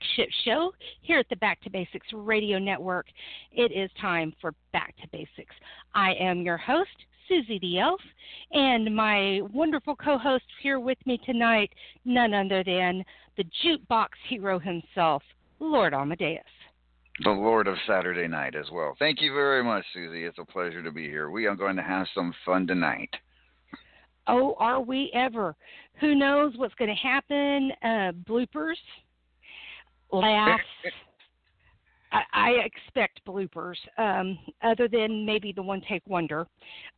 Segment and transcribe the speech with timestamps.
[0.00, 0.72] flagship show
[1.02, 3.06] here at the Back to Basics Radio Network.
[3.52, 5.54] It is time for Back to Basics.
[5.94, 6.90] I am your host,
[7.28, 8.00] Suzy the Elf,
[8.52, 11.70] and my wonderful co host here with me tonight,
[12.04, 13.04] none other than
[13.36, 15.22] the jukebox hero himself,
[15.58, 16.42] Lord Amadeus.
[17.24, 18.94] the Lord of Saturday night as well.
[18.98, 20.24] Thank you very much, Suzy.
[20.24, 21.30] It's a pleasure to be here.
[21.30, 23.10] We are going to have some fun tonight.
[24.26, 25.56] Oh, are we ever?
[26.00, 27.72] Who knows what's going to happen?
[27.82, 28.76] Uh, bloopers,
[30.12, 30.62] laughs.
[32.12, 36.46] I, I expect bloopers, um, other than maybe the one take wonder.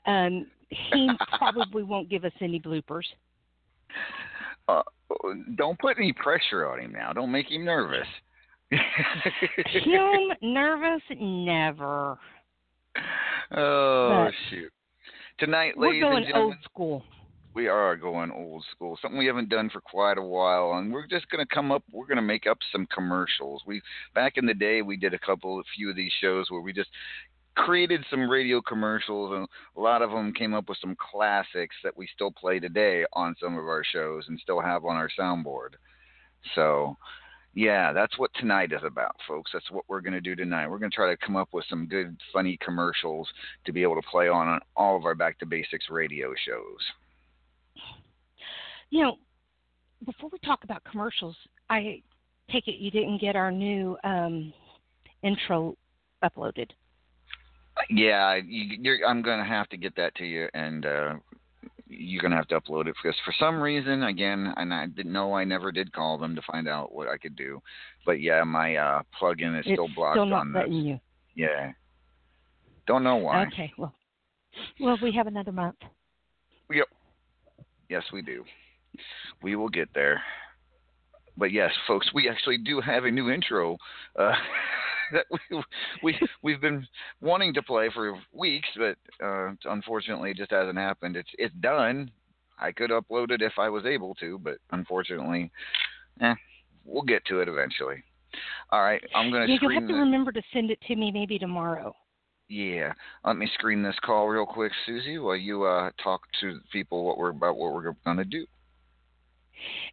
[0.07, 3.05] Um, he probably won't give us any bloopers.
[4.69, 4.83] Uh,
[5.57, 7.13] don't put any pressure on him now.
[7.13, 8.07] Don't make him nervous.
[8.71, 11.03] Him nervous?
[11.21, 12.19] Never.
[13.55, 14.73] oh But shoot!
[15.39, 17.05] Tonight, ladies and gentlemen, old school.
[17.55, 18.99] We are going old school.
[19.01, 21.83] Something we haven't done for quite a while, and we're just going to come up.
[21.93, 23.63] We're going to make up some commercials.
[23.67, 23.83] We
[24.15, 26.73] back in the day, we did a couple, a few of these shows where we
[26.73, 26.91] just
[27.55, 29.47] created some radio commercials, and
[29.77, 33.35] a lot of them came up with some classics that we still play today on
[33.41, 35.75] some of our shows and still have on our soundboard.
[36.55, 36.97] So.
[37.55, 39.51] Yeah, that's what tonight is about, folks.
[39.53, 40.69] That's what we're going to do tonight.
[40.69, 43.29] We're going to try to come up with some good, funny commercials
[43.67, 46.81] to be able to play on all of our Back to Basics radio shows.
[48.91, 49.17] You know,
[50.05, 51.37] before we talk about commercials,
[51.71, 52.03] I
[52.51, 54.53] take it you didn't get our new um,
[55.23, 55.77] intro
[56.23, 56.71] uploaded.
[57.89, 61.15] Yeah, you, you're, I'm going to have to get that to you, and uh,
[61.89, 65.13] you're going to have to upload it because for some reason, again, and I didn't
[65.13, 67.63] know I never did call them to find out what I could do,
[68.05, 70.85] but yeah, my uh, plug-in is it's still blocked still not on letting this.
[70.85, 71.01] you.
[71.35, 71.73] Yeah,
[72.87, 73.47] don't know why.
[73.47, 73.95] Okay, well,
[74.81, 75.77] Well, we have another month.
[76.71, 76.87] Yep.
[77.93, 78.43] Yes, we do.
[79.43, 80.23] We will get there.
[81.37, 83.77] But yes, folks, we actually do have a new intro
[84.19, 84.33] uh,
[85.13, 85.63] that we,
[86.03, 86.87] we we've been
[87.21, 91.17] wanting to play for weeks, but uh, unfortunately, it just hasn't happened.
[91.17, 92.11] It's it's done.
[92.59, 95.51] I could upload it if I was able to, but unfortunately,
[96.23, 96.35] eh,
[96.87, 98.03] we'll get to it eventually.
[98.71, 100.97] All right, I'm going yeah, to you'll have to the- remember to send it to
[100.97, 101.95] me maybe tomorrow.
[102.53, 102.93] Yeah,
[103.25, 107.17] let me screen this call real quick, Suzy, while you uh, talk to people what
[107.17, 108.47] we're about what we're going to do.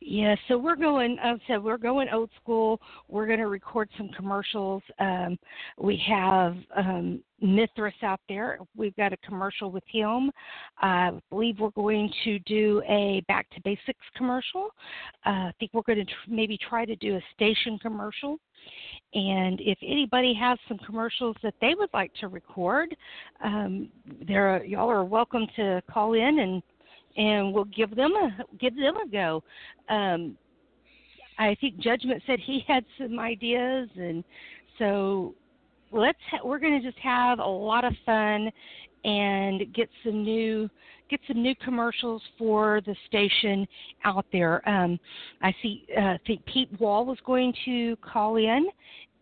[0.02, 1.18] Yeah, so we're going.
[1.22, 2.80] I said we're going old school.
[3.08, 4.84] We're going to record some commercials.
[5.00, 5.38] Um,
[5.78, 8.60] we have um, Mithras out there.
[8.76, 10.32] We've got a commercial with him.
[10.80, 14.70] I believe we're going to do a Back to Basics commercial.
[15.26, 18.38] Uh, I think we're going to tr- maybe try to do a station commercial.
[19.14, 22.96] And if anybody has some commercials that they would like to record,
[23.44, 23.90] um,
[24.28, 26.62] there y'all are welcome to call in and
[27.18, 29.44] and we'll give them a give them a go.
[29.90, 30.38] Um,
[31.38, 34.24] I think Judgment said he had some ideas, and
[34.78, 35.34] so
[35.92, 38.52] let's ha- we're going to just have a lot of fun
[39.06, 40.70] and get some new
[41.10, 43.68] get some new commercials for the station
[44.06, 44.68] out there.
[44.70, 45.00] Um,
[45.42, 45.86] I see.
[45.98, 48.68] Uh, think Pete Wall was going to call in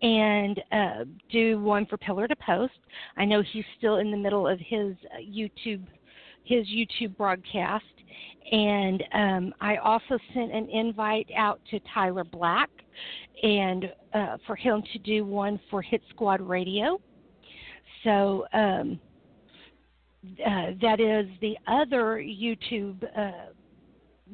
[0.01, 2.73] and uh, do one for Pillar to Post.
[3.15, 5.83] I know he's still in the middle of his uh, YouTube
[6.47, 7.83] his YouTube broadcast,
[8.51, 12.69] and um, I also sent an invite out to Tyler Black,
[13.43, 16.99] and uh, for him to do one for Hit Squad Radio.
[18.03, 18.99] So um,
[20.45, 23.03] uh, that is the other YouTube.
[23.15, 23.51] Uh,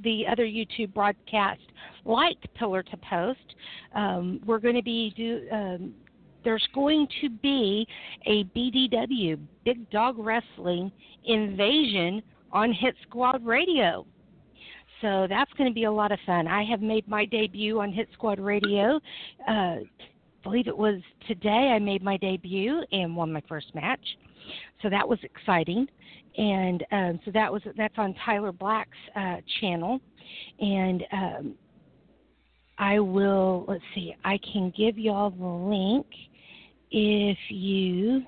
[0.03, 1.61] the other YouTube broadcast,
[2.03, 3.55] like Pillar to Post,
[3.93, 5.47] um, we're going to be do.
[5.51, 5.93] Um,
[6.43, 7.87] there's going to be
[8.25, 10.91] a BDW, Big Dog Wrestling
[11.25, 14.05] Invasion on Hit Squad Radio.
[15.01, 16.47] So that's going to be a lot of fun.
[16.47, 18.99] I have made my debut on Hit Squad Radio.
[19.47, 19.77] Uh,
[20.43, 24.05] believe it was today I made my debut and won my first match.
[24.81, 25.87] So that was exciting,
[26.37, 30.01] and um, so that was that's on Tyler Black's uh, channel,
[30.59, 31.55] and um,
[32.77, 34.13] I will let's see.
[34.25, 36.05] I can give y'all the link
[36.93, 38.23] if you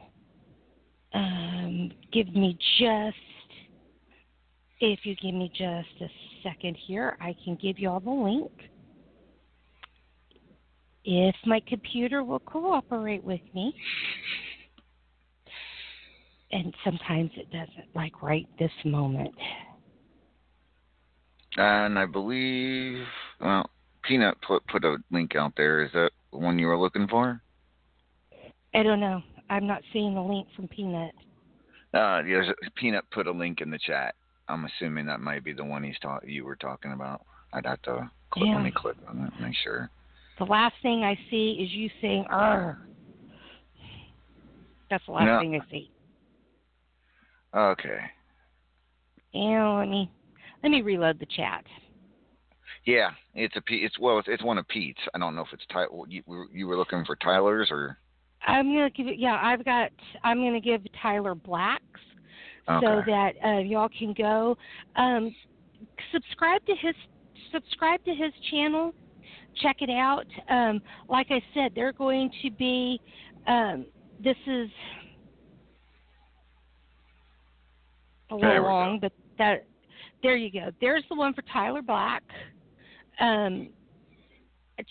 [1.14, 3.16] um, give me just
[4.82, 6.10] if you give me just a
[6.44, 8.52] second here, I can give y'all the link.
[11.06, 13.74] If my computer will cooperate with me
[16.52, 19.34] and sometimes it doesn't, like right this moment.
[21.58, 23.06] And I believe,
[23.40, 23.70] well,
[24.04, 25.84] Peanut put put a link out there.
[25.84, 27.42] Is that the one you were looking for?
[28.76, 29.22] I don't know.
[29.50, 31.14] I'm not seeing the link from Peanut.
[31.94, 32.46] Uh, yes,
[32.76, 34.16] Peanut put a link in the chat.
[34.50, 37.22] I'm assuming that might be the one he's ta- you were talking about.
[37.54, 38.56] I'd have to click, yeah.
[38.56, 39.90] let me click on it, make sure.
[40.40, 42.78] The last thing I see is you saying "er."
[44.90, 45.40] That's the last No.
[45.40, 45.90] thing I see.
[47.56, 48.00] Okay.
[49.34, 50.12] And let me
[50.62, 51.64] let me reload the chat.
[52.86, 53.62] Yeah, it's a.
[53.70, 55.00] It's well, it's, it's one of Pete's.
[55.14, 55.86] I don't know if it's Ty.
[56.08, 57.98] You, you were looking for Tyler's or
[58.46, 59.18] I'm gonna give it.
[59.18, 59.92] Yeah, I've got.
[60.24, 61.82] I'm gonna give Tyler Blacks
[62.68, 64.58] so that uh, y'all can go
[64.96, 65.34] um,
[66.12, 66.96] subscribe to his
[67.52, 68.94] subscribe to his channel.
[69.62, 70.26] Check it out.
[70.50, 73.00] Um, like I said, they're going to be.
[73.48, 73.86] Um,
[74.24, 74.70] this is
[78.32, 79.66] a little long, but that
[80.24, 80.72] there you go.
[80.82, 82.24] There's the one for Tyler Black.
[83.20, 83.70] Um,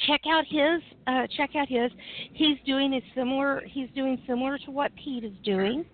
[0.06, 0.82] check out his.
[1.06, 1.90] Uh, check out his.
[2.32, 3.62] He's doing a similar.
[3.66, 5.84] He's doing similar to what Pete is doing,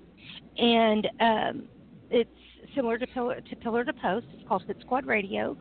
[0.59, 1.69] and um,
[2.11, 2.31] it's
[2.75, 4.27] similar to Pillar to Pillar to Post.
[4.33, 5.57] It's called Hit Squad Radio.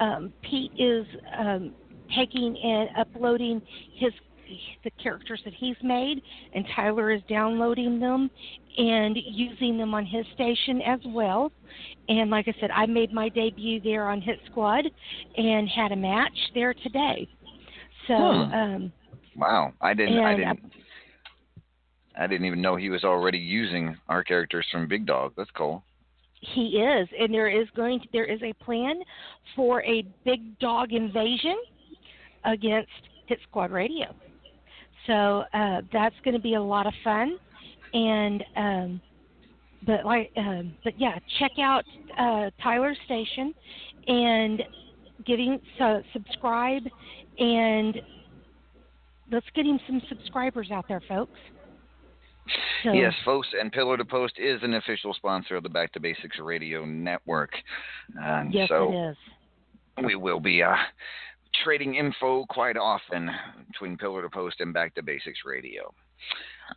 [0.00, 1.06] Um, Pete is
[1.38, 1.72] um,
[2.16, 3.60] taking and uploading
[3.94, 4.12] his
[4.84, 6.22] the characters that he's made,
[6.54, 8.30] and Tyler is downloading them
[8.76, 11.50] and using them on his station as well.
[12.08, 14.84] And like I said, I made my debut there on Hit Squad
[15.36, 17.28] and had a match there today.
[18.06, 18.54] So, Hmm.
[18.54, 18.92] um,
[19.36, 20.18] wow, I didn't.
[20.18, 20.72] I And, uh, didn't.
[22.16, 25.32] I didn't even know he was already using our characters from Big Dog.
[25.36, 25.82] That's cool.
[26.40, 29.02] He is, and there is going to, there is a plan
[29.56, 31.56] for a big dog invasion
[32.44, 32.90] against
[33.26, 34.14] Hit Squad Radio.
[35.06, 37.36] So uh, that's going to be a lot of fun,
[37.94, 39.00] and um,
[39.86, 41.84] but like um, but yeah, check out
[42.18, 43.54] uh, Tyler's station
[44.06, 44.62] and
[45.26, 46.82] getting so subscribe
[47.38, 48.00] and
[49.30, 51.38] let's get him some subscribers out there, folks.
[52.82, 56.00] So, Yes, folks, and Pillar to Post is an official sponsor of the Back to
[56.00, 57.50] Basics Radio Network.
[58.20, 59.16] And yes, so it is.
[60.04, 60.74] we will be uh,
[61.64, 63.30] trading info quite often
[63.68, 65.94] between Pillar to Post and Back to Basics Radio.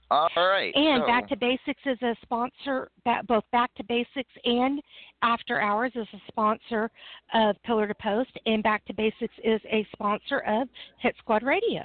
[0.10, 0.74] All right.
[0.76, 2.90] And so- Back to Basics is a sponsor,
[3.28, 4.82] both Back to Basics and
[5.22, 6.92] After Hours is a sponsor
[7.34, 10.68] of Pillar to Post, and Back to Basics is a sponsor of
[11.00, 11.82] Hit Squad Radio.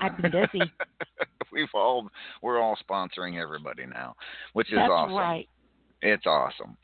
[0.00, 0.70] I've been busy.
[1.52, 2.08] We've all
[2.40, 4.14] we're all sponsoring everybody now,
[4.54, 5.14] which is That's awesome.
[5.14, 5.48] right.
[6.04, 6.76] It's awesome.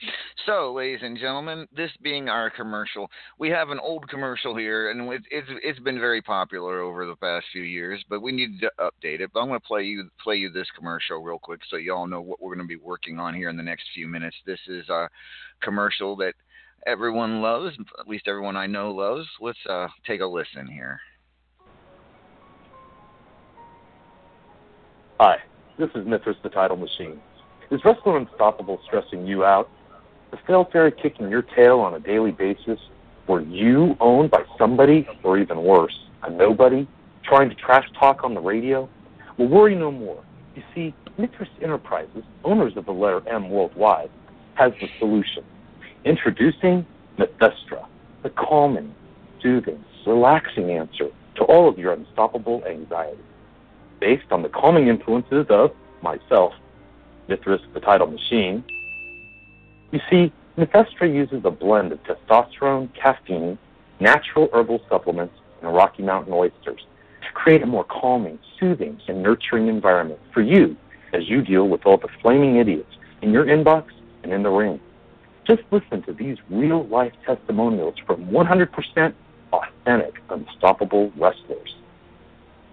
[0.46, 5.12] So, ladies and gentlemen, this being our commercial, we have an old commercial here, and
[5.12, 8.02] it's it's, it's been very popular over the past few years.
[8.08, 9.30] But we need to update it.
[9.34, 12.20] But I'm going to play you play you this commercial real quick, so y'all know
[12.20, 14.36] what we're going to be working on here in the next few minutes.
[14.46, 15.08] This is a
[15.62, 16.34] commercial that
[16.86, 19.26] everyone loves, at least everyone I know loves.
[19.40, 21.00] Let's uh, take a listen here.
[25.18, 25.38] Hi,
[25.76, 27.20] this is Mithras the Title Machine.
[27.70, 29.68] Is Wrestling Unstoppable stressing you out?
[30.32, 32.80] Is Phil Fairy kicking your tail on a daily basis?
[33.26, 36.88] Were you owned by somebody, or even worse, a nobody,
[37.22, 38.88] trying to trash talk on the radio?
[39.36, 40.24] Well, worry no more,
[40.56, 44.10] You see, Mithras Enterprises, owners of the letter M worldwide,
[44.54, 45.44] has the solution.
[46.04, 46.86] Introducing
[47.18, 47.86] Mythestra,
[48.22, 48.94] the calming,
[49.42, 53.22] soothing, relaxing answer to all of your unstoppable anxiety.
[54.00, 55.70] Based on the calming influences of
[56.02, 56.54] myself,
[57.28, 58.64] Mithras the title machine,
[59.90, 63.58] you see, Mythestra uses a blend of testosterone, caffeine,
[64.00, 66.80] natural herbal supplements, and Rocky Mountain oysters
[67.22, 70.76] to create a more calming, soothing, and nurturing environment for you
[71.12, 72.92] as you deal with all the flaming idiots
[73.22, 73.84] in your inbox
[74.22, 74.80] and in the ring.
[75.46, 79.14] Just listen to these real life testimonials from 100%
[79.52, 81.74] authentic, unstoppable wrestlers.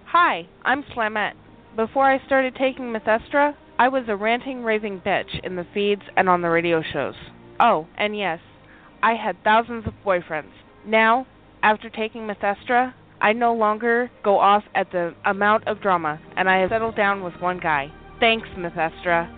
[0.06, 1.36] Hi, I'm Slamette.
[1.76, 6.30] Before I started taking Mythestra, I was a ranting, raving bitch in the feeds and
[6.30, 7.16] on the radio shows.
[7.60, 8.40] Oh, and yes,
[9.04, 10.52] I had thousands of boyfriends.
[10.86, 11.28] Now,
[11.62, 16.60] after taking Mythestra, I no longer go off at the amount of drama, and I
[16.60, 17.92] have settled down with one guy.
[18.22, 19.30] Thanks, Mythestra.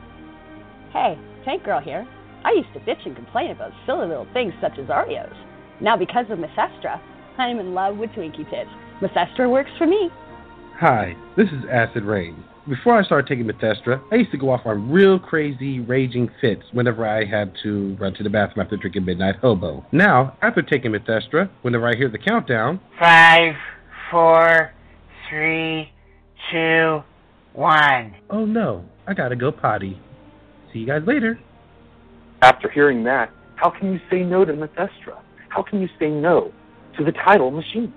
[0.94, 2.08] Hey, Tank Girl here.
[2.44, 5.36] I used to bitch and complain about silly little things such as Oreos.
[5.82, 7.02] Now, because of Mythestra,
[7.40, 8.70] I am in love with Twinkie Tits.
[9.02, 10.10] Mythestra works for me.
[10.80, 12.44] Hi, this is Acid Rain.
[12.68, 16.64] Before I started taking Mythestra, I used to go off on real crazy, raging fits
[16.74, 19.86] whenever I had to run to the bathroom after drinking Midnight Hobo.
[19.94, 23.54] Now, after taking Mythestra, whenever I hear the countdown Five,
[24.12, 24.74] four,
[25.30, 25.94] three,
[26.52, 27.04] two,
[27.54, 28.14] one.
[28.30, 29.98] Oh no, I gotta go potty.
[30.74, 31.40] See you guys later.
[32.42, 35.22] After hearing that, how can you say no to Mythestra?
[35.48, 36.52] How can you say no
[36.98, 37.94] to the title machine?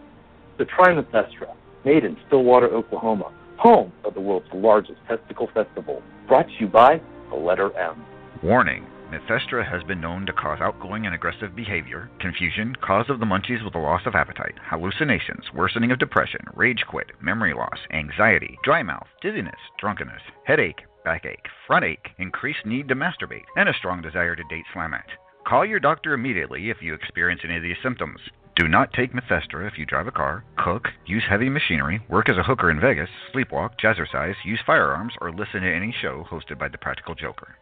[0.59, 6.55] The Trimethestra, made in Stillwater, Oklahoma, home of the world's largest testicle festival, brought to
[6.59, 8.03] you by the letter M.
[8.43, 8.87] Warning.
[9.11, 13.63] Mythestra has been known to cause outgoing and aggressive behavior, confusion, cause of the munchies
[13.65, 18.83] with a loss of appetite, hallucinations, worsening of depression, rage quit, memory loss, anxiety, dry
[18.83, 24.37] mouth, dizziness, drunkenness, headache, backache, front ache, increased need to masturbate, and a strong desire
[24.37, 25.11] to date Slamette.
[25.47, 28.21] Call your doctor immediately if you experience any of these symptoms.
[28.61, 32.37] Do not take Mythestra if you drive a car, cook, use heavy machinery, work as
[32.37, 36.69] a hooker in Vegas, sleepwalk, jazzercise, use firearms, or listen to any show hosted by
[36.69, 37.57] the Practical Joker.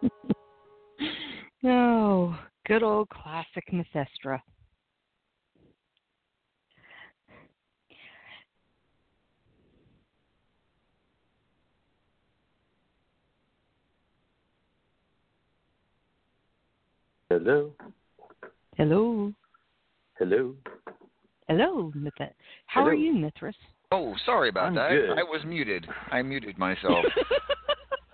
[1.66, 4.38] Oh, good old classic Mythestra.
[17.34, 17.72] Hello,
[18.76, 19.32] Hello.
[20.20, 20.54] hello.
[21.48, 22.32] Hello, Myth-
[22.66, 23.56] How are you, Mithras?
[23.90, 24.90] Oh, sorry about I'm that.
[24.90, 25.18] good.
[25.18, 25.84] I was muted.
[26.12, 27.04] I muted myself.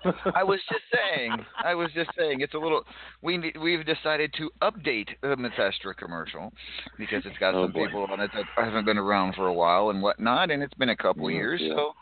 [0.35, 1.45] I was just saying.
[1.62, 2.41] I was just saying.
[2.41, 2.83] It's a little.
[3.21, 6.50] We ne- we've decided to update the Mythestra commercial
[6.97, 7.89] because it's got Oh, some boy.
[7.89, 10.89] people on it that haven't been around for a while and whatnot, and it's been
[10.89, 11.61] a couple Yeah, years.
[11.62, 11.75] yeah.
[11.75, 11.93] So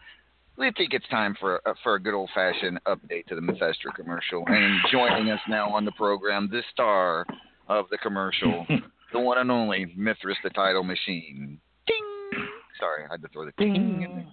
[0.59, 3.95] we think it's time for a, for a good old fashioned update to the Mythestra
[3.95, 4.43] commercial.
[4.47, 7.25] And joining us now on the program, the star
[7.69, 8.67] of the commercial,
[9.13, 11.61] the one and only Mithras, the title machine.
[11.87, 12.47] Ding.
[12.79, 14.27] Sorry, I had to throw the ting in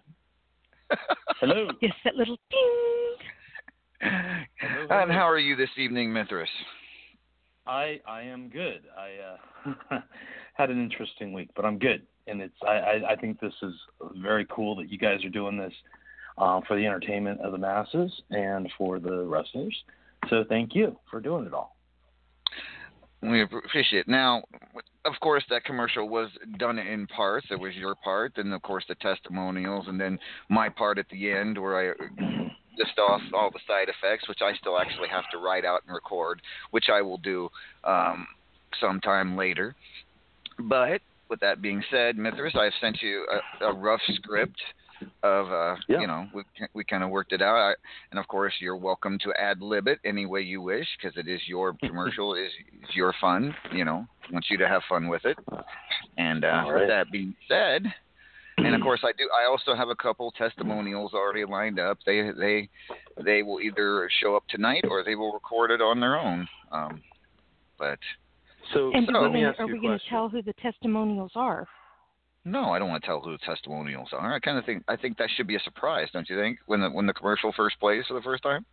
[0.90, 1.00] there.
[1.40, 1.70] Hello.
[1.82, 4.12] Yes, that little ding.
[4.60, 4.88] Hello.
[4.90, 6.50] And how are you this evening, Mithras?
[7.68, 8.84] I I am good.
[8.98, 10.00] I uh,
[10.54, 13.74] had an interesting week, but I'm good, and it's I, I I think this is
[14.22, 15.74] very cool that you guys are doing this
[16.38, 19.76] um, for the entertainment of the masses and for the wrestlers.
[20.30, 21.76] So thank you for doing it all.
[23.22, 24.08] We appreciate it.
[24.08, 24.44] Now,
[25.06, 27.48] of course, that commercial was done in parts.
[27.50, 31.32] It was your part, and of course the testimonials, and then my part at the
[31.32, 31.94] end where I
[32.78, 35.96] list off all the side effects, which I still actually have to write out and
[35.96, 37.50] record, which I will do
[37.84, 38.28] um,
[38.80, 39.76] sometime later.
[40.60, 43.26] But with that being said, Mithras, I've sent you
[43.62, 44.62] a, a rough script
[45.24, 46.02] of uh Yeah.
[46.02, 47.56] you know we we kind of worked it out.
[47.56, 47.74] I,
[48.12, 51.28] and of course you're welcome to ad lib it any way you wish because it
[51.28, 52.52] is your commercial is
[52.84, 55.38] is your fun you know want you to have fun with it.
[56.18, 57.84] And uh All with that being said
[58.58, 61.98] and of course I do I also have a couple testimonials already lined up.
[62.06, 62.70] They they
[63.24, 66.48] they will either show up tonight or they will record it on their own.
[66.72, 67.02] Um
[67.78, 68.00] but
[68.74, 71.32] So, And so let me ask are you we going to tell who the testimonials
[71.36, 71.68] are?
[72.46, 74.34] No, I don't want to tell who the testimonials are.
[74.34, 76.60] I kind of think I think that should be a surprise, don't you think?
[76.68, 78.66] When the when the commercial first plays for the first time.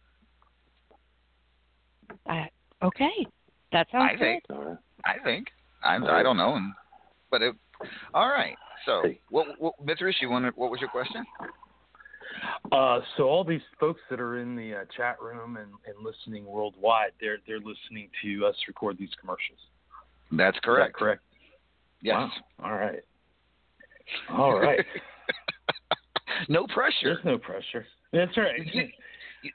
[2.29, 2.45] Uh,
[2.83, 3.27] okay,
[3.73, 4.45] that sounds I think.
[5.07, 5.49] I think.
[5.83, 6.61] I All I don't know,
[7.31, 7.57] but it.
[8.15, 8.57] All right.
[8.85, 9.21] So, Hey.
[9.31, 10.55] what, what Mithras, you wanted?
[10.57, 11.25] What was your question?
[12.71, 16.45] Uh, so all these folks that are in the uh, chat room and, and listening
[16.45, 19.59] worldwide, they're they're listening to us record these commercials.
[20.31, 20.95] That's Is correct.
[20.95, 21.23] that correct?
[22.01, 22.31] Yes.
[22.59, 22.71] Wow.
[22.71, 23.01] All right.
[24.31, 24.85] All right.
[26.49, 26.95] no pressure.
[27.15, 27.87] There's no pressure.
[28.13, 28.61] That's right.
[28.75, 28.89] You-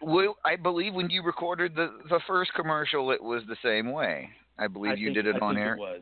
[0.02, 4.30] well, I believe when you recorded the the first commercial, it was the same way.
[4.60, 5.74] I believe I you think- did it I on think air.
[5.76, 6.02] It was.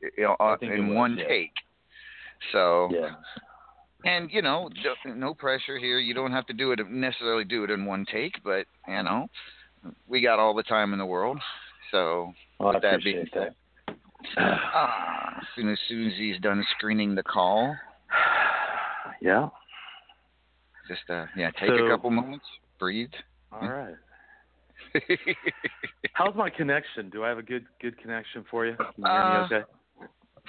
[0.00, 1.28] you know, uh, in was, one yeah.
[1.28, 1.52] take.
[2.50, 3.10] So, Yeah.
[4.04, 4.68] and you know,
[5.06, 5.98] no pressure here.
[6.00, 9.28] You don't have to do it necessarily do it in one take, but you know,
[10.08, 11.38] we got all the time in the world.
[11.92, 13.54] So, Well, I with that being said,
[14.38, 15.01] ah,
[15.42, 17.76] as soon as Suzy's done screening the call,
[19.20, 19.48] Yeah.
[20.88, 22.44] just uh, yeah, take a couple moments,
[22.78, 23.10] breathe.
[23.52, 23.94] All right.
[26.14, 27.08] How's my connection?
[27.10, 28.76] Do I have a good good connection for you?
[28.96, 29.62] You Uh, okay?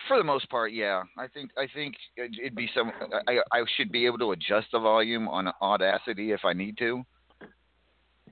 [0.07, 1.03] For the most part, yeah.
[1.17, 2.91] I think I think it'd be some.
[3.27, 7.03] I I should be able to adjust the volume on Audacity if I need to.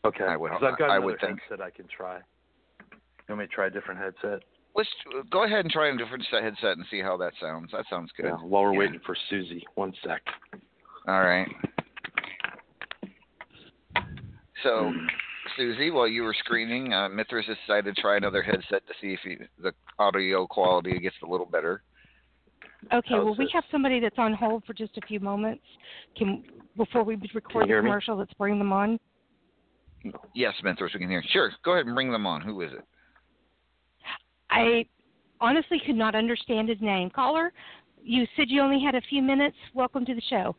[0.04, 0.24] Okay.
[0.24, 1.40] I would- I've got I another would think.
[1.48, 2.16] headset I can try.
[2.18, 4.42] You want me to try a different headset?
[4.76, 4.90] Let's
[5.32, 7.72] go ahead and try a different set headset and see how that sounds.
[7.74, 8.28] That sounds good.
[8.28, 10.22] Yeah, while we're waiting for Suzy, one sec.
[11.08, 11.48] All right.
[14.64, 14.94] So,
[15.58, 19.20] Suzy, while you were screening, uh, Mithras decided to try another headset to see if
[19.24, 21.82] he, the audio quality gets a little better.
[22.94, 23.54] Okay, How's well, we this?
[23.54, 25.64] have somebody that's on hold for just a few moments.
[26.18, 26.44] Can
[26.78, 27.90] before we record the hear me?
[27.90, 29.00] commercial, let's bring them on.
[30.34, 31.24] Yes, Mithras, we can hear.
[31.30, 32.42] Sure, go ahead and bring them on.
[32.42, 32.86] Who is it?
[34.52, 34.86] I
[35.40, 37.10] honestly could not understand his name.
[37.10, 37.52] Caller,
[38.04, 39.56] you said you only had a few minutes.
[39.74, 40.56] Welcome to the show.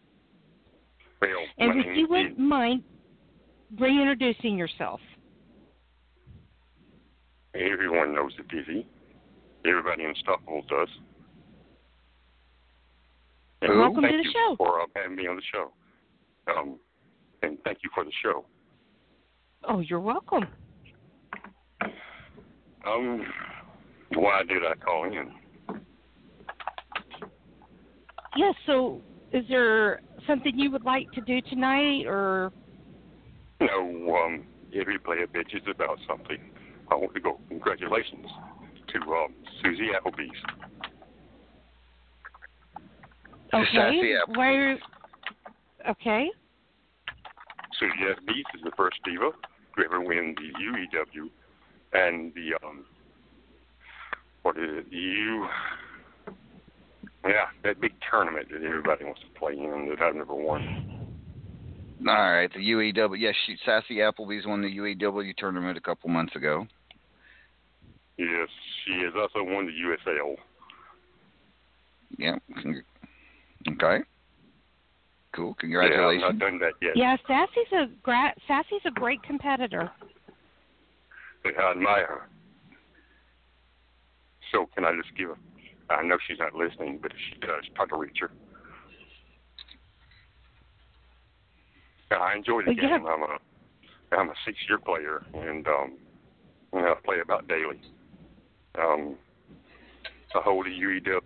[1.20, 2.82] Well, And if you wouldn't mind
[3.78, 5.00] reintroducing yourself.
[7.54, 8.86] Everyone knows the Dizzy.
[9.66, 10.88] Everybody in Stockholm does.
[13.60, 14.56] And Welcome thank to the you show.
[14.56, 15.70] for uh, having me on the show.
[16.52, 16.78] Um,
[17.42, 18.44] and thank you for the show.
[19.68, 20.44] Oh, you're welcome.
[22.84, 23.24] Um,
[24.16, 25.32] why did I call in?
[28.36, 29.00] Yes, so
[29.32, 32.52] is there something you would like to do tonight or
[33.60, 34.44] No, um,
[34.78, 36.38] every player bitches about something.
[36.90, 37.40] I want to go.
[37.48, 38.26] Congratulations
[38.88, 40.30] to um, Susie Applebee's.
[43.54, 43.64] okay?
[43.74, 44.34] Sassy Apple.
[44.34, 44.78] Why are
[45.90, 46.30] okay?
[47.78, 49.30] Susie Applebee's is the first diva
[49.76, 51.28] to ever win the UEW
[51.94, 52.84] and the um,
[54.42, 54.86] what is it?
[54.90, 55.46] You.
[57.24, 61.16] Yeah, that big tournament that everybody wants to play in that I've never won.
[62.00, 63.16] All right, the UAW.
[63.16, 66.66] Yes, she, Sassy Appleby's won the UAW tournament a couple months ago.
[68.18, 68.48] Yes,
[68.84, 70.34] she has also won the USL.
[72.18, 72.36] Yeah.
[73.68, 74.04] Okay.
[75.34, 75.46] Cool.
[75.46, 76.22] Yeah, I've Congratulations.
[76.22, 76.96] not done that yet.
[76.96, 79.90] Yeah, Sassy's a gra- Sassy's a great competitor.
[81.44, 82.28] I admire her.
[84.52, 85.34] So can I just give a
[85.92, 88.30] I know she's not listening, but if she does, try to reach her.
[92.10, 92.98] I enjoy the yeah.
[92.98, 93.06] game.
[93.06, 93.38] I'm a
[94.16, 95.98] I'm a six year player and um
[96.72, 97.80] you know, I play about daily.
[98.78, 99.16] Um
[100.34, 101.20] I hold a UEW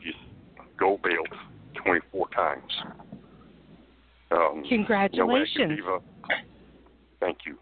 [0.78, 1.40] gold belt
[1.74, 2.72] twenty four times.
[4.30, 5.76] Um Congratulations.
[5.76, 5.98] Diva.
[7.20, 7.56] Thank you.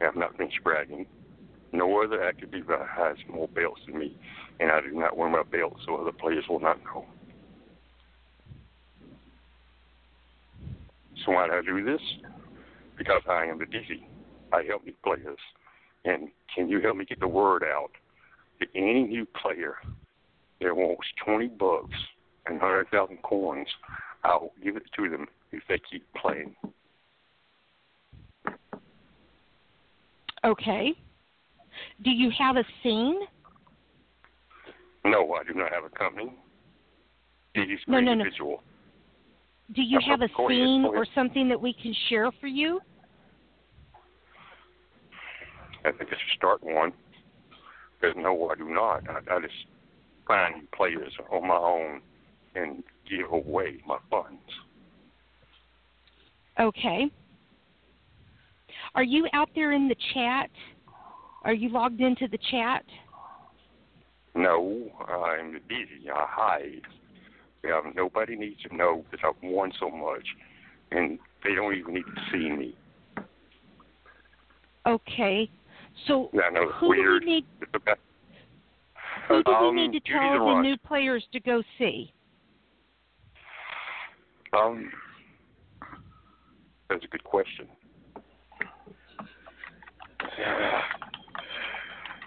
[0.00, 1.06] I'm not finished bragging.
[1.74, 4.16] No other active diva has more belts than me,
[4.60, 7.04] and I do not wear my belt so other players will not know.
[11.26, 12.00] So why do I do this?
[12.96, 14.04] Because I am the DC.
[14.52, 15.38] I help these players.
[16.04, 17.90] And can you help me get the word out
[18.60, 19.74] to any new player
[20.60, 21.96] that wants 20 bucks
[22.46, 23.66] and 100,000 coins?
[24.22, 26.54] I will give it to them if they keep playing.
[30.44, 30.94] Okay.
[32.02, 33.20] Do you have a scene?
[35.04, 36.32] No, I do not have a company.
[37.54, 38.12] No, no, no.
[38.12, 38.62] individual.
[39.74, 40.96] Do you Uh, have a scene ahead.
[40.96, 42.80] or something that we can share for you?
[45.84, 46.92] I think I should start one.
[48.00, 49.02] But no, I do not.
[49.08, 49.66] I, I just
[50.26, 52.00] find players on my own
[52.54, 54.40] and give away my funds.
[56.58, 57.10] Okay.
[58.94, 60.50] Are you out there in the chat?
[61.44, 62.84] Are you logged into the chat?
[64.34, 66.10] No, I'm busy.
[66.12, 66.82] I hide.
[67.62, 70.26] Yeah, nobody needs to know that I've won so much,
[70.90, 72.76] and they don't even need to see me.
[74.86, 75.48] Okay.
[76.06, 77.22] So who weird.
[77.22, 77.46] do we need
[79.28, 82.12] who do Um, we need to tell the the new players to go see?
[84.52, 84.90] Um,
[86.88, 87.66] that's a good question.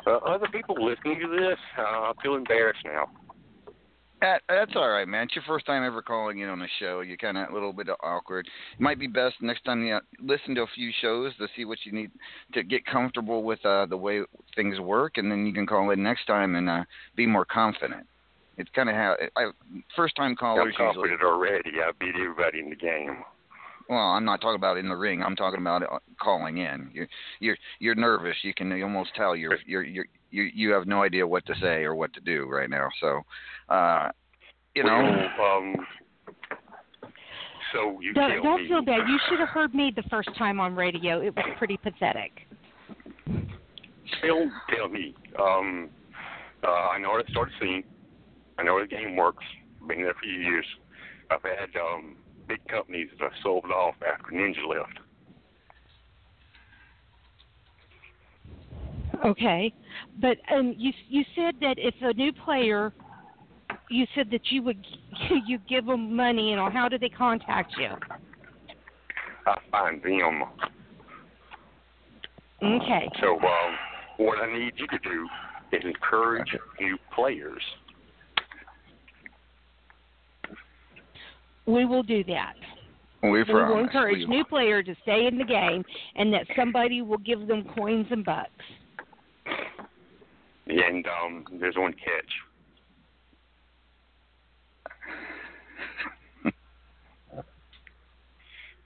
[0.08, 3.10] Uh, other people listening to this, uh, I feel embarrassed now.
[4.22, 5.26] That, that's all right, man.
[5.26, 7.02] It's your first time ever calling in on a show.
[7.02, 8.48] You're kind of a little bit awkward.
[8.48, 11.80] It might be best next time you listen to a few shows to see what
[11.84, 12.10] you need
[12.54, 14.22] to get comfortable with uh, the way
[14.56, 16.84] things work, and then you can call in next time and uh,
[17.16, 18.08] be more confident.
[18.58, 19.52] It's kind of how I,
[19.96, 21.10] first time callers I'm usually.
[21.10, 21.72] confident already.
[21.86, 23.24] I beat everybody in the game.
[23.90, 25.24] Well, I'm not talking about in the ring.
[25.24, 26.90] I'm talking about uh, calling in.
[26.94, 27.08] You're
[27.40, 28.36] you're you're nervous.
[28.44, 31.84] You can almost tell you're you're you're you you have no idea what to say
[31.84, 32.90] or what to do right now.
[33.00, 33.22] So,
[33.70, 34.10] uh,
[34.76, 35.28] you know.
[35.40, 35.76] Well, um,
[37.74, 38.70] so you Don't, don't me.
[38.70, 39.08] feel bad.
[39.08, 41.22] You should have heard me the first time on radio.
[41.22, 42.32] It was pretty pathetic.
[44.22, 45.14] Tell, tell me.
[45.40, 45.90] Um,
[46.64, 47.84] uh, I know how to start a scene.
[48.58, 49.44] I know how the game works.
[49.88, 50.66] Been there for years.
[51.30, 52.16] I've had um,
[52.48, 55.00] big companies that I sold off after Ninja left.
[59.26, 59.74] Okay,
[60.22, 62.94] but um, you you said that if a new player,
[63.90, 64.86] you said that you would
[65.46, 67.90] you give them money, and how do they contact you?
[69.48, 70.44] I find them.
[72.64, 73.10] Okay.
[73.22, 73.76] So um,
[74.18, 75.28] what I need you to do
[75.72, 77.62] is encourage new players.
[81.68, 82.54] We will do that.
[83.22, 85.84] We We will encourage We- new player to stay in the game,
[86.16, 88.50] and that somebody will give them coins and bucks.
[90.68, 92.34] And um, there's one catch.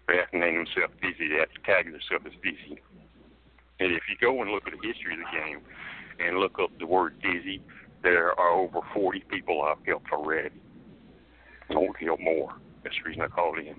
[0.08, 1.28] they have to name themselves Dizzy.
[1.30, 2.82] They have to tag themselves as Dizzy.
[3.80, 5.62] And if you go and look at the history of the game
[6.20, 7.62] and look up the word Dizzy,
[8.04, 10.62] there are over 40 people I've helped already.
[11.70, 12.54] I want to help more.
[12.84, 13.76] That's the reason I called in.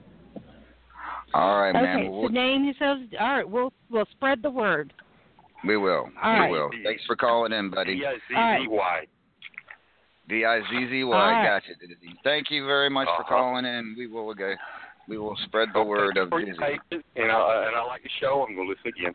[1.35, 1.99] All right, man.
[2.01, 3.03] okay, We'll- so name yourselves.
[3.19, 4.93] All right, we'll we'll spread the word.
[5.65, 6.11] We will.
[6.23, 6.51] All we right.
[6.51, 6.71] will.
[6.85, 7.97] Thanks for calling in, buddy.
[7.99, 9.07] D-I-Z-Z-Y.
[10.29, 11.17] D I Z Z All Y.
[11.33, 11.61] right.
[11.61, 11.75] Gotcha.
[11.81, 12.15] Dizzy.
[12.25, 13.29] Thank you very much for Uh-huh.
[13.29, 13.95] calling in.
[13.99, 14.55] We will go.
[15.09, 16.53] We will spread the word of For Dizzy.
[17.17, 18.45] And I, and I like the show.
[18.49, 19.15] I'm going to listen again.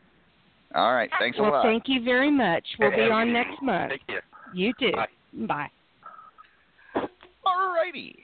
[0.76, 1.10] All right.
[1.20, 1.64] Thanks a well, lot.
[1.64, 2.66] thank you very much.
[2.78, 3.92] We'll be on next month.
[3.92, 4.24] Take care.
[4.54, 4.92] You too.
[4.92, 5.08] Bye.
[5.48, 5.70] Bye.
[7.46, 8.18] All righty.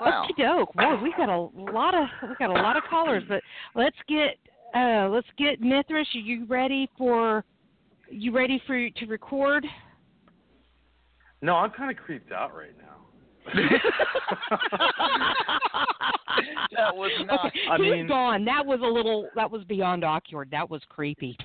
[0.00, 0.26] Wow.
[0.26, 0.72] Okie doke.
[0.74, 1.40] Boy, We've got a
[1.72, 3.42] lot of we got a lot of callers, but
[3.74, 4.38] let's get
[4.74, 6.08] uh let's get Mithras.
[6.14, 7.44] Are you ready for
[8.10, 9.66] you ready for to record?
[11.42, 12.86] No, I'm kind of creeped out right now.
[16.76, 17.46] that was not.
[17.46, 18.44] Okay, I he's mean- gone.
[18.44, 19.28] That was a little.
[19.34, 20.50] That was beyond awkward.
[20.50, 21.36] That was creepy.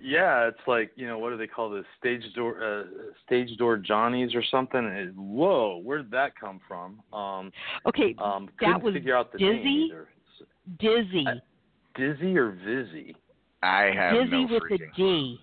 [0.00, 2.84] Yeah, it's like you know what do they call this stage door uh,
[3.26, 4.84] stage door Johnnies or something?
[4.84, 7.00] It, whoa, where did that come from?
[7.12, 7.50] Um,
[7.86, 9.52] Okay, um, that couldn't was figure out the Dizzy.
[9.54, 10.08] name either.
[10.78, 11.26] Dizzy.
[11.96, 13.16] Dizzy or Vizzy?
[13.62, 14.96] I have Dizzy no with the freaking.
[14.96, 15.40] D.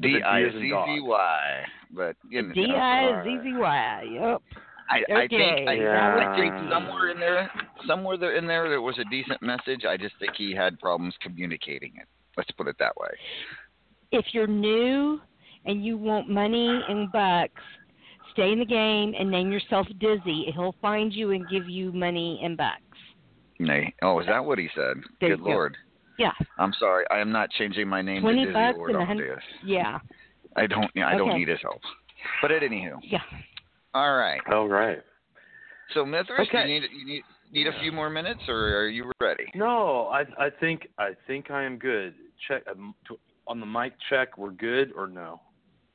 [0.00, 0.88] D I as in Z dog.
[0.88, 1.64] Z Y.
[1.90, 2.54] But you know.
[2.54, 4.02] D I Z Z Y.
[4.12, 4.42] Yep.
[4.90, 7.50] I, I think I, Okay, I think somewhere in there,
[7.86, 9.84] somewhere there in there, there was a decent message.
[9.86, 12.08] I just think he had problems communicating it.
[12.38, 13.08] Let's put it that way.
[14.12, 15.20] If you're new
[15.66, 17.60] and you want money and bucks,
[18.32, 20.46] stay in the game and name yourself Dizzy.
[20.54, 22.80] He'll find you and give you money and bucks.
[23.58, 23.92] Nay.
[24.02, 24.98] Oh, is that what he said?
[25.20, 25.50] There Good you go.
[25.50, 25.76] lord.
[26.16, 26.30] Yeah.
[26.58, 27.04] I'm sorry.
[27.10, 29.42] I am not changing my name Twenty to Dizzy bucks Lord and on this.
[29.64, 29.98] Yeah.
[30.56, 30.90] I don't.
[30.96, 31.38] I don't Okay.
[31.38, 31.80] need his help.
[32.40, 33.18] But at anywho, Yeah.
[33.94, 34.40] all right.
[34.50, 35.00] All right.
[35.94, 36.62] So Mithras, Okay.
[36.68, 37.22] you need you need
[37.52, 39.50] need a few more minutes, or are you ready?
[39.54, 42.14] No, I I think I think I am good.
[42.46, 42.94] Check um,
[43.46, 44.38] on the mic check.
[44.38, 45.40] We're good or no?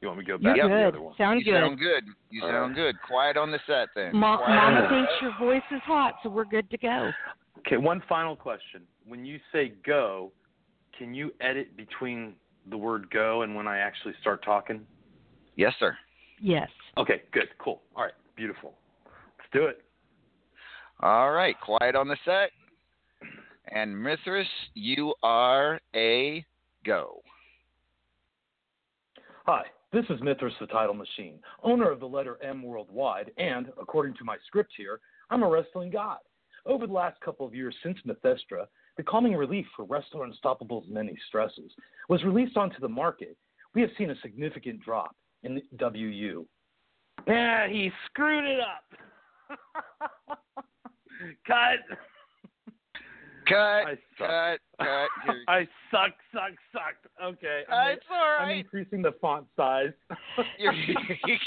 [0.02, 0.88] You want me to go back You're to the good.
[0.88, 1.16] other one?
[1.18, 1.62] Sound you good.
[1.62, 2.04] sound good.
[2.30, 2.96] You All sound good.
[3.08, 4.16] Quiet on the set then.
[4.16, 7.12] Ma- Quiet on Mama thinks your voice is hot, so we're good to go.
[7.60, 8.82] Okay, one final question.
[9.08, 10.34] When you say go,
[10.98, 12.34] can you edit between
[12.70, 14.82] the word go and when I actually start talking?
[15.56, 15.96] Yes, sir.
[16.42, 16.68] Yes.
[16.98, 17.82] Okay, good, cool.
[17.96, 18.74] All right, beautiful.
[19.06, 19.82] Let's do it.
[21.00, 21.56] All right.
[21.60, 22.52] Quiet on the set.
[23.72, 26.46] And Mithras, you are a
[26.86, 27.22] go.
[29.46, 34.16] Hi, this is Mithras the Title Machine, owner of the letter M Worldwide, and, according
[34.16, 35.00] to my script here,
[35.30, 36.20] I'm a wrestling god.
[36.66, 41.18] Over the last couple of years since Methestra, the calming relief for Wrestler Unstoppable's many
[41.28, 41.72] stresses
[42.10, 43.38] was released onto the market.
[43.74, 46.46] We have seen a significant drop in the WU.
[47.28, 49.58] Yeah, he screwed it up.
[51.48, 51.98] Cut.
[53.48, 53.58] Cut.
[53.58, 54.60] I suck.
[54.80, 55.10] Cut.
[55.26, 55.36] Cut.
[55.48, 57.08] I suck, suck, sucked.
[57.24, 57.64] Okay.
[57.72, 59.92] Uh, it's all I'm increasing the font size.
[60.60, 60.74] You're,
[61.28, 61.38] you're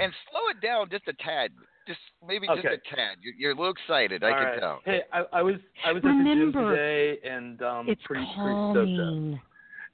[0.00, 1.50] and slow it down just a tad.
[1.86, 3.18] Just maybe just a tad.
[3.22, 4.24] You're, you're a little excited.
[4.24, 4.60] I All can right.
[4.60, 4.80] tell.
[4.84, 5.54] Hey, I, I was
[5.86, 8.84] I was at the gym Remember, today and um It's pretty pretty stoked up.
[8.84, 9.40] calming.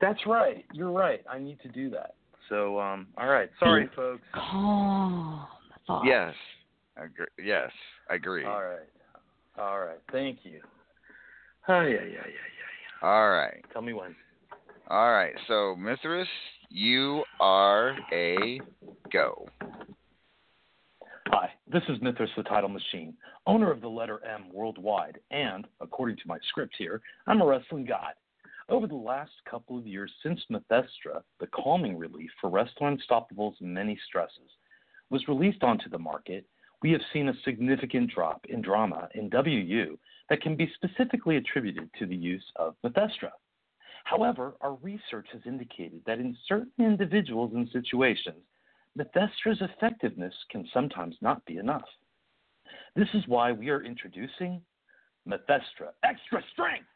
[0.01, 0.65] That's right.
[0.73, 1.23] You're right.
[1.31, 2.15] I need to do that.
[2.49, 3.51] So, um, all right.
[3.61, 4.23] Sorry, Think folks.
[4.35, 5.47] Calm.
[5.87, 6.07] thoughts.
[6.09, 6.35] Yes.
[6.97, 7.27] I agree.
[7.43, 7.71] Yes,
[8.11, 8.45] I agree.
[8.45, 8.89] All right.
[9.59, 9.99] All right.
[10.11, 10.61] Thank you.
[11.69, 13.09] Oh, yeah, yeah, yeah, yeah.
[13.09, 13.65] All right.
[13.73, 14.17] Tell me when.
[14.89, 15.35] All right.
[15.47, 16.27] So, Mithras,
[16.71, 18.61] you are a
[19.13, 19.47] go.
[21.29, 23.15] Hi, this is Mithras the Title Machine,
[23.47, 27.85] owner of the letter M worldwide, and, according to my script here, I'm a wrestling
[27.85, 28.15] god.
[28.69, 33.97] Over the last couple of years since Methestra, the calming relief for Wrestler Unstoppable's many
[34.09, 34.51] stresses,
[35.11, 36.45] was released onto the market,
[36.83, 39.97] we have seen a significant drop in drama in WU
[40.33, 43.33] that can be specifically attributed to the use of Methestra.
[44.05, 48.43] However, our research has indicated that in certain individuals and situations,
[48.99, 51.85] Methestra's effectiveness can sometimes not be enough.
[52.97, 54.63] This is why we are introducing
[55.29, 56.89] Methestra Extra Strength.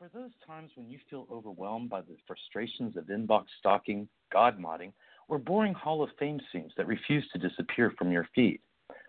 [0.00, 4.90] For those times when you feel overwhelmed by the frustrations of inbox stalking, God modding,
[5.28, 8.58] or boring Hall of Fame scenes that refuse to disappear from your feed,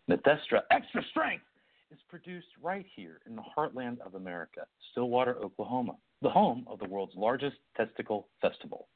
[0.08, 1.44] Methestra Extra Strength
[1.92, 6.90] is produced right here in the heartland of America, Stillwater, Oklahoma, the home of the
[6.90, 8.88] world's largest testicle festival.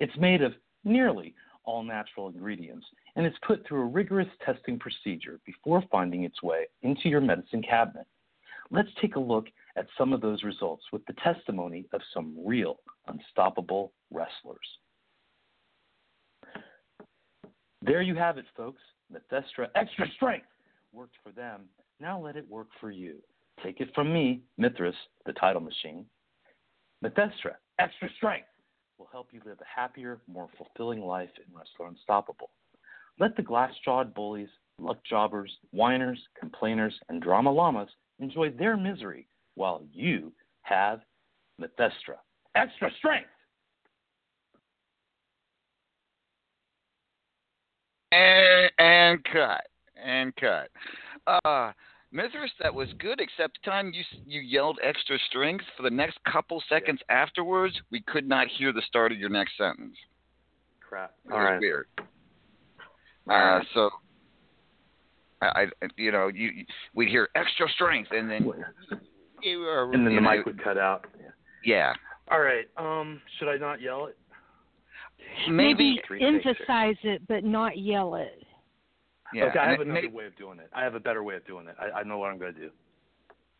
[0.00, 0.52] It's made of
[0.84, 6.42] nearly all natural ingredients and it's put through a rigorous testing procedure before finding its
[6.42, 8.06] way into your medicine cabinet.
[8.70, 12.78] Let's take a look at some of those results with the testimony of some real
[13.08, 14.58] unstoppable wrestlers.
[17.82, 18.82] There you have it, folks.
[19.12, 20.46] Methestra Extra Strength
[20.92, 21.62] worked for them.
[22.00, 23.16] Now let it work for you.
[23.62, 26.04] Take it from me, Mithras, the title machine.
[27.02, 28.48] Methestra Extra Strength
[28.98, 32.50] will help you live a happier, more fulfilling life in Wrestler Unstoppable.
[33.18, 39.26] Let the glass jawed bullies, luck jobbers, whiners, complainers, and drama llamas enjoy their misery
[39.54, 40.32] while you
[40.62, 41.00] have
[41.60, 42.16] Methestra.
[42.54, 43.28] Extra strength!
[48.12, 49.66] And, and cut.
[50.02, 50.68] And cut.
[51.26, 51.72] Uh,
[52.12, 56.18] Mithras, that was good, except the time you you yelled extra strength for the next
[56.30, 59.96] couple seconds afterwards, we could not hear the start of your next sentence.
[60.80, 61.12] Crap.
[61.26, 61.60] It All was right.
[61.60, 61.86] weird.
[63.28, 63.90] Uh, so,
[65.42, 65.46] I,
[65.82, 68.48] I, you know, you you- we'd hear extra strength, and then
[69.42, 71.06] you were, And then you the know, mic would cut out.
[71.64, 71.92] Yeah,
[72.30, 72.66] All right.
[72.76, 74.16] Um, should I not yell it?
[75.50, 76.00] maybe.
[76.06, 76.52] Three takes here.
[76.54, 78.45] emphasize it, but not yell it.
[79.34, 80.70] Yeah, okay, I have and another way of doing it.
[80.74, 81.76] I have a better way of doing it.
[81.80, 82.70] I, I know what I'm going to do.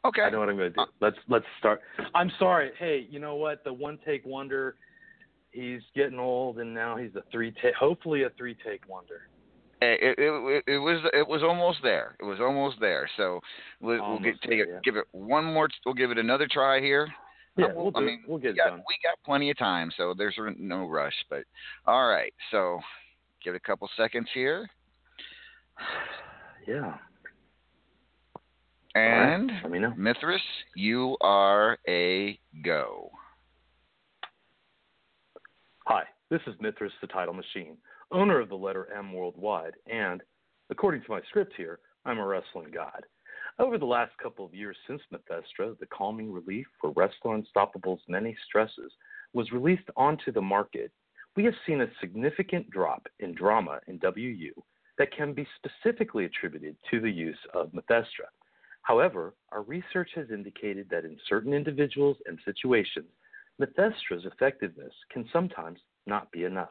[0.05, 0.23] Okay.
[0.23, 0.85] I know what I'm going to do.
[1.01, 1.81] Let's let's start.
[2.15, 2.71] I'm sorry.
[2.79, 3.65] Hey, you know what?
[3.65, 4.77] The one take wonder.
[5.51, 7.75] He's getting old, and now he's a three take.
[7.75, 9.29] Hopefully, a three take wonder.
[9.83, 12.17] It, it, it, it was it was almost there.
[12.21, 13.09] It was almost there.
[13.17, 13.41] So
[13.81, 14.79] we'll, we'll get take there, it, yeah.
[14.85, 15.69] give it one more.
[15.85, 17.09] We'll give it another try here.
[17.57, 18.79] Yeah, Uh, we'll do I mean, We'll get we it got, done.
[18.87, 21.15] We got plenty of time, so there's no rush.
[21.29, 21.45] But
[21.87, 22.79] all right, so
[23.45, 24.69] give it a couple seconds here,
[26.67, 26.97] Yeah.
[28.97, 29.95] and Let me know.
[29.97, 30.43] Mithras,
[30.75, 33.09] you are a go.
[35.87, 37.77] Hi, this is Mithras the Title Machine,
[38.11, 40.23] owner of the letter M worldwide, and,
[40.71, 43.05] according to my script here, I'm a wrestling god.
[43.61, 48.37] Over the last couple of years since Methestra, the calming relief for Wrestler Unstoppable's many
[48.45, 48.93] stresses
[49.33, 50.91] was released onto the market,
[51.37, 54.53] we have seen a significant drop in drama in WU
[54.99, 58.29] that can be specifically attributed to the use of Methestra.
[58.83, 63.09] However, our research has indicated that in certain individuals and situations,
[63.61, 66.71] Methestra's effectiveness can sometimes not be enough.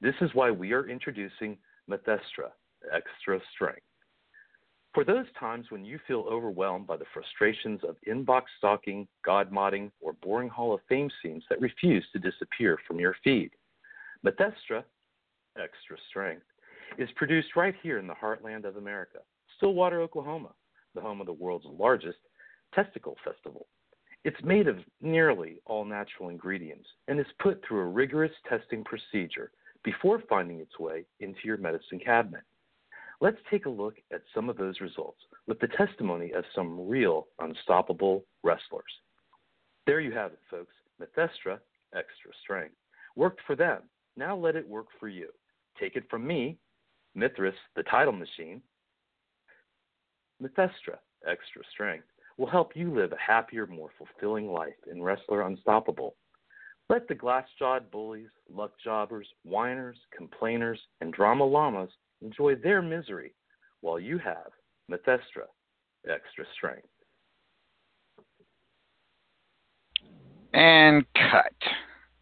[0.00, 1.58] This is why we are introducing
[1.88, 2.50] Methestra
[2.92, 3.82] Extra Strength.
[4.94, 9.90] For those times when you feel overwhelmed by the frustrations of inbox stalking, God modding,
[10.00, 13.50] or boring Hall of Fame scenes that refuse to disappear from your feed,
[14.24, 14.84] Methestra
[15.56, 16.44] Extra Strength
[16.98, 19.18] is produced right here in the heartland of America,
[19.56, 20.50] Stillwater, Oklahoma,
[20.94, 22.18] the home of the world's largest
[22.74, 23.66] testicle festival.
[24.24, 29.50] It's made of nearly all natural ingredients and is put through a rigorous testing procedure
[29.84, 32.42] before finding its way into your medicine cabinet.
[33.20, 37.28] Let's take a look at some of those results with the testimony of some real
[37.40, 38.84] unstoppable wrestlers.
[39.86, 40.74] There you have it, folks.
[41.00, 41.58] Methestra
[41.94, 42.74] Extra Strength.
[43.16, 43.82] Worked for them.
[44.16, 45.28] Now let it work for you.
[45.78, 46.58] Take it from me,
[47.14, 48.62] Mithras, the title machine.
[50.42, 56.16] Methestra Extra Strength will help you live a happier, more fulfilling life in Wrestler Unstoppable.
[56.88, 63.34] Let the glass jawed bullies, luck jobbers, whiners, complainers, and drama llamas enjoy their misery
[63.80, 64.50] while you have
[64.90, 65.46] Methestra
[66.08, 66.88] Extra Strength.
[70.52, 71.54] And cut.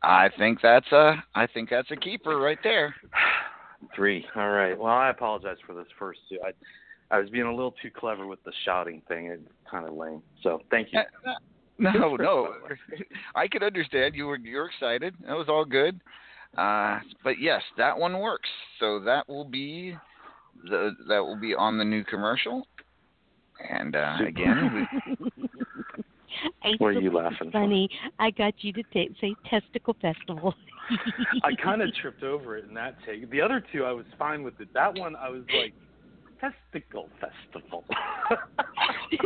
[0.02, 2.94] I think that's a I think that's a keeper right there.
[3.94, 4.24] Three.
[4.36, 4.78] All right.
[4.78, 6.38] Well, I apologize for this first two.
[6.44, 6.52] I
[7.14, 9.26] I was being a little too clever with the shouting thing.
[9.26, 10.22] It's kind of lame.
[10.42, 11.00] So thank you.
[11.00, 11.32] Uh,
[11.78, 12.54] no, no.
[13.34, 15.14] I could understand you were you're excited.
[15.26, 16.00] That was all good.
[16.56, 18.48] Uh, but yes, that one works.
[18.78, 19.96] So that will be
[20.64, 22.66] the that will be on the new commercial.
[23.68, 24.88] And uh, again,
[25.18, 25.26] we,
[26.62, 27.60] I What are you it was laughing for?
[27.60, 27.88] Funny.
[28.18, 30.54] I got you to ta- say testicle festival.
[31.44, 33.30] I kind of tripped over it in that take.
[33.30, 34.68] The other two, I was fine with it.
[34.74, 35.74] That one, I was like,
[36.40, 37.84] testicle festival.
[39.12, 39.20] it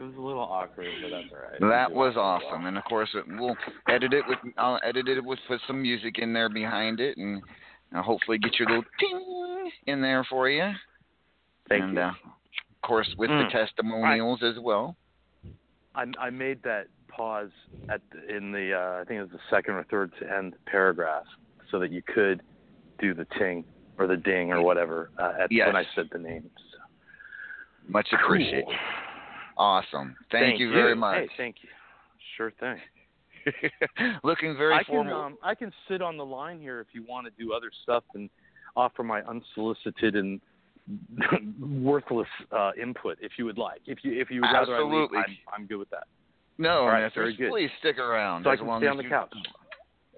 [0.00, 1.72] was a little awkward, but that's all right.
[1.72, 2.66] that was awesome.
[2.66, 3.56] And of course, it, we'll
[3.88, 7.42] edit it with I'll edit it with put some music in there behind it, and
[7.94, 10.70] uh, hopefully get your little ting in there for you.
[11.68, 12.00] Thank and, you.
[12.00, 13.44] Uh, of course, with Mm.
[13.46, 14.96] the testimonials as well.
[15.94, 17.50] I, I made that pause
[17.88, 20.54] at the, in the uh, I think it was the second or third to end
[20.66, 21.24] paragraph,
[21.70, 22.42] so that you could
[23.00, 23.64] do the ting
[23.98, 25.66] or the ding or whatever uh, at Yes.
[25.66, 26.50] when I said the names.
[27.88, 28.64] Much appreciated.
[29.56, 30.16] Awesome.
[30.30, 31.16] Thank, you very much.
[31.16, 31.68] Hey, thank you.
[32.36, 32.78] Sure thing.
[34.24, 35.20] Looking very I can formal.
[35.20, 38.04] um, I can sit on the line here if you want to do other stuff
[38.14, 38.30] and
[38.76, 40.40] offer my unsolicited and
[41.60, 43.80] worthless uh, input if you would like.
[43.86, 46.04] If you if you would rather I leave, I'm, I'm good with that.
[46.60, 47.50] No, All right, Masters, very good.
[47.50, 49.32] please stick around So I as can long stay as on the you, couch.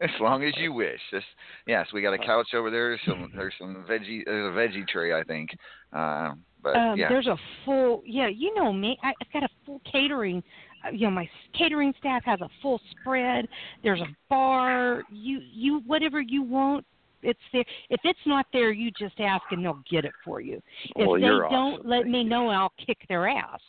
[0.03, 0.99] As long as you wish.
[1.13, 1.27] Just,
[1.65, 2.89] yes, we got a couch over there.
[2.89, 5.51] There's some there's some veggie there's a veggie tray I think.
[5.93, 7.09] Uh, but um, yeah.
[7.09, 8.99] There's a full, yeah, you know me.
[9.05, 10.43] I, I've got a full catering.
[10.85, 13.47] uh, You know, my catering staff has a full spread.
[13.85, 15.05] There's a bar.
[15.13, 16.85] You, you, whatever you want,
[17.23, 17.65] it's there.
[17.89, 20.61] If it's not there, you just ask and they'll get it for you.
[20.97, 21.89] If Well, they you're don't, awesome.
[21.89, 23.61] let me know and I'll kick their ass.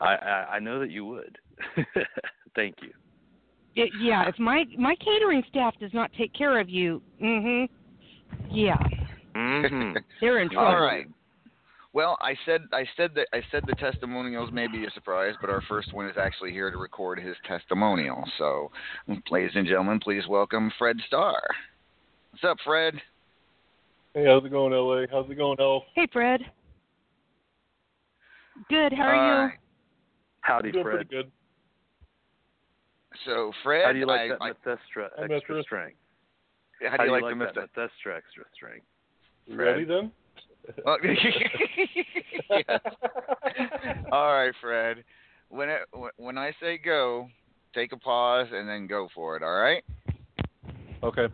[0.00, 1.38] I, I I know that you would.
[2.54, 2.90] Thank you.
[3.74, 7.68] It, yeah, if my my catering staff does not take care of you, mhm.
[8.50, 8.76] Yeah,
[9.36, 9.98] Mm-hmm.
[10.20, 10.68] they're in trouble.
[10.68, 11.06] All right.
[11.92, 15.48] Well, I said I said that I said the testimonials may be a surprise, but
[15.48, 18.22] our first one is actually here to record his testimonial.
[18.36, 18.70] So,
[19.30, 21.40] ladies and gentlemen, please welcome Fred Starr.
[22.32, 22.94] What's up, Fred?
[24.12, 25.06] Hey, how's it going, LA?
[25.10, 25.84] How's it going, Elf?
[25.94, 26.40] Hey, Fred.
[28.68, 28.92] Good.
[28.92, 29.52] How are All you?
[30.46, 30.52] Right.
[30.52, 30.94] Howdy, Doing Fred.
[31.08, 31.32] pretty good.
[33.24, 35.62] So, Fred, How do you like I, that I, Methestra I'm extra Methestra.
[35.62, 35.96] strength?
[36.90, 38.86] how do you like, like the that Methestra extra strength?
[39.46, 39.56] Fred.
[39.56, 40.12] ready then?
[42.50, 42.80] Yes.
[44.12, 45.04] All right, Fred.
[45.48, 45.82] When it,
[46.16, 47.28] when I say go,
[47.74, 49.42] take a pause and then go for it.
[49.42, 49.84] All right.
[51.02, 51.28] Okay.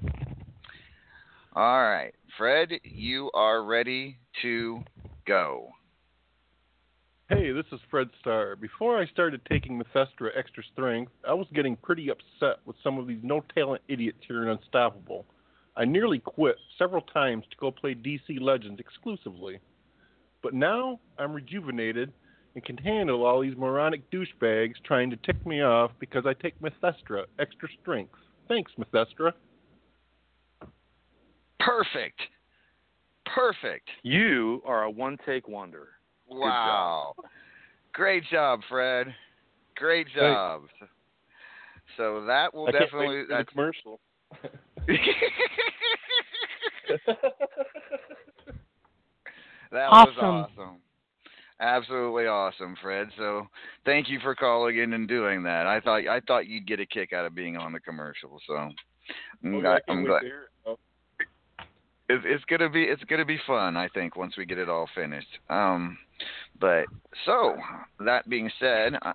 [1.55, 4.83] All right, Fred, you are ready to
[5.27, 5.69] go.
[7.35, 8.57] Hey, this is Fred Starr.
[8.57, 13.07] Before I started taking Methestra Extra Strength, I was getting pretty upset with some of
[13.07, 15.25] these no talent idiots here in Unstoppable.
[15.75, 19.61] I nearly quit several times to go play DC Legends exclusively.
[20.43, 22.13] But now I'm rejuvenated
[22.55, 26.61] and can handle all these moronic douchebags trying to tick me off because I take
[26.61, 28.13] Methestra Extra Strength.
[28.47, 29.33] Thanks, Methestra.
[31.61, 32.21] Perfect.
[33.25, 33.89] Perfect.
[34.03, 35.89] You are a one-take wonder.
[36.33, 37.15] Good job.
[37.19, 37.25] Wow.
[37.93, 39.15] Great job, Fred.
[39.77, 40.63] Great job.
[41.97, 44.01] So that will I can't definitely wait for the commercial.
[49.71, 50.15] that Awesome.
[50.17, 50.77] was awesome.
[51.61, 53.09] Absolutely awesome, Fred.
[53.17, 53.47] So
[53.85, 55.67] thank you for calling in and doing that.
[55.67, 58.41] I thought I thought you'd get a kick out of being on the commercial.
[58.47, 58.75] So I'm,
[59.45, 60.21] Oh, glad- I can't I'm glad.
[60.21, 60.49] to hear it.
[60.49, 60.52] Oh.
[62.13, 63.77] It's, it's gonna be it's gonna be fun.
[63.77, 65.29] I think once we get it all finished.
[65.49, 65.99] Um,
[66.61, 66.85] but
[67.25, 67.57] so
[68.01, 69.13] that being said, uh,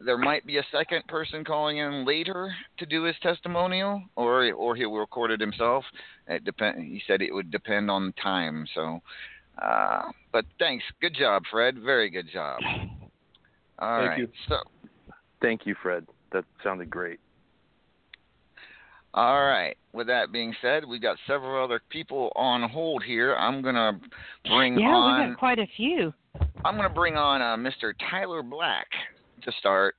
[0.00, 4.76] there might be a second person calling in later to do his testimonial, or or
[4.76, 5.84] he'll record it himself.
[6.28, 6.84] It depend.
[6.84, 8.66] He said it would depend on time.
[8.74, 9.00] So,
[9.60, 10.84] uh, but thanks.
[11.00, 11.78] Good job, Fred.
[11.78, 12.60] Very good job.
[13.80, 14.18] All Thank right.
[14.20, 14.28] you.
[14.48, 14.56] So,
[15.40, 16.06] Thank you, Fred.
[16.32, 17.20] That sounded great.
[19.14, 19.76] All right.
[19.92, 23.36] With that being said, we got several other people on hold here.
[23.36, 24.00] I'm gonna
[24.48, 25.20] bring Yeah, on.
[25.20, 26.12] Yeah, we got quite a few.
[26.64, 27.92] I'm going to bring on uh, Mr.
[28.10, 28.86] Tyler Black
[29.42, 29.94] to start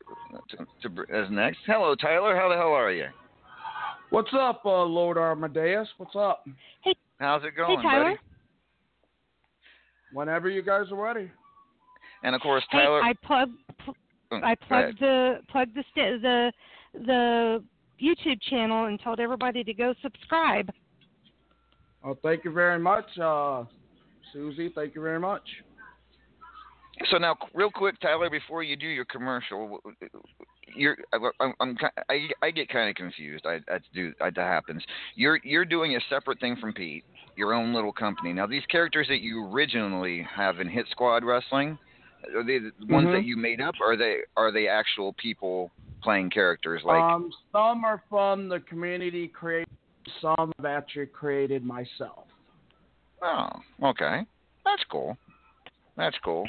[0.49, 1.59] to, to, as next.
[1.65, 2.35] Hello, Tyler.
[2.35, 3.05] How the hell are you?
[4.09, 5.87] What's up, uh, Lord Amadeus?
[5.97, 6.43] What's up?
[6.81, 6.95] Hey.
[7.19, 8.03] How's it going, hey, Tyler.
[8.03, 8.17] buddy?
[10.13, 11.31] Whenever you guys are ready.
[12.23, 13.01] And of course, Tyler.
[13.01, 13.43] Hey, Tyler.
[13.43, 13.49] I plug.
[13.85, 13.95] pl-
[14.31, 16.51] Oh, I go plugged the plugged the sta- the
[17.05, 17.63] the
[18.01, 20.69] YouTube channel and told everybody to go subscribe.
[22.03, 23.63] Oh, thank you very much, uh,
[24.31, 24.71] Suzy.
[24.73, 25.43] Thank you very much.
[27.11, 29.81] So now, real quick, Tyler, before you do your commercial,
[30.75, 30.97] you're
[31.39, 31.77] I'm, I'm
[32.09, 33.45] I, I get kind of confused.
[33.45, 34.83] I, I do that happens.
[35.15, 37.03] You're you're doing a separate thing from Pete,
[37.35, 38.31] your own little company.
[38.31, 41.77] Now, these characters that you originally have in Hit Squad Wrestling,
[42.35, 43.11] are they the ones Mhm.
[43.13, 43.75] that you made up?
[43.81, 45.71] Or are they are they actual people
[46.01, 46.83] playing characters?
[46.83, 49.67] Like um, some are from the community created.
[50.21, 52.27] Some I've actually created myself.
[53.21, 53.49] Oh,
[53.83, 54.25] okay.
[54.63, 55.17] That's cool.
[55.97, 56.47] That's cool.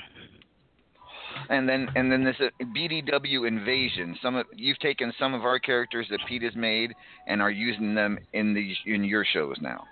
[1.49, 4.17] And then and then this uh, BDW Invasion.
[4.23, 6.95] Some of you've taken some of our characters that Pete has made
[7.27, 9.85] and are using them in these in your shows now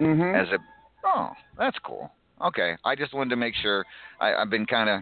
[0.00, 0.34] Mm-hmm.
[0.34, 0.58] as a.
[1.04, 2.10] Oh, that's cool.
[2.44, 3.84] Okay, I just wanted to make sure.
[4.20, 5.00] I, I've been kind of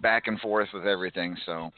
[0.00, 1.70] back and forth with everything, so.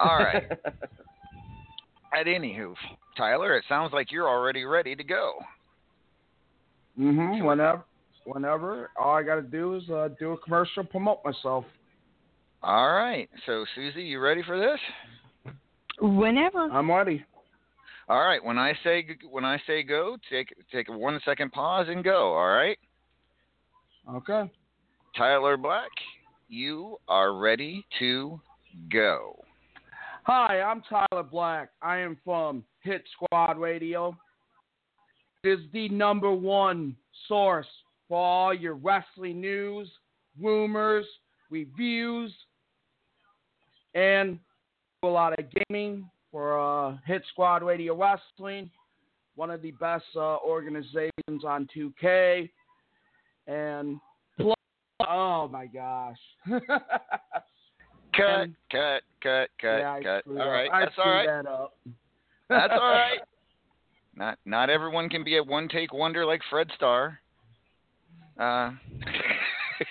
[0.00, 0.44] All right.
[2.14, 2.74] At any anywho,
[3.16, 5.34] Tyler, it sounds like you're already ready to go.
[6.98, 7.44] Mm-hmm.
[7.44, 7.84] Whenever,
[8.24, 11.64] whenever, all I got to do is uh, do a commercial, promote myself.
[12.62, 13.28] All right.
[13.44, 15.52] So, Suzy, you ready for this?
[16.00, 16.58] Whenever.
[16.58, 17.24] I'm ready.
[18.08, 18.42] All right.
[18.42, 22.34] When I say when I say go, take take a one second pause and go.
[22.34, 22.78] All right.
[24.14, 24.50] Okay.
[25.16, 25.90] Tyler Black,
[26.48, 28.40] you are ready to
[28.92, 29.42] go.
[30.24, 31.70] Hi, I'm Tyler Black.
[31.82, 34.16] I am from Hit Squad Radio.
[35.42, 36.94] It is the number one
[37.26, 37.66] source
[38.08, 39.90] for all your wrestling news,
[40.40, 41.06] rumors,
[41.50, 42.32] reviews,
[43.94, 44.38] and
[45.02, 48.70] a lot of gaming for uh, Hit Squad Radio Wrestling,
[49.34, 52.50] one of the best uh, organizations on 2K.
[53.46, 54.00] And
[54.38, 54.56] plus,
[55.08, 56.18] oh my gosh.
[58.16, 60.20] Cut, cut, cut, cut, Yeah, cut.
[60.22, 60.52] screwed All up.
[60.52, 60.70] right.
[60.72, 61.26] I That's all screwed right.
[61.44, 61.76] that up.
[62.48, 63.18] That's all right.
[64.16, 67.20] Not not everyone can be a one take wonder like Fred Starr.
[68.40, 68.70] Uh,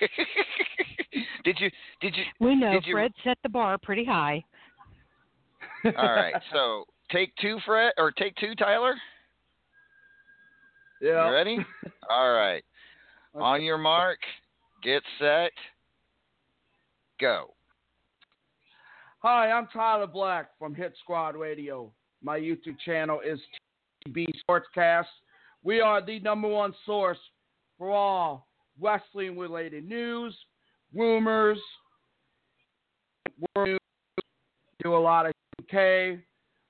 [1.44, 4.44] did you did you We know did you, Fred set the bar pretty high.
[5.84, 6.34] All right.
[6.52, 8.96] So take two, Fred, or take two, Tyler.
[11.00, 11.28] Yeah.
[11.28, 11.58] You ready?
[12.10, 12.64] All right.
[13.38, 14.18] On your mark,
[14.82, 15.52] get set,
[17.20, 17.52] go.
[19.18, 21.92] Hi, I'm Tyler Black from Hit Squad Radio.
[22.22, 23.38] My YouTube channel is
[24.08, 25.04] TB Sportscast.
[25.62, 27.18] We are the number one source
[27.76, 28.48] for all
[28.80, 30.34] wrestling related news,
[30.94, 31.58] rumors,
[33.54, 33.78] news.
[34.82, 36.22] Do a lot of 2K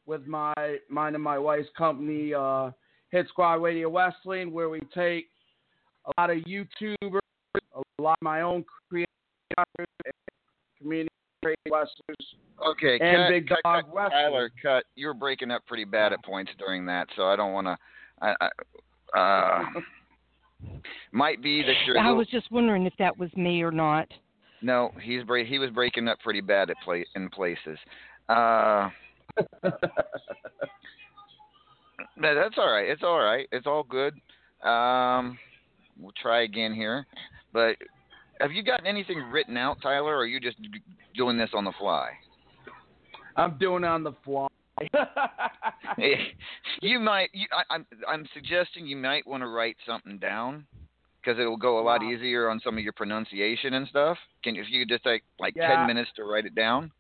[0.05, 0.53] with my
[0.89, 2.73] mine and my wife's company, uh,
[3.11, 5.29] Hit Squad Radio Wrestling, where we take
[6.07, 7.21] a lot of YouTubers,
[7.75, 9.09] a lot of my own creators,
[9.59, 9.87] and
[10.79, 11.11] community
[11.71, 11.91] wrestlers.
[12.67, 14.11] Okay, And cut, Big cut, Dog cut, Wrestling.
[14.13, 14.85] Tyler, cut.
[14.95, 17.77] You were breaking up pretty bad at points during that, so I don't want to.
[18.23, 18.35] I,
[19.15, 19.65] I, uh,
[21.13, 21.97] might be that you're.
[21.97, 24.09] a I little- was just wondering if that was me or not.
[24.63, 25.47] No, he's break.
[25.47, 27.79] He was breaking up pretty bad at play in places.
[28.29, 28.89] Uh,
[32.21, 32.89] that's all right.
[32.89, 33.47] It's all right.
[33.53, 34.15] It's all good.
[34.67, 35.39] Um,
[35.99, 37.07] we'll try again here.
[37.53, 37.77] But
[38.41, 40.59] have you gotten anything written out, Tyler, or are you just
[41.15, 42.11] doing this on the fly?
[43.37, 44.49] I'm doing it on the fly.
[46.83, 47.31] you might.
[47.33, 47.87] You, I, I'm.
[48.09, 50.67] I'm suggesting you might want to write something down
[51.23, 52.11] because it'll go a lot Wow.
[52.11, 54.19] easier on some of your pronunciation and stuff.
[54.45, 55.77] Can if you could just take like Yeah.
[55.77, 56.91] ten minutes to write it down?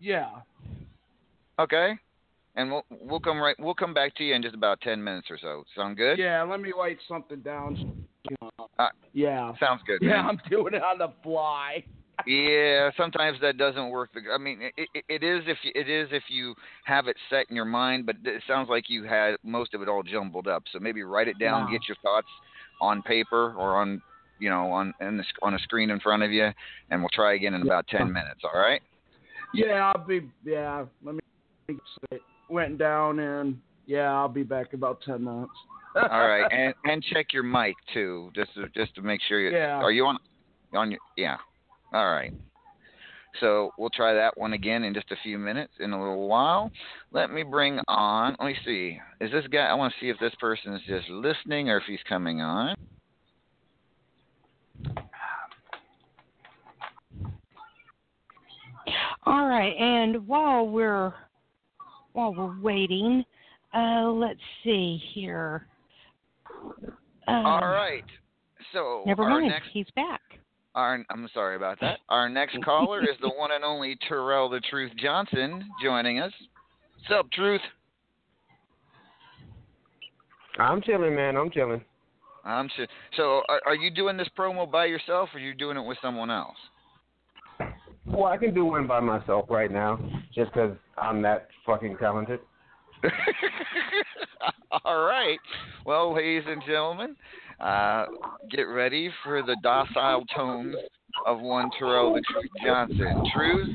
[0.00, 0.30] yeah.
[1.60, 1.92] Okay.
[2.60, 5.28] And we'll we'll come right we'll come back to you in just about ten minutes
[5.30, 5.64] or so.
[5.74, 6.18] Sound good?
[6.18, 7.78] Yeah, let me write something down.
[8.78, 9.54] Uh, Yeah.
[9.58, 10.02] sounds good.
[10.02, 10.26] Yeah, man.
[10.26, 11.82] I'm doing it on the fly.
[12.26, 14.10] Yeah, sometimes that doesn't work.
[14.30, 16.54] I mean, it, it, it is if you, it is if you
[16.84, 19.88] have it set in your mind, but it sounds like you had most of it
[19.88, 20.64] all jumbled up.
[20.70, 21.70] So maybe write it down, Wow.
[21.70, 22.28] get your thoughts
[22.82, 24.02] on paper or on
[24.38, 26.50] you know on in the, on a screen in front of you,
[26.90, 28.42] and we'll try again in about ten minutes.
[28.44, 28.82] All right?
[29.54, 30.30] Yeah, I'll be.
[30.44, 31.20] Yeah, let me.
[32.50, 35.52] It went down and yeah, I'll be back in about ten minutes.
[35.94, 39.56] All right, and and check your mic too, just to, just to make sure you
[39.56, 39.76] Yeah.
[39.76, 40.18] are you on
[40.74, 41.36] on your yeah.
[41.94, 42.32] All right.
[43.38, 46.72] So we'll try that one again in just a few minutes, in a little while.
[47.12, 48.34] Let me bring on.
[48.40, 48.98] Let me see.
[49.20, 49.66] Is this guy?
[49.66, 52.74] I want to see if this person is just listening or if he's coming on.
[59.24, 61.14] All right, and while we're
[62.12, 63.24] while we're waiting,
[63.74, 65.66] uh, let's see here.
[67.28, 68.04] Um, All right.
[68.72, 70.20] So Never our mind, next he's back.
[70.74, 71.98] our I'm sorry about that.
[72.08, 76.32] Our next caller is the one and only Terrell the Truth Johnson joining us.
[76.96, 77.62] What's up, Truth?
[80.58, 81.36] I'm chilling, man.
[81.36, 81.80] I'm chilling.
[82.44, 82.86] I'm sure.
[83.16, 85.98] So, are, are you doing this promo by yourself, or are you doing it with
[86.02, 86.56] someone else?
[88.12, 89.98] Well, I can do one by myself right now,
[90.34, 92.40] just 'cause I'm that fucking talented.
[94.84, 95.38] All right.
[95.86, 97.16] Well, ladies and gentlemen,
[97.60, 98.06] uh,
[98.50, 100.76] get ready for the docile tones
[101.26, 103.22] of one Terrell the Truth Johnson.
[103.32, 103.68] Truth,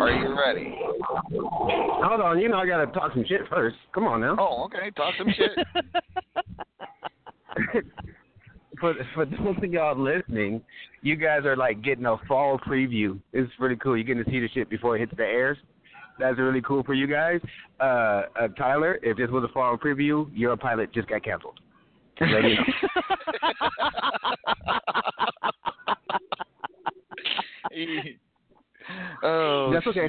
[0.00, 0.74] are you ready?
[1.08, 3.76] Hold on, you know I gotta talk some shit first.
[3.92, 4.36] Come on now.
[4.38, 4.90] Oh, okay.
[4.96, 5.58] Talk some shit.
[8.84, 10.60] for for those of y'all listening,
[11.00, 13.18] you guys are like getting a fall preview.
[13.32, 13.96] It's pretty cool.
[13.96, 15.56] You're getting to see the shit before it hits the airs.
[16.18, 17.40] That's really cool for you guys.
[17.80, 21.58] Uh, uh Tyler, if this was a fall preview, your pilot just got canceled.
[22.18, 22.56] Just letting you
[27.86, 28.02] know.
[29.22, 30.08] oh, That's okay.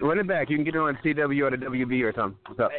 [0.00, 0.48] Run it back.
[0.48, 2.38] You can get it on CW or the WB or something.
[2.46, 2.70] What's up?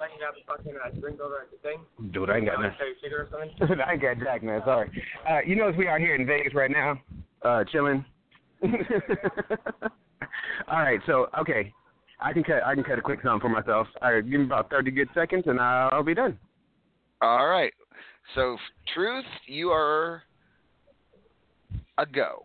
[0.00, 1.58] Hey, you got these shirts I can have a fucking uh, drink over at the
[1.58, 2.12] thing?
[2.12, 2.76] Dude, I ain't got nothing.
[2.78, 3.80] Tell you sugar or something?
[3.86, 4.62] I ain't got jack, man.
[4.64, 4.90] Sorry.
[5.28, 7.00] Uh, you know, as we are here in Vegas right now,
[7.42, 8.04] uh, chilling.
[10.68, 11.72] All right, so okay,
[12.20, 12.62] I can cut.
[12.64, 13.86] I can cut a quick song for myself.
[14.00, 16.38] All right, give me about thirty good seconds, and I'll be done.
[17.20, 17.72] All right.
[18.34, 18.56] So,
[18.94, 20.22] Truth, you are
[21.98, 22.44] a go.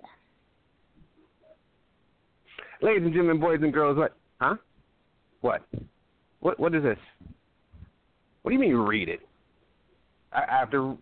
[2.82, 4.16] Ladies and gentlemen, boys and girls, what?
[4.41, 4.56] Huh?
[5.41, 5.62] What?
[6.41, 6.60] What?
[6.60, 6.97] What is this?
[8.50, 9.20] What do you mean read it?
[10.34, 10.97] I, I have to.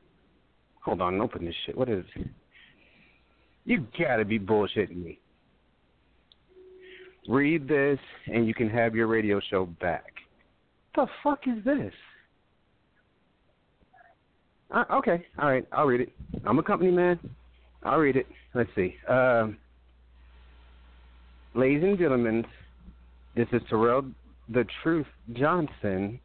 [0.83, 1.77] Hold on, open this shit.
[1.77, 2.03] What is?
[3.63, 5.17] You gotta be bullshitting me.
[7.29, 10.11] Read this, and you can have your radio show back.
[10.97, 11.93] The fuck is this?
[14.69, 16.11] Uh, okay, all right, I'll read it.
[16.45, 17.17] I'm a company man.
[17.81, 18.27] I'll read it.
[18.55, 18.93] Let's see.
[19.07, 19.57] Um,
[21.55, 22.43] ladies and gentlemen,
[23.37, 24.03] this is Terrell
[24.49, 26.19] the Truth Johnson,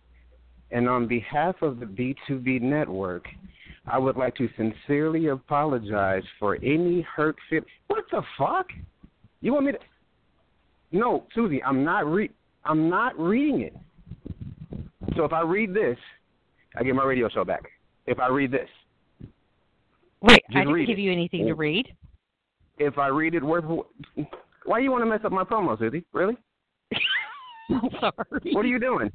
[0.73, 3.27] and on behalf of the B2B network,
[3.87, 7.63] I would like to sincerely apologize for any hurt feel.
[7.89, 8.67] What the fuck?
[9.41, 9.79] You want me to?
[10.93, 12.31] No, Suzy, I'm not re.
[12.65, 13.77] I'm not reading it.
[15.17, 15.99] So if I read this,
[16.77, 17.63] I get my radio show back.
[18.07, 18.69] If I read this,
[20.21, 21.03] Wait, I didn't give it.
[21.03, 21.89] you anything to read.
[22.79, 23.87] if I read it, word for
[24.65, 26.05] why do you want to mess up my promo, Suzy?
[26.13, 26.37] Really?
[28.01, 28.53] Sorry.
[28.53, 29.11] What are you doing?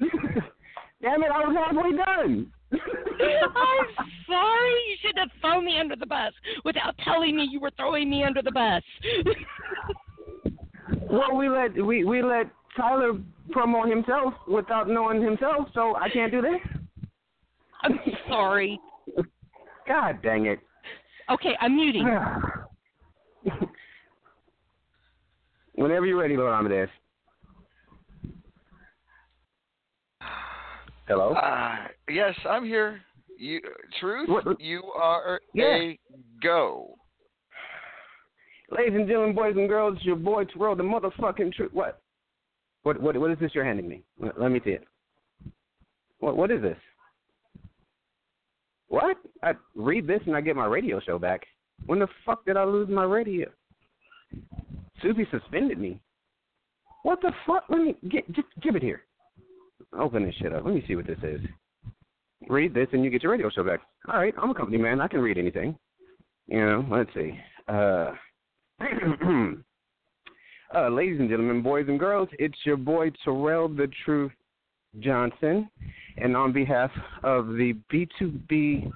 [1.02, 1.30] Damn it!
[1.32, 2.52] I was halfway done.
[2.72, 2.78] I'm
[4.28, 4.74] sorry.
[4.88, 6.32] You should have thrown me under the bus
[6.64, 8.82] without telling me you were throwing me under the bus.
[11.10, 12.46] Well, we let we we let
[12.76, 13.14] Tyler
[13.50, 16.58] promo himself without knowing himself, so I can't do that.
[17.82, 17.98] I'm
[18.28, 18.78] sorry.
[19.88, 20.60] God dang it!
[21.30, 22.06] Okay, I'm muting.
[25.74, 26.90] Whenever you're ready, Lord Amadeus.
[31.10, 31.32] Hello.
[31.32, 31.74] Uh,
[32.08, 33.00] yes, I'm here.
[33.36, 33.60] You,
[33.98, 35.74] Truth, What- you are Yeah.
[35.74, 35.98] a
[36.40, 36.96] go.
[38.70, 41.72] Ladies and gentlemen, boys and girls, it's your boy Terrell, the motherfucking truth.
[41.72, 42.00] What?
[42.84, 43.00] What?
[43.00, 43.16] What?
[43.16, 44.04] What is this you're handing me?
[44.20, 44.86] Let let me see it.
[46.20, 46.36] What?
[46.36, 46.78] What is this?
[48.86, 49.16] What?
[49.42, 51.44] I read this and I get my radio show back.
[51.86, 53.50] When the fuck did I lose my radio?
[55.02, 55.98] Suzy suspended me.
[57.02, 57.64] What the fuck?
[57.68, 58.30] Let me get.
[58.30, 59.02] Just give it here.
[59.98, 60.64] Open this shit up.
[60.64, 61.40] Let me see what this is.
[62.48, 63.80] Read this and you get your radio show back.
[64.08, 65.00] All right, I'm a company man.
[65.00, 65.76] I can read anything.
[66.46, 66.86] You know.
[66.90, 67.38] Let's see.
[67.68, 68.12] Uh.
[70.74, 74.32] uh, ladies and gentlemen, boys and girls, it's your boy Terrell the Truth
[75.00, 75.68] Johnson,
[76.16, 76.90] and on behalf
[77.22, 78.90] of the B2B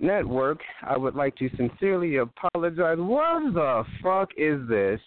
[0.00, 2.98] network, I would like to sincerely apologize.
[2.98, 5.00] What the fuck is this?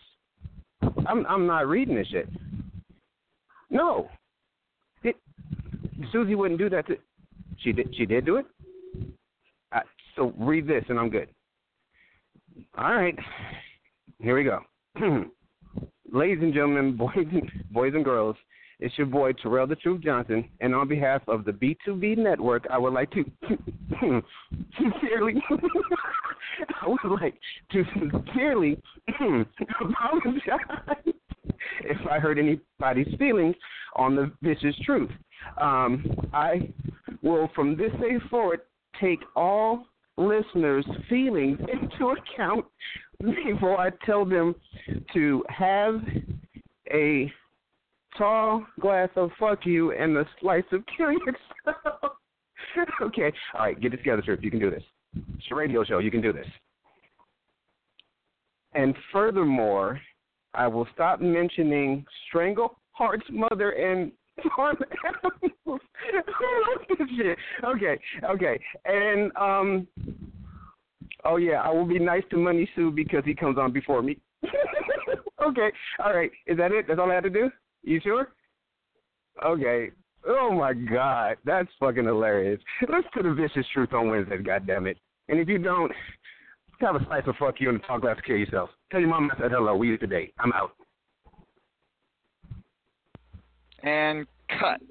[1.07, 2.29] I'm I'm not reading this shit.
[3.69, 4.09] No,
[6.11, 6.87] Suzy wouldn't do that.
[6.87, 6.97] To,
[7.57, 7.93] she did.
[7.95, 8.45] She did do it.
[10.15, 11.29] So read this, and I'm good.
[12.77, 13.17] All right.
[14.19, 14.59] Here we go.
[16.11, 18.35] Ladies and gentlemen, boys and, boys and girls,
[18.79, 22.77] it's your boy Terrell the Truth Johnson, and on behalf of the B2B network, I
[22.77, 23.23] would like to
[24.77, 25.35] sincerely,
[26.81, 27.35] I would like
[27.71, 28.81] to sincerely
[29.81, 31.05] apologize
[31.83, 33.55] if I hurt anybody's feelings
[33.95, 35.11] on the vicious truth.
[35.57, 36.69] Um, I
[37.21, 38.61] will, from this day forward,
[38.99, 39.85] take all
[40.17, 42.65] listeners' feelings into account
[43.19, 44.55] before I tell them
[45.13, 46.01] to have
[46.91, 47.31] a
[48.17, 52.13] tall glass of fuck you and a slice of kill yourself.
[53.01, 54.37] okay, all right, get it together, sir.
[54.41, 54.83] You can do this.
[55.15, 55.99] It's a radio show.
[55.99, 56.47] You can do this.
[58.73, 59.99] And furthermore,
[60.53, 64.11] I will stop mentioning Strangleheart's mother and
[64.55, 65.51] farm animals.
[65.65, 67.37] Who wrote this shit?
[67.63, 68.59] Okay, okay.
[68.85, 69.87] And um
[71.23, 74.17] Oh yeah, I will be nice to Money Sue because he comes on before me.
[74.43, 75.69] okay,
[76.03, 76.31] all right.
[76.47, 76.85] Is that it?
[76.87, 77.51] That's all I had to do?
[77.83, 78.29] You sure?
[79.45, 79.91] Okay.
[80.27, 82.59] Oh my God, that's fucking hilarious.
[82.91, 84.95] Let's put a vicious truth on Wednesdays, goddammit.
[85.29, 85.91] And if you don't,
[86.79, 88.69] have a slice of fuck you and talk less kill yourself.
[88.91, 89.75] Tell your mom I said hello.
[89.75, 90.33] We today.
[90.39, 90.71] I'm out.
[93.83, 94.27] And
[94.59, 94.81] cut.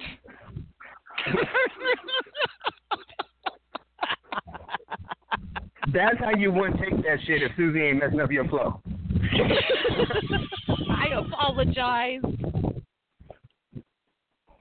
[5.93, 8.81] That's how you wouldn't take that shit if Suzy ain't messing up your flow.
[10.91, 12.21] I apologize.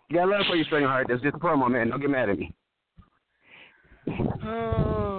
[0.09, 1.07] You got love for you, string heart.
[1.09, 1.89] That's just a promo, man.
[1.89, 2.51] Don't get mad at me.
[4.43, 5.18] Oh,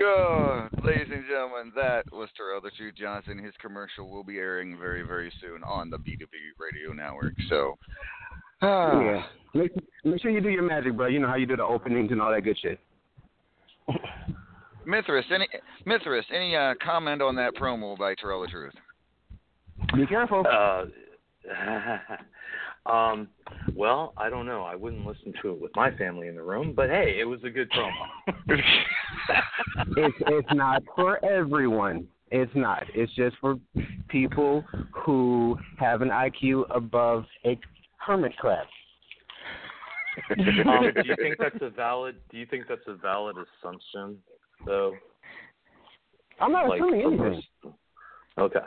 [0.00, 0.70] God.
[0.82, 3.38] Ladies and gentlemen, that was Terrell the Truth Johnson.
[3.38, 7.34] His commercial will be airing very, very soon on the B2B Radio Network.
[7.48, 7.78] So,
[8.62, 9.00] ah.
[9.02, 9.22] Yeah.
[9.52, 9.72] Make,
[10.04, 11.08] make sure you do your magic, bro.
[11.08, 12.78] You know how you do the openings and all that good shit.
[14.86, 15.48] Mithras, any
[15.84, 18.74] Mithras, any uh, comment on that promo by Terrell the Truth?
[19.94, 20.44] Be careful.
[20.48, 20.84] Uh,
[22.90, 23.28] um,
[23.74, 24.62] well, I don't know.
[24.62, 27.40] I wouldn't listen to it with my family in the room, but hey, it was
[27.44, 27.92] a good promo.
[29.96, 32.06] it's it's not for everyone.
[32.30, 32.84] It's not.
[32.94, 33.56] It's just for
[34.08, 37.58] people who have an IQ above a
[37.98, 38.66] hermit crab.
[40.66, 42.16] um, do you think that's a valid?
[42.30, 44.18] Do you think that's a valid assumption,
[44.66, 44.94] though?
[46.40, 47.42] I'm not Like, assuming anything.
[47.64, 47.72] this-
[48.38, 48.60] Okay.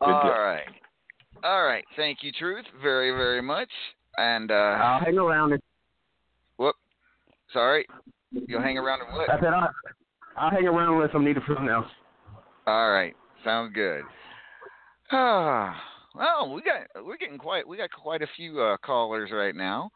[0.00, 0.32] All deal.
[0.32, 0.64] right.
[1.44, 1.84] All right.
[1.96, 3.68] Thank you, Truth, very, very much.
[4.16, 5.52] And uh I'll hang around.
[5.52, 5.62] And,
[6.56, 6.74] whoop.
[7.52, 7.86] Sorry.
[8.32, 9.30] You'll hang around and what?
[9.30, 9.70] I said I'll,
[10.36, 11.86] I'll hang around unless I'm needed for something else.
[12.66, 13.14] All right.
[13.44, 14.02] Sounds good.
[15.12, 15.80] Ah.
[16.14, 19.90] well, we got we're getting quite we got quite a few uh, callers right now.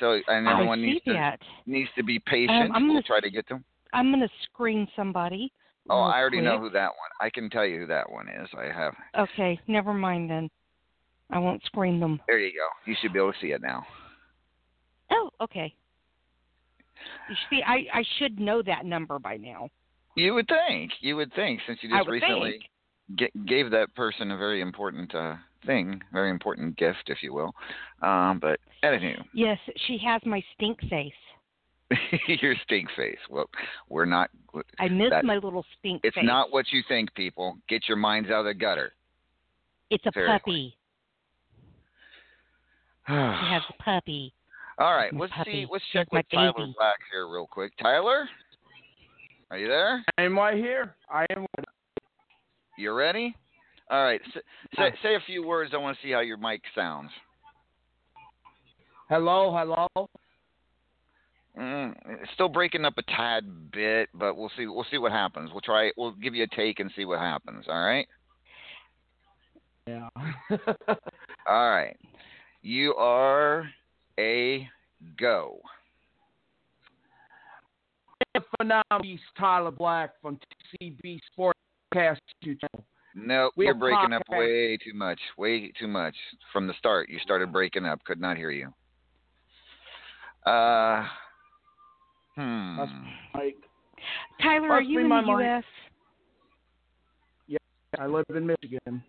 [0.00, 2.70] So and I everyone see needs to needs to be patient.
[2.70, 3.64] Um, I'm we'll gonna- try to get them.
[3.92, 5.50] I'm going to screen somebody.
[5.88, 7.10] Oh, I already know who that one.
[7.20, 8.48] I can tell you who that one is.
[8.58, 8.92] I have.
[9.16, 10.50] Okay, never mind then.
[11.30, 12.20] I won't screen them.
[12.26, 12.68] There you go.
[12.90, 13.84] You should be able to see it now.
[15.10, 15.74] Oh, okay.
[17.28, 19.68] You see, I I should know that number by now.
[20.14, 20.92] You would think.
[21.00, 22.60] You would think since you just recently
[23.16, 25.34] ga- gave that person a very important uh,
[25.66, 27.54] thing, very important gift, if you will.
[28.02, 31.12] Um, but anywho, Yes, she has my stink face.
[32.40, 33.18] your stink face.
[33.30, 33.48] Well,
[33.88, 34.30] we're not.
[34.80, 36.08] I miss that- my little stink face.
[36.08, 36.24] It's face.
[36.24, 37.58] not what you think, people.
[37.68, 38.92] Get your minds out of the gutter.
[39.90, 40.38] It's a Seriously.
[40.38, 40.76] puppy.
[43.06, 44.32] She has a puppy.
[44.78, 45.50] All right, let's puppy.
[45.52, 45.66] see.
[45.70, 46.74] Let's check my with Tyler baby.
[46.76, 47.72] Black here real quick.
[47.78, 48.28] Tyler,
[49.50, 50.04] are you there?
[50.18, 50.94] I am right here.
[51.10, 51.46] I am.
[52.76, 53.34] You ready?
[53.90, 54.20] All right.
[54.34, 54.42] S-
[54.76, 55.70] say, say a few words.
[55.72, 57.10] I want to see how your mic sounds.
[59.08, 60.08] Hello, hello.
[61.58, 61.94] Mm,
[62.34, 64.66] still breaking up a tad bit, but we'll see.
[64.66, 65.50] We'll see what happens.
[65.52, 65.90] We'll try.
[65.96, 67.64] We'll give you a take and see what happens.
[67.68, 68.06] All right.
[69.86, 70.08] Yeah.
[71.46, 71.96] All right.
[72.66, 73.70] You are
[74.18, 74.68] a
[75.20, 75.60] go.
[78.58, 80.40] Phenomenal Tyler Black from
[80.82, 82.84] TCB Sportscast Channel.
[83.14, 85.20] Nope, We you're have breaking up way too much.
[85.38, 86.16] Way too much
[86.52, 87.08] from the start.
[87.08, 88.02] You started breaking up.
[88.02, 88.74] Could not hear you.
[90.44, 91.06] Uh.
[92.34, 92.78] Hmm.
[93.32, 93.54] Like,
[94.42, 95.26] Tyler, are you in the mic.
[95.28, 95.64] U.S.?
[97.46, 97.58] yeah,
[98.00, 99.04] I live in Michigan.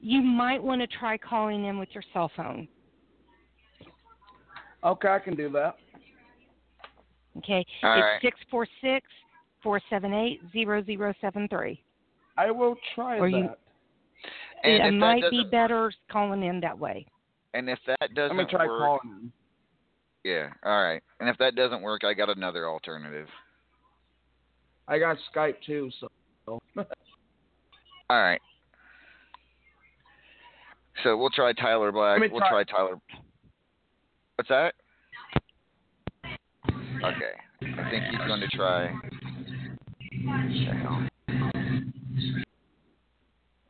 [0.00, 2.68] You might want to try calling in with your cell phone.
[4.84, 5.76] Okay, I can do that.
[7.38, 9.06] Okay, All it's six four six
[9.62, 11.82] four seven eight zero zero seven three.
[12.36, 13.36] I will try Or that.
[13.36, 13.50] you-
[14.64, 17.06] And it if that might be better calling in that way.
[17.54, 19.32] And if that doesn't I'm gonna try work, calling.
[20.24, 21.02] yeah, all right.
[21.20, 23.28] And if that doesn't work, I got another alternative.
[24.88, 26.08] I got Skype too, so.
[28.08, 28.40] All right.
[31.02, 32.20] So we'll try Tyler Black.
[32.20, 33.00] Let me We'll try- try Tyler.
[34.36, 34.74] What's that?
[37.04, 37.32] Okay.
[37.62, 38.92] I think he's going to try.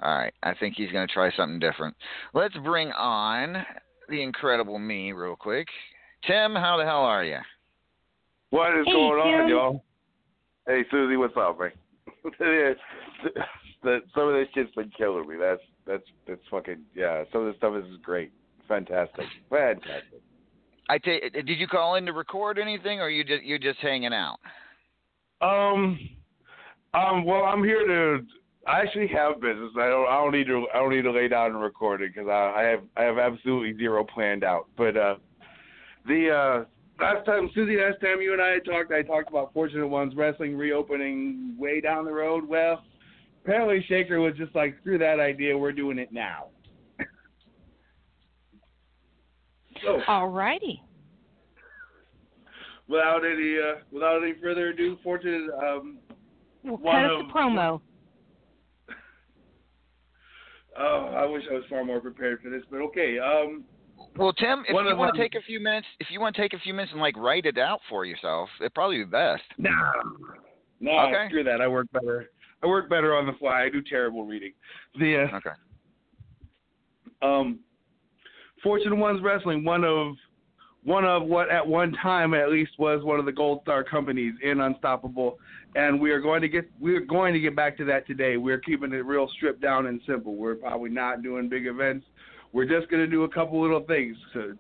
[0.01, 0.33] All right.
[0.43, 1.97] I think he's going to try something different.
[2.35, 3.65] Let's bring on
[4.09, 5.67] the incredible me real quick.
[6.27, 7.39] Tim, how the hell are you?
[8.51, 9.85] What is Hey, going on, y'all?
[10.67, 11.73] Hey, Suzy, what's up, man?
[12.39, 12.77] The,
[14.15, 15.37] some of this shit's been killing me.
[15.39, 17.25] That's that's that's fucking yeah.
[17.33, 18.33] Some of this stuff is great,
[18.69, 20.21] fantastic, fantastic.
[20.89, 24.13] I ta- did you call in to record anything, or you just you're just hanging
[24.13, 24.39] out?
[25.41, 25.99] Um,
[26.95, 27.25] um.
[27.25, 28.25] Well, I'm here to.
[28.67, 29.71] I actually have business.
[29.79, 30.09] I don't.
[30.09, 30.67] I don't need to.
[30.75, 32.81] I don't need to lay down and record it because I, I have.
[32.97, 34.67] I have absolutely zero planned out.
[34.77, 35.17] But uh,
[36.07, 39.53] the uh, last time, Suzy, last time you and I had talked, I talked about
[39.53, 42.49] Fortunate Ones Wrestling reopening way down the road.
[42.49, 42.83] Well,
[43.47, 46.47] apparently Shaker was just like, screw that idea, we're doing it now.
[49.85, 50.83] so, All righty.
[52.89, 55.99] without any uh, without any further ado, Fortunate um,
[56.65, 57.81] Well, One cut us of- the promo.
[60.79, 63.19] Oh, I wish I was far more prepared for this, but okay.
[63.19, 63.65] Um,
[64.19, 66.37] Well, Tim, if One you want them- to take a few minutes, if you want
[66.37, 69.05] to take a few minutes and like write it out for yourself, it'd probably be
[69.05, 69.43] best.
[69.57, 69.71] no,
[70.81, 71.29] no, Okay.
[71.29, 71.63] screw that.
[71.63, 72.29] I work better.
[72.63, 73.63] I work better on the fly.
[73.65, 74.53] I do terrible reading.
[74.99, 75.51] The uh, Okay.
[77.23, 77.61] um,
[78.63, 80.15] Fortune Ones Wrestling, one of
[80.83, 84.35] one of what at one time at least was one of the Gold Star companies
[84.43, 85.39] in Unstoppable,
[85.75, 88.37] and we are going to get we are going to get back to that today.
[88.37, 90.37] We're keeping it real stripped down and simple.
[90.37, 92.07] We're probably not doing big events.
[92.53, 94.17] We're just going to do a couple little things.
[94.33, 94.55] So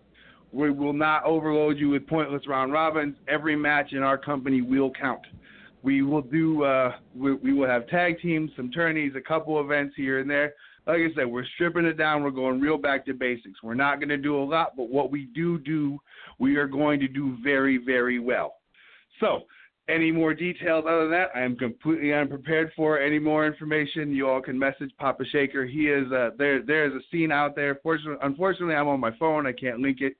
[0.52, 3.16] we will not overload you with pointless round robins.
[3.28, 5.22] Every match in our company will count.
[5.86, 6.64] We will do.
[6.64, 10.54] Uh, we, we will have tag teams, some tourneys, a couple events here and there.
[10.84, 12.24] Like I said, we're stripping it down.
[12.24, 13.62] We're going real back to basics.
[13.62, 16.00] We're not going to do a lot, but what we do do,
[16.40, 18.56] we are going to do very, very well.
[19.20, 19.42] So,
[19.88, 22.98] any more details other than that, I am completely unprepared for.
[22.98, 25.66] Any more information, you all can message Papa Shaker.
[25.66, 26.62] He is uh, there.
[26.64, 27.78] There is a scene out there.
[27.80, 29.46] Fortunately, unfortunately, I'm on my phone.
[29.46, 30.16] I can't link it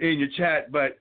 [0.00, 0.98] in your chat, but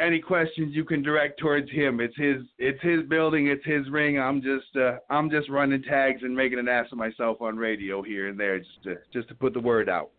[0.00, 2.00] any questions you can direct towards him.
[2.00, 4.18] It's his it's his building, it's his ring.
[4.18, 8.02] I'm just uh, I'm just running tags and making an ass of myself on radio
[8.02, 10.10] here and there just to just to put the word out.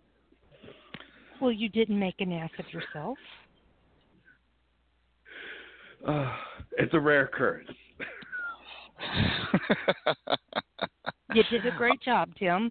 [1.42, 3.18] Well, you didn't make an ass of yourself.
[6.08, 6.32] Uh,
[6.78, 7.68] it's a rare occurrence.
[11.34, 12.70] You did a great job, Tim.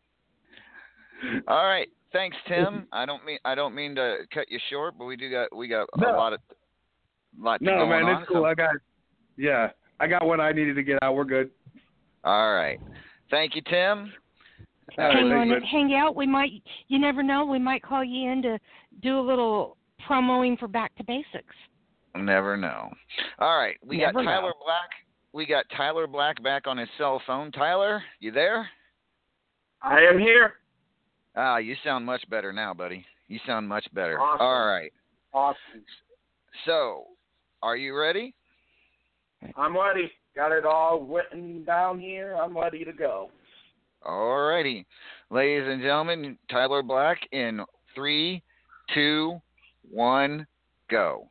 [1.48, 1.88] All right.
[2.12, 2.86] Thanks, Tim.
[2.92, 5.66] I don't mean I don't mean to cut you short, but we do got we
[5.66, 6.14] got No.
[6.14, 6.40] a lot of
[7.40, 8.22] lot No, going man, on.
[8.22, 8.42] it's cool.
[8.42, 8.74] so- I got
[9.36, 9.70] yeah,
[10.00, 11.14] I got what I needed to get out.
[11.14, 11.50] We're good.
[12.24, 12.80] All right.
[13.30, 14.12] Thank you, Tim.
[14.98, 15.62] All right, hang thanks, on, man.
[15.62, 16.14] hang out.
[16.14, 16.50] We might.
[16.88, 17.44] You never know.
[17.46, 18.58] We might call you in to
[19.02, 19.76] do a little
[20.08, 21.54] promoing for Back to Basics.
[22.14, 22.92] Never know.
[23.40, 24.30] All right, we Never got know.
[24.30, 24.90] Tyler Black.
[25.32, 27.50] We got Tyler Black back on his cell phone.
[27.50, 28.68] Tyler, you there?
[29.82, 30.54] I am here.
[31.34, 33.04] Ah, you sound much better now, buddy.
[33.26, 34.20] You sound much better.
[34.20, 34.40] Awesome.
[34.46, 34.92] All right.
[35.32, 35.56] Awesome.
[36.66, 37.06] So,
[37.64, 38.34] are you ready?
[39.56, 40.10] I'm ready.
[40.36, 42.34] Got it all written down here.
[42.34, 43.30] I'm ready to go.
[44.04, 44.86] All righty.
[45.30, 48.42] Ladies and gentlemen, Tyler Black in three,
[48.92, 49.40] two,
[49.90, 50.46] one,
[50.90, 51.26] go.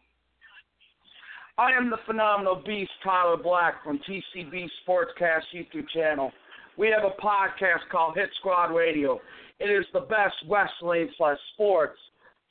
[1.59, 6.31] I am the phenomenal beast Tyler Black from TCB Sportscast YouTube channel.
[6.79, 9.21] We have a podcast called Hit Squad Radio.
[9.59, 11.99] It is the best wrestling plus sports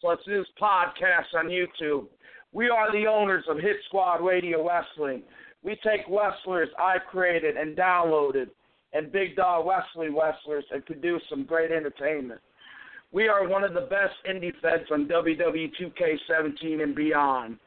[0.01, 2.07] plus news podcast on YouTube.
[2.53, 5.23] We are the owners of Hit Squad Radio Wrestling.
[5.63, 8.49] We take wrestlers I created and downloaded
[8.93, 12.41] and big dog wrestling wrestlers and produce some great entertainment.
[13.11, 17.59] We are one of the best indie feds on WWE 2K17 and beyond.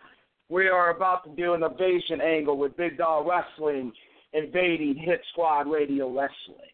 [0.49, 3.91] We are about to do an invasion angle with Big Dog Wrestling
[4.33, 6.69] invading Hit Squad Radio Wrestling.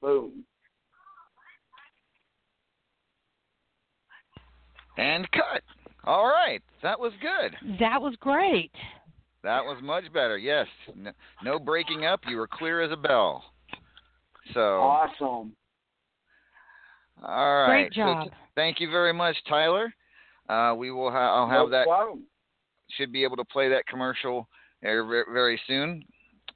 [0.00, 0.44] Boom.
[4.98, 5.62] And cut.
[6.06, 6.62] All right.
[6.82, 7.78] That was good.
[7.80, 8.70] That was great.
[9.42, 10.38] That was much better.
[10.38, 10.66] Yes.
[10.94, 12.20] No, no breaking up.
[12.28, 13.44] You were clear as a bell.
[14.54, 15.52] So, Awesome.
[17.24, 17.88] all right.
[17.90, 18.24] Great So job.
[18.28, 19.92] t- thank you very much, Tyler.
[20.48, 21.10] Uh, we will.
[21.10, 21.86] Ha- I'll No have that.
[21.86, 22.22] problem.
[22.96, 24.48] Should be able to play that commercial
[24.82, 26.04] very, very soon.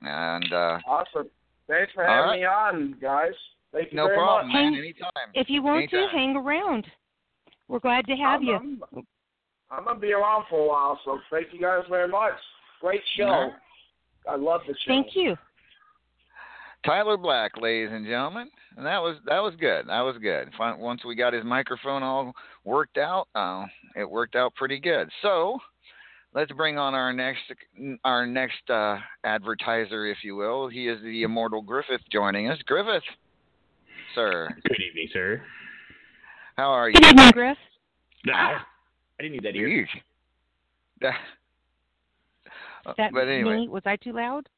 [0.03, 1.28] And uh, Awesome.
[1.68, 2.40] Thanks for having right.
[2.40, 3.32] me on, guys.
[3.72, 4.55] Thank you no very problem, much.
[4.55, 4.72] man.
[4.74, 5.11] Hang- Anytime.
[5.34, 6.09] If you want Anytime.
[6.11, 6.86] to, hang around.
[7.68, 8.55] We're glad to have I'm, you.
[8.96, 9.07] I'm,
[9.70, 12.32] I'm gonna be around for a while, so thank you guys very much.
[12.80, 13.24] Great show.
[13.24, 13.52] All right.
[14.28, 14.88] I love the show.
[14.88, 15.36] Thank you.
[16.84, 19.86] Tyler Black, ladies and gentlemen, and that was that was good.
[19.88, 20.48] That was good.
[20.78, 22.32] Once we got his microphone all
[22.64, 23.66] worked out, uh,
[23.96, 25.08] it worked out pretty good.
[25.20, 25.58] So
[26.34, 27.42] let's bring on our next
[28.04, 30.68] our next uh, advertiser, if you will.
[30.68, 32.58] He is the immortal Griffith joining us.
[32.66, 33.02] Griffith,
[34.14, 35.42] sir, Good evening, sir.
[36.56, 36.94] how are you?
[36.94, 37.58] Good evening, Griff.
[38.34, 38.66] Ah,
[39.20, 39.86] I didn't need that ear.
[42.86, 43.68] Uh, That but anyway, me?
[43.68, 44.48] Was I too loud?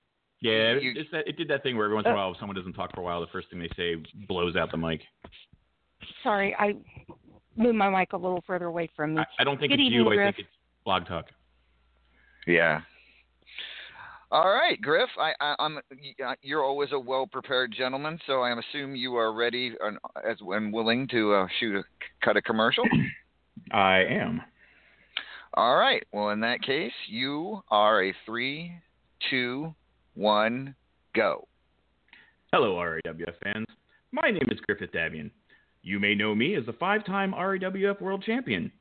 [0.41, 2.31] Yeah, it, You- it's that, it did that thing where every once in a while,
[2.31, 3.97] if someone doesn't talk for a while, the first thing they say
[4.29, 5.01] blows out the mic.
[6.23, 6.75] Sorry, I
[7.57, 9.23] moved my mic a little further away from me.
[9.23, 10.21] I, I don't think Good it's evening, you.
[10.21, 10.49] I think it's
[10.85, 11.27] Blog Talk.
[12.47, 12.83] Yeah.
[14.31, 15.11] All right, Griff.
[15.19, 15.81] I, I, I'm.
[16.43, 21.09] You're always a well-prepared gentleman, so I assume you are ready and as and willing
[21.09, 21.83] to uh, shoot a
[22.25, 22.85] cut a commercial.
[23.73, 24.43] I am.
[25.55, 26.03] All right.
[26.13, 28.73] Well, in that case, you are a three,
[29.31, 29.75] two,
[30.15, 30.75] one,
[31.15, 31.47] go.
[32.55, 33.67] Hello, RAWF fans.
[34.13, 35.31] My name is Griffith Davian.
[35.83, 38.73] You may know me as the five time RAWF World Champion,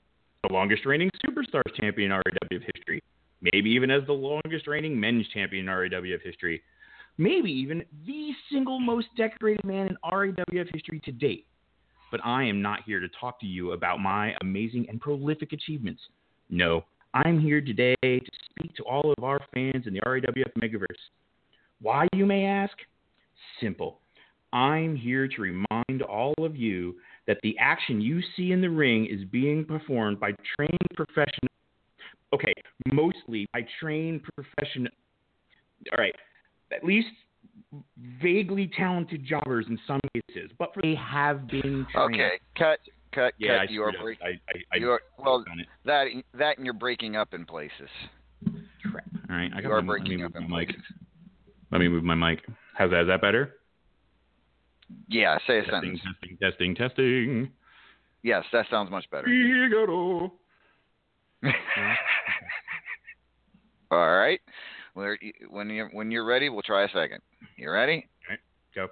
[0.47, 3.03] the longest reigning Superstars Champion in RAWF history,
[3.41, 6.61] maybe even as the longest reigning Men's Champion in RAWF history,
[7.17, 11.47] maybe even the single most decorated man in RAWF history to date.
[12.11, 16.01] But I am not here to talk to you about my amazing and prolific achievements.
[16.54, 16.84] No,
[17.14, 20.86] I'm here today to speak to all of our fans in the RAWF Megaverse.
[21.82, 22.74] Why, you may ask?
[23.62, 23.99] Simple.
[24.52, 26.95] I'm here to remind all of you
[27.26, 31.47] that the action you see in the ring is being performed by trained professionals.
[32.34, 32.54] Okay,
[32.91, 34.91] mostly by trained professional.
[35.93, 36.16] All right,
[36.74, 37.08] at least
[38.22, 42.14] vaguely talented jobbers in some cases, but they have been trained.
[42.16, 42.80] Okay, cut,
[43.14, 43.70] cut, Yeah, cut.
[43.70, 44.20] I you are screwed up.
[44.22, 45.43] break- I, I, you are well
[45.86, 47.89] that that and you're breaking up in places.
[48.91, 49.05] Crap.
[49.30, 50.76] All right, I You got are my, let me breaking move up in my mic.
[51.72, 52.39] Let me move my mic.
[52.76, 53.01] How's that?
[53.03, 53.55] Is that better?
[55.07, 56.01] Yeah, say a Testing, sentence.
[56.20, 57.51] testing, testing, testing.
[58.24, 59.26] Yes, that sounds much better.
[59.26, 60.34] Figaro.
[63.91, 64.39] All right.
[64.93, 67.22] When you're when you're ready, we'll try a second.
[67.57, 68.07] You ready?
[68.30, 68.39] All right.
[68.76, 68.88] Go.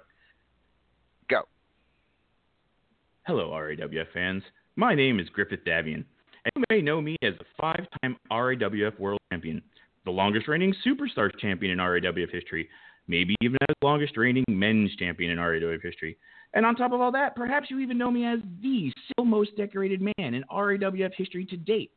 [3.26, 4.42] Hello, RAWF fans.
[4.76, 6.04] My name is Griffith Davian,
[6.44, 9.60] and you may know me as the five time RAWF World Champion,
[10.06, 12.66] the longest reigning Superstars Champion in RAWF history,
[13.08, 16.16] maybe even as the longest reigning Men's Champion in RAWF history.
[16.54, 19.54] And on top of all that, perhaps you even know me as the still most
[19.54, 21.90] decorated man in RAWF history to date.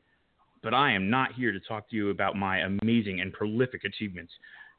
[0.62, 4.34] But I am not here to talk to you about my amazing and prolific achievements.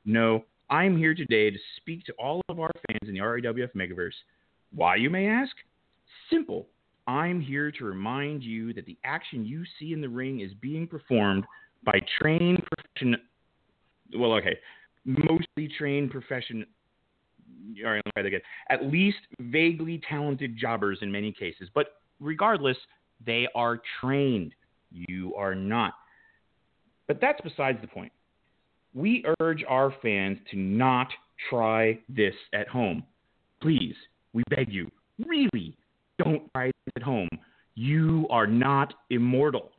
[0.05, 3.72] No, I am here today to speak to all of our fans in the RAWF
[3.74, 4.12] Megaverse.
[4.74, 5.53] Why, you may ask?
[6.35, 6.66] Simple.
[7.07, 10.89] I'm here to remind you that the action you see in the ring is being
[10.89, 11.45] performed
[11.85, 13.20] by trained professional.
[14.16, 14.59] Well, okay,
[15.05, 16.64] mostly trained professional.
[17.85, 18.41] All right, let me try that again.
[18.68, 22.78] At least vaguely talented jobbers in many cases, but regardless,
[23.24, 24.55] they are trained.
[24.91, 25.93] You are not.
[27.07, 28.12] But that's besides the point.
[28.93, 31.09] We urge our fans to not
[31.49, 33.05] try this at home.
[33.61, 33.95] Please,
[34.32, 34.91] we beg you,
[35.24, 35.76] really
[36.18, 37.28] don't try this at home.
[37.74, 39.72] You are not immortal.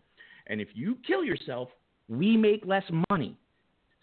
[0.48, 1.70] And if you kill yourself,
[2.08, 3.36] we make less money.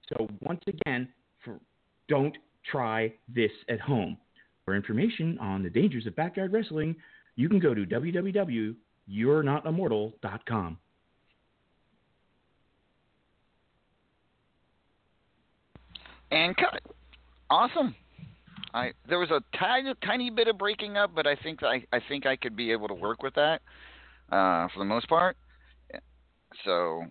[0.09, 1.09] So, once again,
[1.45, 1.61] for,
[2.09, 2.37] don't
[2.71, 4.17] try this at home.
[4.65, 6.97] For information on the dangers of backyard wrestling,
[7.37, 10.79] you can go to www.you'renotimmortal.com.
[16.31, 16.81] And cut.
[17.51, 17.95] Awesome.
[18.75, 22.01] I there was a tiny tiny bit of breaking up, but I think I I
[22.09, 23.61] think I could be able to work with that
[24.31, 25.37] uh, for the most part.
[26.65, 27.05] So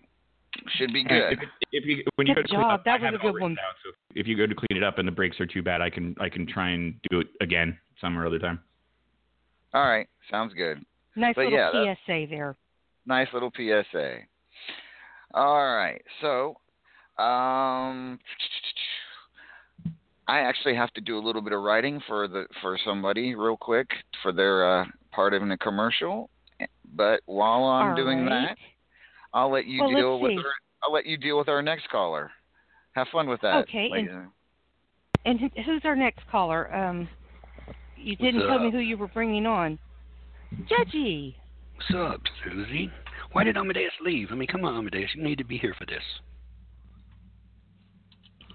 [0.76, 1.32] should be good.
[1.32, 1.38] If,
[1.72, 2.70] if you when you Good go to clean job.
[2.80, 3.52] up, That I was a it good one.
[3.52, 5.80] out, so if you go to clean it up and the breaks are too bad,
[5.80, 8.60] I can I can try and do it again some or other time.
[9.74, 10.84] All right, sounds good.
[11.16, 12.56] Nice But little yeah, PSA there.
[13.06, 14.18] Nice little PSA.
[15.34, 16.56] All right, so
[17.22, 18.18] um,
[20.32, 23.56] I actually have to do a little bit of writing for the for somebody real
[23.58, 23.86] quick
[24.22, 26.30] for their uh, part in a commercial.
[26.96, 28.48] But while I'm All doing right.
[28.48, 28.56] that,
[29.34, 30.52] I'll let you Well, deal with our,
[30.82, 32.30] I'll let you deal with our next caller.
[32.92, 33.56] Have fun with that.
[33.64, 34.30] Okay, ladies and-
[35.42, 36.74] And who's our next caller?
[36.74, 37.08] Um,
[37.98, 39.78] you didn't tell me who you were bringing on.
[40.64, 41.34] Judgy.
[41.76, 42.90] What's up, Suzy?
[43.32, 44.28] Why did Amadeus leave?
[44.32, 45.10] I mean, come on, Amadeus.
[45.14, 46.02] You need to be here for this.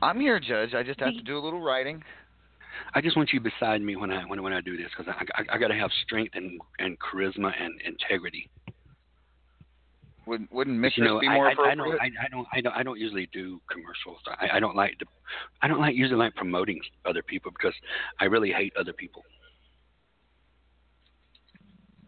[0.01, 0.73] I'm here, Judge.
[0.73, 2.03] I just have to do a little writing.
[2.93, 5.41] I just want you beside me when I when, when I do this because I,
[5.41, 8.49] I I got to have strength and and charisma and integrity.
[10.27, 11.75] Would, wouldn't But, Mistress you know, be I, more I, I appropriate?
[11.77, 14.19] don't I, I don't I don't I don't usually do commercials.
[14.39, 15.05] I, I don't like to
[15.61, 17.73] I don't like usually like promoting other people because
[18.19, 19.23] I really hate other people.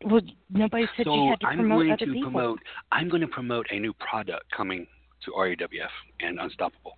[0.05, 2.31] Well, nobody said so you had to I'm promote going other to people.
[2.31, 2.59] promote.
[2.91, 4.87] I'm going to promote a new product coming
[5.25, 5.89] to RAWF
[6.21, 6.97] and Unstoppable.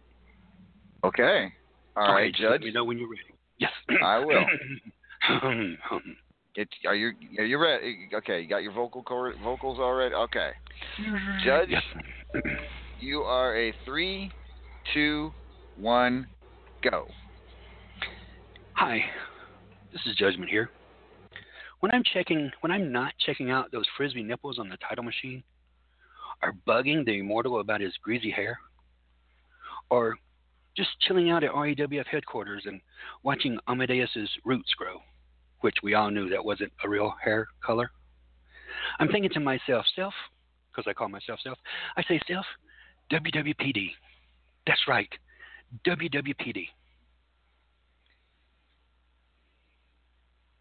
[1.04, 1.52] Okay.
[1.96, 2.52] All Okay, right, Judge.
[2.52, 3.22] Let me know when you're ready.
[3.58, 3.72] Yes.
[4.04, 4.46] I will.
[6.56, 8.10] It, are you are you ready?
[8.14, 10.14] Okay, you got your vocal cord, vocals already.
[10.14, 10.50] Okay,
[11.00, 11.46] mm-hmm.
[11.46, 11.82] Judge, yes.
[13.00, 14.30] you are a three,
[14.94, 15.32] two,
[15.78, 16.28] one,
[16.84, 17.08] go.
[18.74, 19.00] Hi,
[19.94, 20.70] this is Judgment here.
[21.80, 25.44] When I'm checking, when I'm not checking out those frisbee nipples on the title machine,
[26.44, 28.60] or bugging the immortal about his greasy hair,
[29.90, 30.18] or
[30.76, 32.82] just chilling out at RAWF headquarters and
[33.24, 35.02] watching Amadeus's roots grow,
[35.62, 37.92] which we all knew that wasn't a real hair color.
[39.00, 40.14] I'm thinking to myself, self,
[40.72, 41.58] because I call myself Self.
[41.98, 42.46] I say Self,
[43.12, 43.92] WWPD.
[44.66, 45.10] That's right,
[45.86, 46.68] WWPD.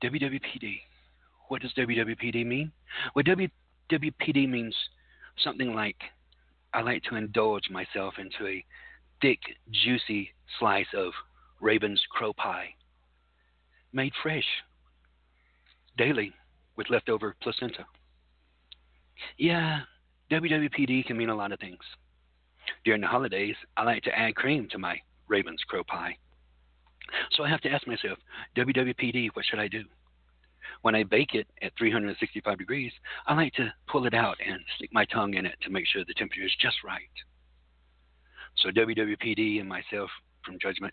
[0.03, 0.81] WWPD.
[1.49, 2.73] What does WWPD mean?
[3.15, 4.75] Well, WWPD means
[5.45, 5.97] something like
[6.73, 8.65] I like to indulge myself into a
[9.21, 9.41] thick,
[9.71, 11.13] juicy slice of
[11.61, 12.71] Raven's crow pie,
[13.93, 14.45] made fresh
[15.97, 16.33] daily
[16.77, 17.85] with leftover placenta.
[19.37, 19.81] Yeah,
[20.31, 21.81] WWPD can mean a lot of things.
[22.85, 24.99] During the holidays, I like to add cream to my
[25.29, 26.17] Raven's crow pie.
[27.33, 28.19] So I have to ask myself,
[28.57, 29.85] WWPD, what should I do?
[30.83, 32.93] When I bake it at 365 degrees,
[33.27, 36.05] I like to pull it out and stick my tongue in it to make sure
[36.05, 37.03] the temperature is just right.
[38.63, 40.11] So WWPD and myself
[40.45, 40.93] from Judgment,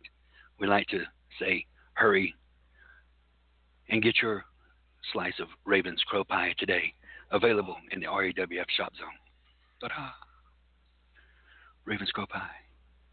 [0.60, 1.04] we like to
[1.40, 2.34] say, hurry
[3.90, 4.46] and get your
[5.12, 6.94] slice of Raven's Crow Pie today,
[7.32, 9.08] available in the RAWF shop zone.
[9.82, 10.10] Ta-da!
[11.86, 12.40] Raven's Crow Pie.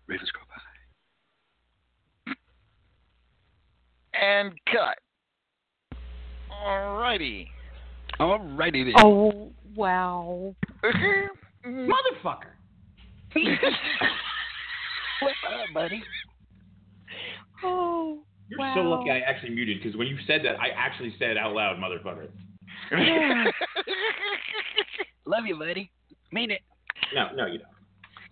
[0.06, 2.34] Raven's Crow Pie.
[4.20, 4.98] And cut.
[6.64, 7.48] Alrighty.
[8.20, 8.94] Alrighty then.
[8.98, 10.54] Oh wow.
[11.66, 12.54] Motherfucker.
[15.20, 16.02] What's up, buddy?
[17.62, 18.18] Oh.
[18.48, 18.74] You're wow.
[18.74, 21.76] so lucky I actually muted because when you said that, I actually said out loud,
[21.78, 22.28] motherfucker.
[22.92, 23.44] Yeah.
[25.26, 25.90] Love you, buddy.
[26.30, 26.60] Mean it.
[27.14, 27.68] No, no, you don't.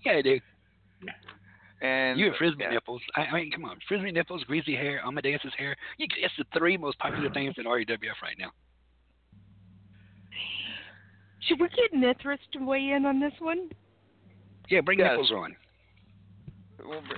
[0.04, 0.38] Yeah, I do.
[1.80, 3.00] And You have frisbee nipples.
[3.16, 3.78] I, I mean, come on.
[3.88, 5.74] Frisbee nipples, greasy hair, Amadeus's hair.
[5.98, 8.52] You, it's the three most popular things in REWF right now.
[11.48, 13.68] Should we get Mithras to weigh in on this one?
[14.68, 15.10] Yeah, bring Yes.
[15.10, 15.56] nipples on.
[16.84, 17.14] We'll br-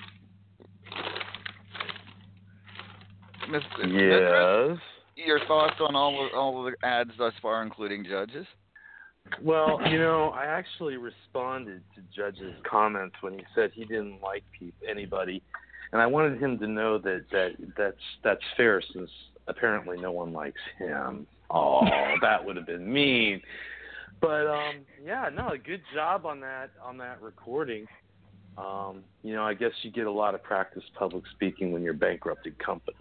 [3.51, 4.73] Mr.
[4.75, 4.79] Yes.
[5.17, 8.47] Your thoughts on all of, all of the ads thus far, including judges?
[9.43, 14.45] Well, you know, I actually responded to Judge's comments when he said he didn't like
[14.59, 15.43] peop anybody,
[15.93, 19.09] and I wanted him to know that that that's that's fair since
[19.47, 21.27] apparently no one likes him.
[21.51, 21.87] Oh,
[22.21, 23.41] that would have been mean.
[24.21, 27.87] But um, yeah, no, good job on that on that recording.
[28.57, 31.93] Um, you know, I guess you get a lot of practice public speaking when you're
[31.95, 33.01] bankrupted companies.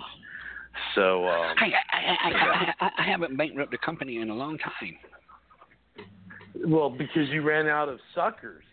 [0.95, 4.58] So um, Hey, I, I, I, I, I haven't bankrupted a company in a long
[4.58, 4.97] time.
[6.66, 8.64] well, because you ran out of suckers.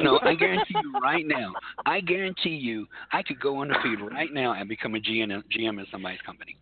[0.00, 1.52] No, I guarantee you right now.
[1.86, 5.42] I guarantee you, I could go on the feed right now and become a GM,
[5.56, 6.56] GM in somebody's company.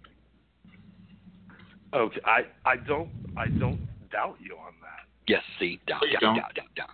[1.94, 3.80] Okay, I I don't I don't
[4.10, 5.08] doubt you on that.
[5.26, 6.90] Yes, see, doubt, Please doubt, doubt, doubt, doubt.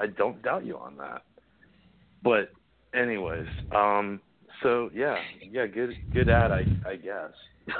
[0.00, 1.22] I don't doubt you on that.
[2.22, 2.50] But
[2.94, 4.20] anyways, um
[4.62, 5.18] so yeah,
[5.50, 7.32] yeah, good good ad I I guess.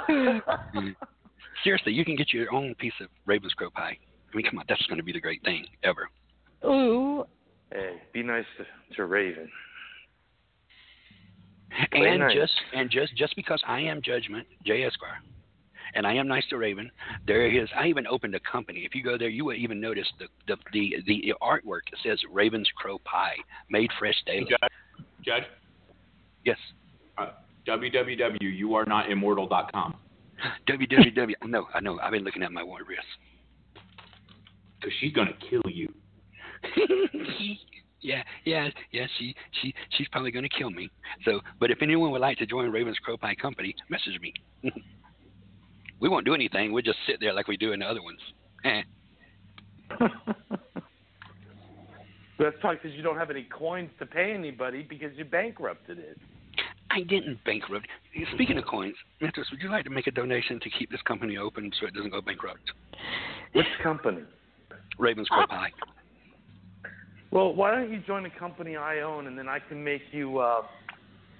[1.63, 3.97] Seriously, you can get your own piece of Raven's Crow pie.
[4.31, 6.09] I mean, come on, that's going to be the great thing ever.
[6.65, 7.25] Ooh.
[7.71, 9.49] Hey, be nice to, to Raven.
[11.91, 12.35] Play and nice.
[12.35, 15.21] just and just just because I am Judgment J Esquire,
[15.95, 16.89] and I am nice to Raven,
[17.27, 17.67] there is.
[17.75, 18.83] I even opened a company.
[18.85, 21.81] If you go there, you will even notice the the the, the artwork.
[21.91, 23.35] It says Raven's Crow Pie,
[23.69, 24.45] made fresh daily.
[24.49, 24.69] Judge,
[25.23, 25.43] Judge
[26.43, 26.57] Yes.
[27.17, 27.27] uh,
[27.67, 29.95] www.youarenotimmortal.com
[30.67, 31.33] www.
[31.45, 31.99] No, I know.
[31.99, 33.01] I've been looking at my war wrist.
[34.79, 35.91] because she's gonna kill you.
[38.01, 39.05] yeah, yeah, yeah.
[39.19, 40.89] She she she's probably going to kill me.
[41.25, 44.33] So, but if anyone would like to join Raven's Crow Pie Company, message me.
[46.01, 46.73] we won't do anything.
[46.73, 48.19] We'll just sit there like we do in the other ones.
[48.65, 48.81] Eh.
[52.39, 56.17] That's probably because you don't have any coins to pay anybody because you bankrupted it.
[56.89, 57.87] I didn't bankrupt.
[58.33, 61.37] Speaking of coins, Mithras, would you like to make a donation to keep this company
[61.37, 62.71] open so it doesn't go bankrupt?
[63.53, 64.23] Which company?
[64.97, 65.69] Raven's Crow Pie.
[67.29, 70.39] Well, why don't you join a company I own, and then I can make you
[70.39, 70.63] uh,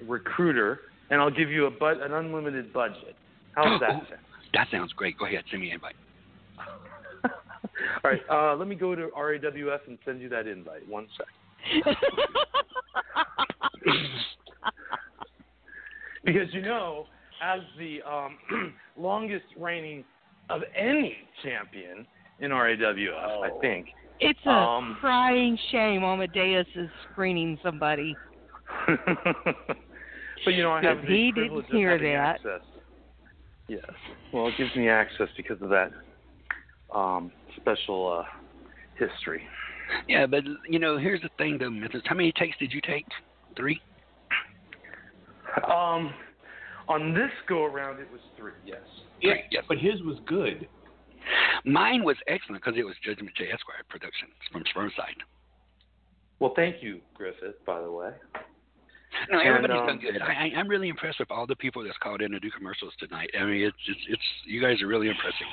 [0.08, 3.16] recruiter, and I'll give you a but an unlimited budget.
[3.56, 4.22] How's that sound?
[4.54, 5.18] That sounds great.
[5.18, 5.96] Go ahead, send me an invite.
[8.04, 10.88] All right, uh, let me go to RAWF and send you that invite.
[10.88, 11.28] One sec.
[16.24, 17.06] because you know,
[17.42, 18.38] as the um,
[18.98, 20.04] longest reigning
[20.50, 22.06] of any champion
[22.40, 23.88] in RAWF, I think.
[24.20, 28.16] It's a Um, crying shame Amadeus is screening somebody.
[30.46, 32.36] but you know, I have Because the he privilege didn't hear of having that.
[32.36, 32.62] access.
[33.72, 33.86] Yes.
[34.34, 35.92] Well, it gives me access because of that
[36.94, 38.26] um, special uh,
[39.00, 39.44] history.
[40.10, 42.04] Yeah, but you know, here's the thing, though, Mithras.
[42.06, 43.06] How many takes did you take?
[43.56, 43.80] Three.
[45.70, 46.14] Um,
[46.90, 48.52] on this go around, it was three.
[48.66, 48.82] Yes.
[49.22, 49.64] Yeah, Yes.
[49.70, 50.68] but his was good.
[51.64, 55.16] Mine was excellent because it was Judgment J Esquire Productions from Spermside.
[56.40, 57.64] Well, thank you, Griffith.
[57.66, 58.10] By the way.
[59.32, 60.22] No, And, everybody's um, done good.
[60.22, 62.94] I, I, I'm really impressed with all the people that's called in to do commercials
[63.00, 63.30] tonight.
[63.40, 65.48] I mean, it's it's, it's you guys are really impressive.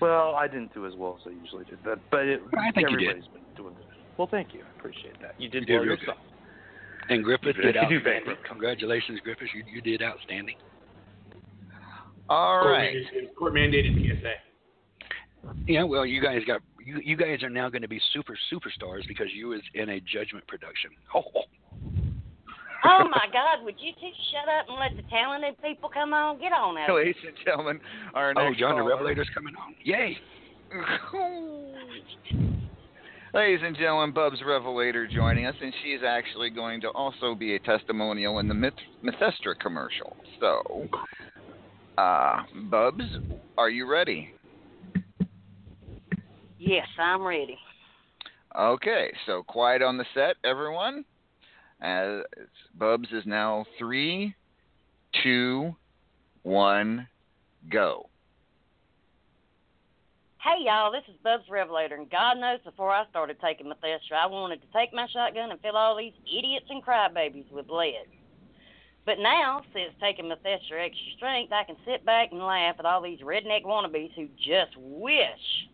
[0.00, 2.90] Well, I didn't do as well as I usually did, but but it, I think
[2.90, 3.08] you did.
[3.10, 3.86] everybody's been doing good.
[4.18, 4.60] Well, thank you.
[4.60, 5.34] I appreciate that.
[5.40, 6.00] You did You did well good.
[6.00, 6.18] yourself.
[7.08, 8.04] And Griffith You did do outstanding.
[8.04, 8.36] better.
[8.48, 9.48] Congratulations, Griffith.
[9.54, 10.56] You you did outstanding.
[12.28, 12.94] All right.
[12.94, 14.34] Court mandated- Court mandated PSA.
[15.66, 19.06] Yeah, well, you guys got you you guys are now going to be super superstars
[19.08, 20.90] because you was in a Judgment production.
[21.14, 21.22] Oh,
[22.84, 22.98] oh.
[23.02, 23.64] Oh my God!
[23.64, 26.38] Would you two shut up and let the talented people come on?
[26.38, 26.94] Get on out.
[26.94, 27.80] Ladies and gentlemen,
[28.14, 29.74] our Oh, next John the Revelator's coming on.
[29.84, 30.16] Yay!
[33.34, 37.58] Ladies and gentlemen, Bubs Revelator joining us, and she's actually going to also be a
[37.58, 40.14] testimonial in the Myth- Methestra commercial.
[40.38, 40.86] So,
[41.96, 43.04] uh, Bubs,
[43.56, 44.34] are you ready?
[46.58, 47.56] Yes, I'm ready.
[48.58, 51.02] Okay, so quiet on the set, everyone.
[51.82, 52.22] As
[52.78, 54.32] Bubs is now three,
[55.24, 55.74] two,
[56.44, 57.08] one,
[57.68, 58.08] go.
[60.38, 64.26] Hey y'all, this is Bubs Revelator, and God knows before I started taking Methestra, I
[64.26, 68.06] wanted to take my shotgun and fill all these idiots and crybabies with lead.
[69.04, 73.02] But now, since taking Methestra extra strength, I can sit back and laugh at all
[73.02, 75.66] these redneck wannabes who just wish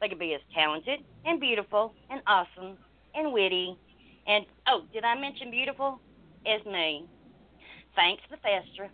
[0.00, 2.78] they could be as talented and beautiful and awesome
[3.14, 3.76] and witty
[4.26, 6.00] and oh, did I mention beautiful?
[6.46, 7.06] As me.
[7.94, 8.88] Thanks, Methestra.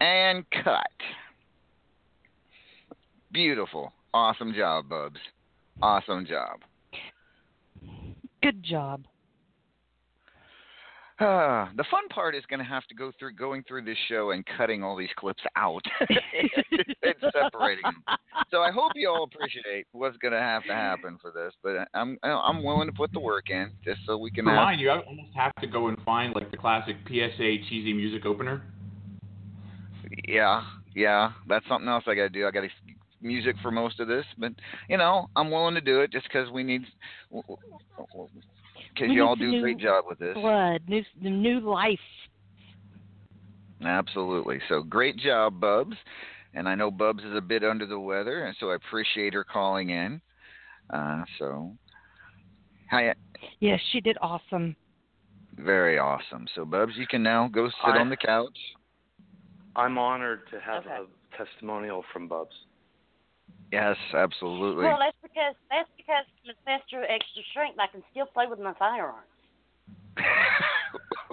[0.00, 0.86] And cut.
[3.32, 3.92] Beautiful.
[4.14, 5.20] Awesome job, Bubs.
[5.82, 6.60] Awesome job.
[8.42, 9.04] Good job.
[11.20, 14.30] Uh, the fun part is going to have to go through going through this show
[14.30, 18.02] and cutting all these clips out and separating them.
[18.50, 21.52] So I hope you all appreciate what's going to have to happen for this.
[21.62, 24.52] But I'm I'm willing to put the work in just so we can have.
[24.52, 28.26] Remind you, I almost have to go and find like the classic PSA cheesy music
[28.26, 28.62] opener.
[30.26, 30.64] Yeah,
[30.94, 32.46] yeah, that's something else I got to do.
[32.46, 32.68] I got to
[33.22, 34.52] music for most of this, but
[34.88, 36.82] you know I'm willing to do it just because we need
[38.94, 40.34] because you all do a great job with this.
[40.34, 41.98] Blood, new, new life.
[43.84, 44.60] Absolutely.
[44.68, 45.96] So great job, Bubs.
[46.52, 49.44] And I know Bubs is a bit under the weather, and so I appreciate her
[49.44, 50.20] calling in.
[50.90, 51.72] Uh, so,
[52.90, 53.14] hi,
[53.60, 54.76] Yes, she did awesome.
[55.56, 56.46] very awesome.
[56.54, 58.58] So, Bubs, you can now go sit I- on the couch.
[59.76, 62.54] I'm honored to have a testimonial from Bubs.
[63.72, 64.84] Yes, absolutely.
[64.84, 67.78] Well, that's because that's because Methestra extra strength.
[67.78, 69.26] I can still play with my firearms.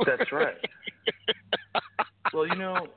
[0.05, 0.55] That's right.
[2.33, 2.88] well, you know,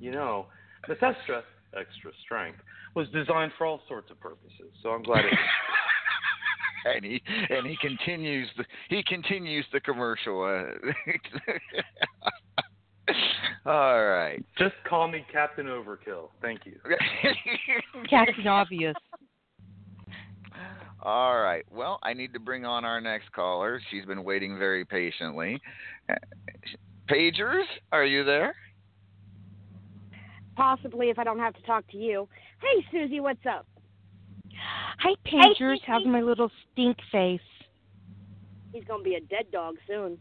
[0.00, 0.46] you know,
[0.88, 1.42] Methestra
[1.78, 2.60] extra strength
[2.94, 4.72] was designed for all sorts of purposes.
[4.82, 5.34] So I'm glad it.
[6.96, 10.42] and he and he continues the he continues the commercial.
[10.42, 10.90] Uh,
[13.66, 14.44] all right.
[14.58, 16.28] Just call me Captain Overkill.
[16.40, 16.78] Thank you.
[18.10, 18.96] Captain Obvious.
[21.02, 21.64] All right.
[21.70, 23.80] Well, I need to bring on our next caller.
[23.90, 25.60] She's been waiting very patiently.
[27.10, 28.54] Pagers, are you there?
[30.56, 32.26] Possibly if I don't have to talk to you.
[32.60, 33.66] Hey, Suzy, what's up?
[34.98, 35.78] Hi, Pagers.
[35.86, 37.40] How's my little stink face?
[38.72, 40.16] He's gonna be a dead dog soon.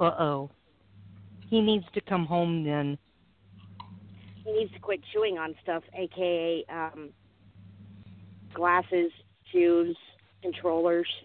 [0.00, 0.50] Uh oh.
[1.48, 2.98] He needs to come home then.
[4.44, 7.10] He needs to quit chewing on stuff, aka um,
[8.54, 9.10] glasses,
[9.52, 9.96] shoes,
[10.42, 11.08] controllers.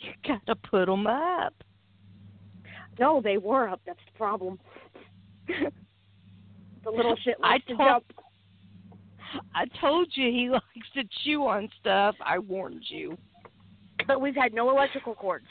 [0.00, 1.54] You gotta put them up.
[2.98, 3.80] No, they were up.
[3.86, 4.58] That's the problem.
[5.46, 8.04] the little shit I likes to told- jump.
[9.54, 12.16] I told you he likes to chew on stuff.
[12.24, 13.16] I warned you.
[14.06, 15.46] But we've had no electrical cords.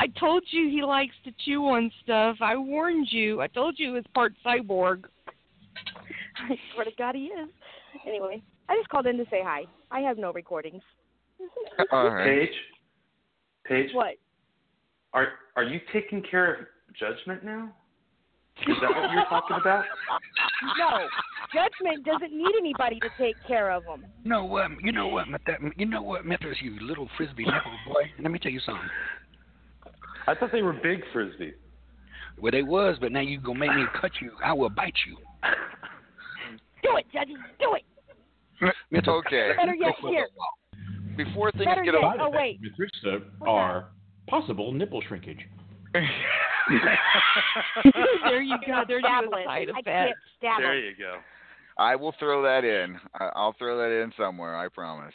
[0.00, 2.36] I told you he likes to chew on stuff.
[2.40, 3.42] I warned you.
[3.42, 5.04] I told you he was part cyborg.
[6.38, 7.50] I swear to God, he is.
[8.06, 9.64] Anyway, I just called in to say hi.
[9.90, 10.80] I have no recordings.
[11.78, 12.48] Uh, all right.
[12.48, 12.56] Paige.
[13.66, 13.94] Paige.
[13.94, 14.14] What?
[15.12, 16.66] Are are you taking care of
[16.98, 17.70] judgment now?
[18.66, 19.84] Is that what you're talking about?
[20.78, 21.06] No,
[21.54, 24.04] judgment doesn't need anybody to take care of him.
[24.24, 24.70] No, what?
[24.82, 25.26] You know what?
[25.26, 26.58] Met- that- You know what, Memphis?
[26.60, 28.02] You little frisbee nipple boy.
[28.22, 28.84] Let me tell you something.
[30.26, 31.52] I thought they were big frisbee.
[32.40, 34.32] Well, they was, but now you gonna make me cut you.
[34.44, 35.16] I will bite you.
[36.82, 37.34] Do it, Judgy.
[37.58, 37.82] Do it.
[38.90, 39.52] It's Okay.
[39.56, 40.28] Better yet, here.
[41.16, 42.04] Before things Better get yet.
[42.04, 42.16] off.
[42.20, 42.60] Oh wait.
[42.62, 43.88] Mithrixa are
[44.28, 45.40] possible nipple shrinkage.
[45.94, 46.02] there
[48.42, 48.82] you go.
[48.86, 49.44] There's Dabble the it.
[49.46, 49.86] side I effect.
[49.86, 50.62] can't dabble.
[50.62, 51.16] There you go.
[51.78, 52.98] I will throw that in.
[53.34, 54.56] I'll throw that in somewhere.
[54.56, 55.14] I promise.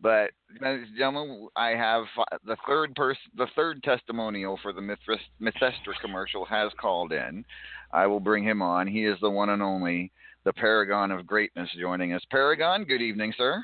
[0.00, 2.04] But, ladies and gentlemen, I have
[2.44, 7.44] the third person, the third testimonial for the Mithras, Mythestra commercial has called in.
[7.92, 8.86] I will bring him on.
[8.86, 10.12] He is the one and only,
[10.44, 12.22] the Paragon of Greatness, joining us.
[12.30, 13.62] Paragon, good evening, sir.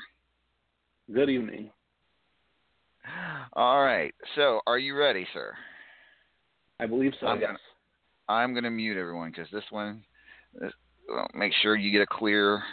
[1.13, 1.69] Good evening.
[3.53, 4.13] All right.
[4.35, 5.53] So, are you ready, sir?
[6.79, 7.27] I believe so.
[7.27, 7.47] I'm yes.
[7.47, 7.59] gonna,
[8.29, 10.03] I'm going to mute everyone because this one,
[10.59, 10.71] this,
[11.07, 12.63] well, make sure you get a clear.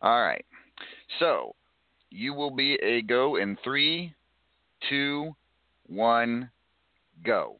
[0.00, 0.44] All right.
[1.18, 1.54] So,
[2.10, 4.14] you will be a go in three,
[4.88, 5.34] two,
[5.86, 6.50] one,
[7.24, 7.56] go.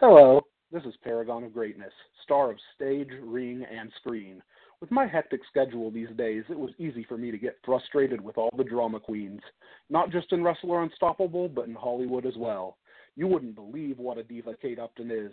[0.00, 0.40] Hello,
[0.72, 1.92] this is Paragon of Greatness,
[2.24, 4.42] star of stage, ring, and screen.
[4.80, 8.36] With my hectic schedule these days, it was easy for me to get frustrated with
[8.36, 9.40] all the drama queens,
[9.88, 12.76] not just in Wrestler Unstoppable, but in Hollywood as well.
[13.16, 15.32] You wouldn't believe what a diva Kate Upton is.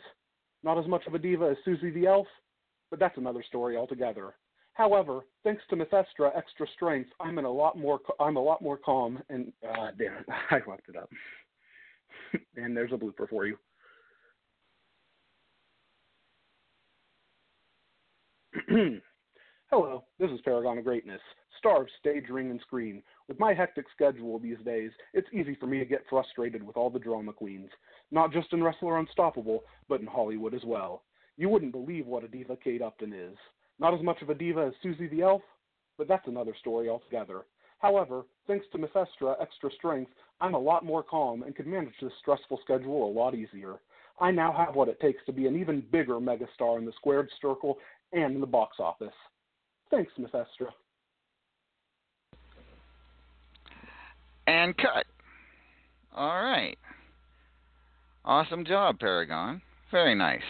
[0.64, 2.28] Not as much of a diva as Suzy the Elf,
[2.90, 4.36] but that's another story altogether.
[4.74, 8.00] However, thanks to Mythestra Extra Strength, I'm in a lot more.
[8.20, 9.52] I'm a lot more calm and.
[9.68, 11.10] Uh, damn it, I fucked it up.
[12.56, 13.58] and there's a blooper for you.
[19.70, 21.22] Hello, this is Paragon of Greatness,
[21.58, 23.02] star of stage, ring, and screen.
[23.30, 26.90] With my hectic schedule these days, it's easy for me to get frustrated with all
[26.90, 27.70] the drama queens,
[28.12, 31.04] not just in Wrestler Unstoppable, but in Hollywood as well.
[31.38, 33.38] You wouldn't believe what a diva Kate Upton is.
[33.82, 35.42] Not as much of a diva as Suzy the Elf,
[35.98, 37.42] but that's another story altogether.
[37.80, 42.12] However, thanks to Mythestra Extra Strength, I'm a lot more calm and can manage this
[42.20, 43.80] stressful schedule a lot easier.
[44.20, 47.28] I now have what it takes to be an even bigger megastar in the squared
[47.42, 47.80] circle
[48.14, 49.14] and in the box office.
[49.90, 50.70] Thanks, Mythestra.
[54.46, 55.08] And cut.
[56.16, 56.78] All right.
[58.24, 59.60] Awesome job, Paragon.
[59.90, 60.42] Very nice.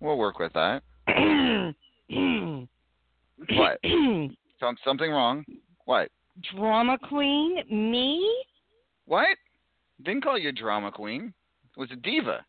[0.00, 0.82] We'll work with that.
[2.08, 3.78] what?
[4.60, 5.44] Some, something wrong?
[5.84, 6.08] What?
[6.54, 7.62] Drama queen?
[7.70, 8.44] Me?
[9.06, 9.36] What?
[10.02, 11.32] Didn't call you a drama queen.
[11.76, 12.44] It was a diva.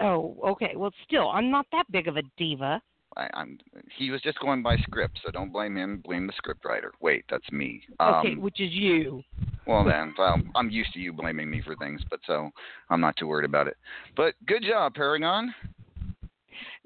[0.00, 0.72] Oh, okay.
[0.76, 2.80] Well, still, I'm not that big of a diva.
[3.16, 3.58] I, I'm.
[3.98, 6.02] He was just going by script, so don't blame him.
[6.04, 6.92] Blame the script writer.
[7.00, 7.82] Wait, that's me.
[8.00, 9.22] Um, okay, which is you.
[9.66, 12.50] Well then, well, I'm used to you blaming me for things, but so
[12.90, 13.76] I'm not too worried about it.
[14.16, 15.54] But good job, Paragon.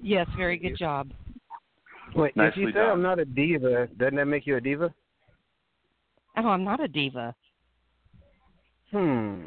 [0.00, 1.10] Yes, very good job.
[2.14, 2.90] Wait, if Nicely you say done.
[2.90, 4.92] I'm not a diva, doesn't that make you a diva?
[6.36, 7.34] Oh, I'm not a diva.
[8.90, 9.44] Hmm.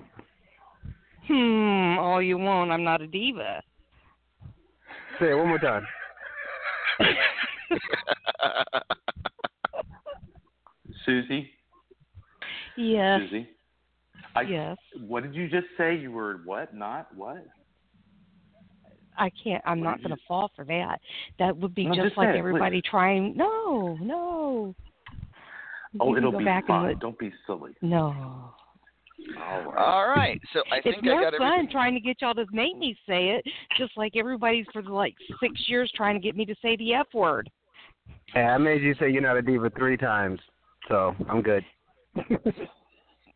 [1.28, 2.72] Hmm, all you want.
[2.72, 3.62] I'm not a diva.
[5.20, 5.86] Say it one more time.
[11.06, 11.50] Suzy.
[12.76, 13.22] Yes.
[13.22, 13.50] Suzy.
[14.36, 14.78] I, Yes.
[15.08, 15.96] What did you just say?
[15.96, 16.74] You were what?
[16.74, 17.46] Not what?
[19.20, 19.62] I can't.
[19.66, 21.00] I'm What not going to fall for that.
[21.38, 23.36] That would be No, just just like say it, everybody trying.
[23.36, 24.76] No, no.
[26.00, 26.80] Oh, it'll be back fine.
[26.82, 27.76] and look- Don't be silly.
[27.82, 28.54] No.
[29.38, 29.78] All right.
[29.78, 30.40] All right.
[30.54, 31.72] So I it's think more I got fun everything.
[31.72, 33.46] trying to get y'all to make me say it,
[33.78, 36.94] just like everybody's for the like six years trying to get me to say the
[36.94, 37.50] F word.
[38.34, 40.40] Hey, I made you say you're not a diva three times,
[40.88, 41.66] so I'm good.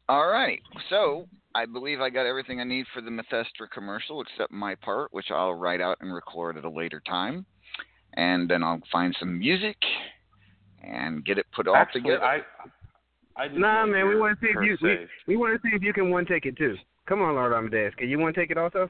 [0.09, 0.59] All right.
[0.89, 5.13] So I believe I got everything I need for the Methestra commercial except my part,
[5.13, 7.45] which I'll write out and record at a later time.
[8.15, 9.77] And then I'll find some music
[10.83, 12.23] and get it put all Actually, together.
[12.23, 12.41] I,
[13.35, 15.75] I Nah, know man, we want to see if you we, we want to see
[15.75, 16.75] if you can one take it too.
[17.07, 18.89] Come on, Lord Amadeus, can you one take it also?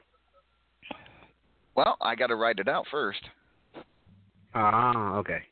[1.74, 3.20] Well, I got to write it out first.
[4.54, 5.42] Ah, okay.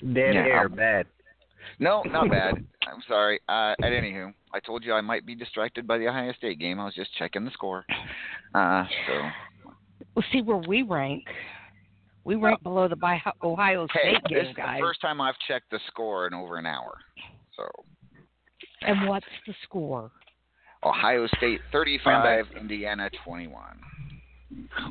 [0.00, 1.06] Dead Yeah, air, I'll- bad.
[1.80, 2.64] No, not bad.
[2.86, 3.40] I'm sorry.
[3.48, 6.80] Uh, at anywho, I told you I might be distracted by the Ohio State game.
[6.80, 7.84] I was just checking the score.
[8.54, 9.30] Uh, so
[10.14, 11.24] Well, see where we rank.
[12.24, 15.38] We rank below the Bi- Ohio hey, State this game, is the first time I've
[15.46, 16.98] checked the score in over an hour.
[17.56, 17.68] So
[18.82, 20.10] And what's the score?
[20.84, 23.62] Ohio State 35, Indiana 21.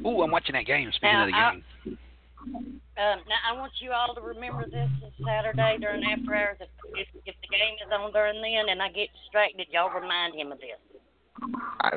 [0.05, 0.91] Ooh, I'm watching that game.
[0.91, 1.51] Speaking Now, of the I-
[1.85, 1.97] game,
[2.45, 6.57] Um, now I want you all to remember this is Saturday during after hours.
[6.59, 10.35] If, if if the game is on during then and I get distracted, y'all remind
[10.35, 10.79] him of this.
[11.81, 11.91] I,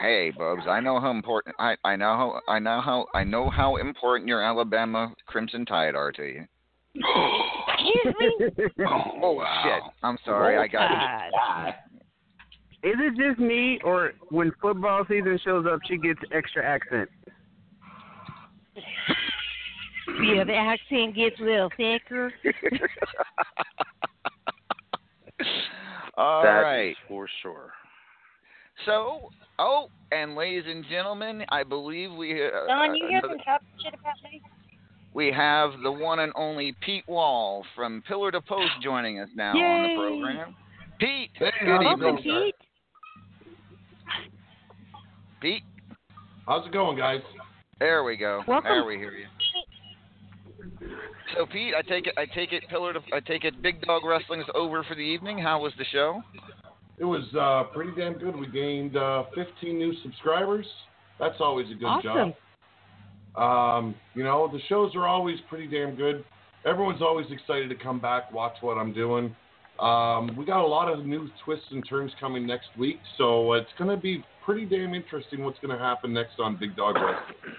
[0.00, 3.50] hey, Bubs, I know how important I, I know how I know how I know
[3.50, 6.44] how important your Alabama Crimson Tide are to you.
[6.94, 8.84] Excuse me?
[9.22, 9.82] Oh shit!
[10.02, 10.56] I'm sorry.
[10.56, 10.90] I got
[11.32, 11.74] God.
[12.82, 17.08] Is it just me, or when football season shows up, she gets extra accent?
[20.22, 22.32] Yeah, the accent gets a little thicker.
[26.16, 26.90] All That right.
[26.90, 27.72] is for sure.
[28.86, 33.38] So, oh, and ladies and gentlemen, I believe we uh, Don, you hear another- some
[33.44, 34.40] top shit about me?
[35.14, 39.52] we have the one and only Pete Wall from Pillar to Post joining us now
[39.52, 40.54] on the program.
[40.98, 42.22] Pete, Hey, good how's evening, going.
[42.22, 42.54] Pete?
[45.40, 45.62] Pete,
[46.46, 47.20] How's it going, guys?
[47.78, 48.42] there we go.
[48.46, 48.70] Welcome.
[48.70, 49.26] There we hear you.
[51.36, 54.04] So Pete, I take it, I take it, Pillar to, I take it, Big Dog
[54.04, 55.38] Wrestling's over for the evening.
[55.38, 56.22] How was the show?
[56.98, 58.34] It was uh, pretty damn good.
[58.34, 60.66] We gained uh, 15 new subscribers.
[61.18, 62.34] That's always a good Awesome.
[63.34, 63.80] job.
[63.82, 66.24] Um, you know, the shows are always pretty damn good.
[66.64, 69.36] Everyone's always excited to come back, watch what I'm doing.
[69.78, 73.68] Um, we got a lot of new twists and turns coming next week, so it's
[73.78, 77.56] going to be pretty damn interesting what's going to happen next on Big Dog Wrestling.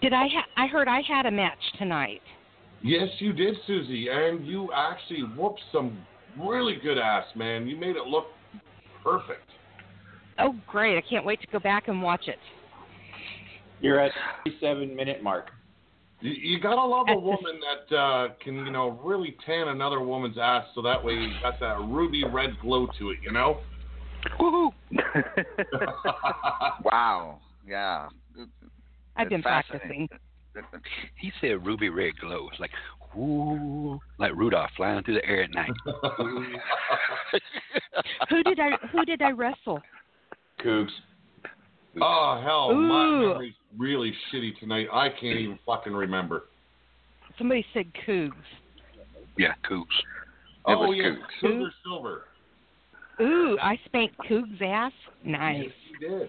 [0.00, 0.28] Did I?
[0.28, 2.22] Ha- I heard I had a match tonight.
[2.84, 5.96] Yes, you did, Suzy, and you actually whooped some
[6.38, 7.66] really good ass, man.
[7.66, 8.26] You made it look
[9.02, 9.48] perfect.
[10.38, 10.98] Oh, great!
[10.98, 12.38] I can't wait to go back and watch it.
[13.80, 14.12] You're at
[14.44, 15.48] the seven minute mark.
[16.20, 17.58] You, you gotta love a woman
[17.88, 21.58] that uh, can, you know, really tan another woman's ass, so that way you got
[21.60, 23.60] that ruby red glow to it, you know.
[24.38, 24.72] Woohoo!
[26.84, 27.40] wow.
[27.66, 28.08] Yeah.
[29.16, 30.06] I've been practicing.
[31.20, 32.48] He said ruby red glow.
[32.50, 32.70] It's like,
[33.16, 35.72] ooh, like Rudolph flying through the air at night.
[38.28, 38.70] Who did I?
[38.92, 39.80] Who did I wrestle?
[40.64, 40.90] Cougs.
[42.00, 43.28] Oh hell, my Ooh.
[43.28, 44.88] memory's really shitty tonight.
[44.92, 46.44] I can't even fucking remember.
[47.38, 48.32] Somebody said Cougs.
[49.38, 49.84] yeah, Cougs.
[50.66, 52.22] oh yes, Silver Silver.
[53.20, 54.92] Ooh, I spanked Cougs' ass.
[55.24, 55.68] Nice.
[56.00, 56.28] You did.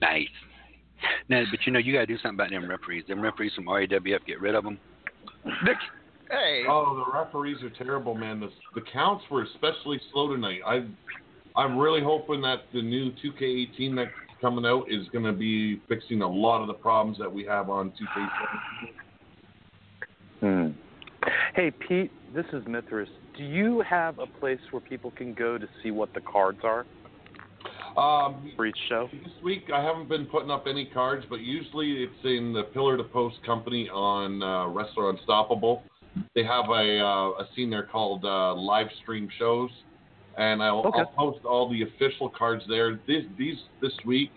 [0.00, 0.28] Nice.
[1.28, 3.04] Now, but you know, you got to do something about them referees.
[3.06, 4.78] Them referees from RAWF, get rid of them.
[6.30, 6.64] Hey.
[6.68, 8.40] Oh, the referees are terrible, man.
[8.40, 10.60] The the counts were especially slow tonight.
[10.66, 10.86] I
[11.56, 14.10] I'm really hoping that the new 2K18 that's
[14.40, 17.70] coming out is going to be fixing a lot of the problems that we have
[17.70, 18.88] on 2K17.
[20.40, 20.68] Hmm.
[21.54, 23.08] Hey, Pete, this is Mithras.
[23.36, 26.86] Do you have a place where people can go to see what the cards are
[27.98, 29.08] Um, for each show?
[29.12, 32.96] this week I haven't been putting up any cards, but usually it's in the Pillar
[32.96, 35.82] to Post company on uh, Wrestler Unstoppable.
[36.34, 39.70] They have a uh, a scene there called uh, live stream shows,
[40.36, 41.00] and I'll, Okay.
[41.00, 43.00] I'll post all the official cards there.
[43.08, 44.30] This these this week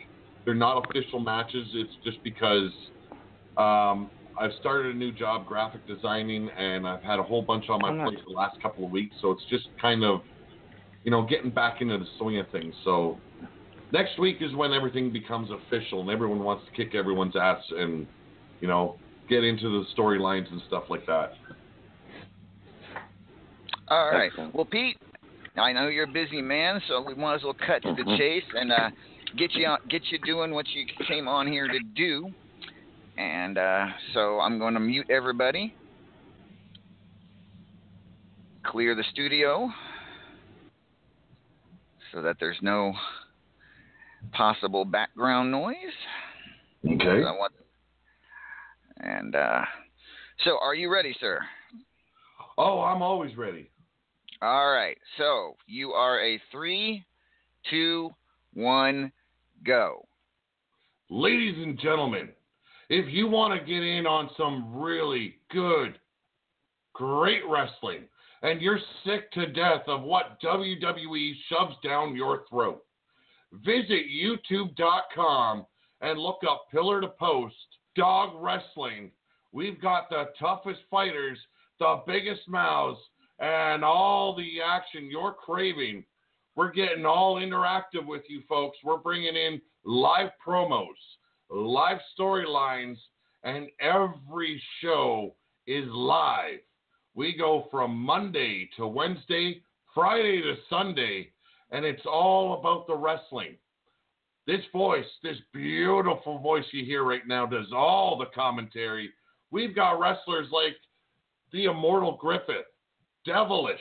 [0.43, 1.67] they're not official matches.
[1.75, 2.71] It's just because
[3.57, 4.09] um,
[4.39, 7.91] I've started a new job, graphic designing, and I've had a whole bunch on my
[7.91, 9.15] Oh, plate the last couple of weeks.
[9.21, 10.21] So it's just kind of
[11.03, 12.73] you know getting back into the swing of things.
[12.83, 13.19] So
[13.91, 18.07] next week is when everything becomes official and everyone wants to kick everyone's ass and
[18.59, 18.97] you know
[19.29, 21.33] get into the storylines and stuff like that.
[23.87, 24.31] All right.
[24.53, 24.97] Well, Pete,
[25.57, 28.43] I know you're a busy man, so we might as well cut to the chase
[28.55, 28.89] and uh,
[29.37, 32.29] get you on, get you doing what you came on here to do.
[33.17, 35.75] And uh, so I'm going to mute everybody,
[38.65, 39.69] clear the studio,
[42.13, 42.93] so that there's no
[44.31, 45.75] possible background noise.
[46.85, 47.21] Okay.
[47.21, 47.53] Want,
[48.97, 49.61] and uh,
[50.43, 51.39] so, are you ready, sir?
[52.57, 53.69] Oh, I'm always ready.
[54.41, 54.97] All right.
[55.17, 57.05] So you are a three,
[57.69, 58.09] two,
[58.53, 59.11] one,
[59.65, 60.05] go.
[61.09, 62.29] Ladies and gentlemen,
[62.89, 65.99] if you want to get in on some really good,
[66.93, 68.03] great wrestling,
[68.41, 72.83] and you're sick to death of what WWE shoves down your throat,
[73.53, 75.65] visit youtube.com
[76.01, 77.55] and look up Pillar to Post
[77.95, 79.11] Dog Wrestling.
[79.51, 81.37] We've got the toughest fighters,
[81.79, 82.99] the biggest mouths,
[83.39, 86.03] and all the action you're craving.
[86.55, 88.77] We're getting all interactive with you folks.
[88.83, 90.87] We're bringing in live promos,
[91.49, 92.97] live storylines,
[93.43, 95.35] and every show
[95.67, 96.59] is live.
[97.13, 99.61] We go from Monday to Wednesday,
[99.93, 101.31] Friday to Sunday,
[101.71, 103.55] and it's all about the wrestling.
[104.47, 109.11] This voice, this beautiful voice you hear right now, does all the commentary.
[109.51, 110.75] We've got wrestlers like
[111.51, 112.65] the Immortal Griffith,
[113.25, 113.79] Devilish,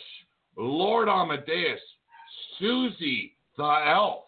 [0.56, 1.80] Lord Amadeus,
[2.58, 4.24] Suzy the Elf.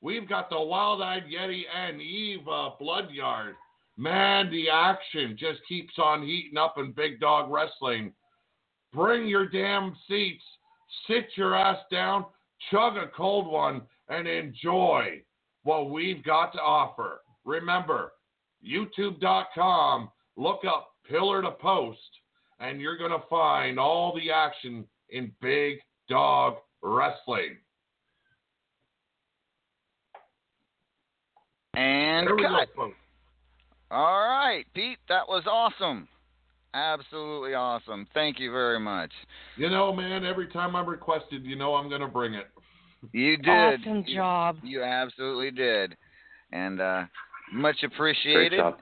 [0.00, 3.54] We've got the Wild Eyed Yeti and Eva Bloodyard.
[3.96, 8.12] Man, the action just keeps on heating up in Big Dog Wrestling.
[8.92, 10.42] Bring your damn seats,
[11.06, 12.24] sit your ass down,
[12.70, 15.22] chug a cold one, and enjoy
[15.64, 17.20] what we've got to offer.
[17.44, 18.12] Remember,
[18.64, 21.98] youtube.com look up Pillar to Post,
[22.60, 25.78] and you're going to find all the action in Big
[26.08, 27.56] Dog Wrestling.
[31.74, 32.90] And There we go, cut.
[33.90, 36.08] All right, Pete, that was awesome.
[36.74, 38.06] Absolutely awesome.
[38.14, 39.10] Thank you very much.
[39.56, 42.48] You know, man, every time I'm requested, you know I'm going to bring it.
[43.12, 43.80] You did.
[43.80, 44.56] Awesome job.
[44.62, 45.96] You absolutely did.
[46.52, 47.04] And uh,
[47.52, 48.58] much appreciated.
[48.58, 48.76] job.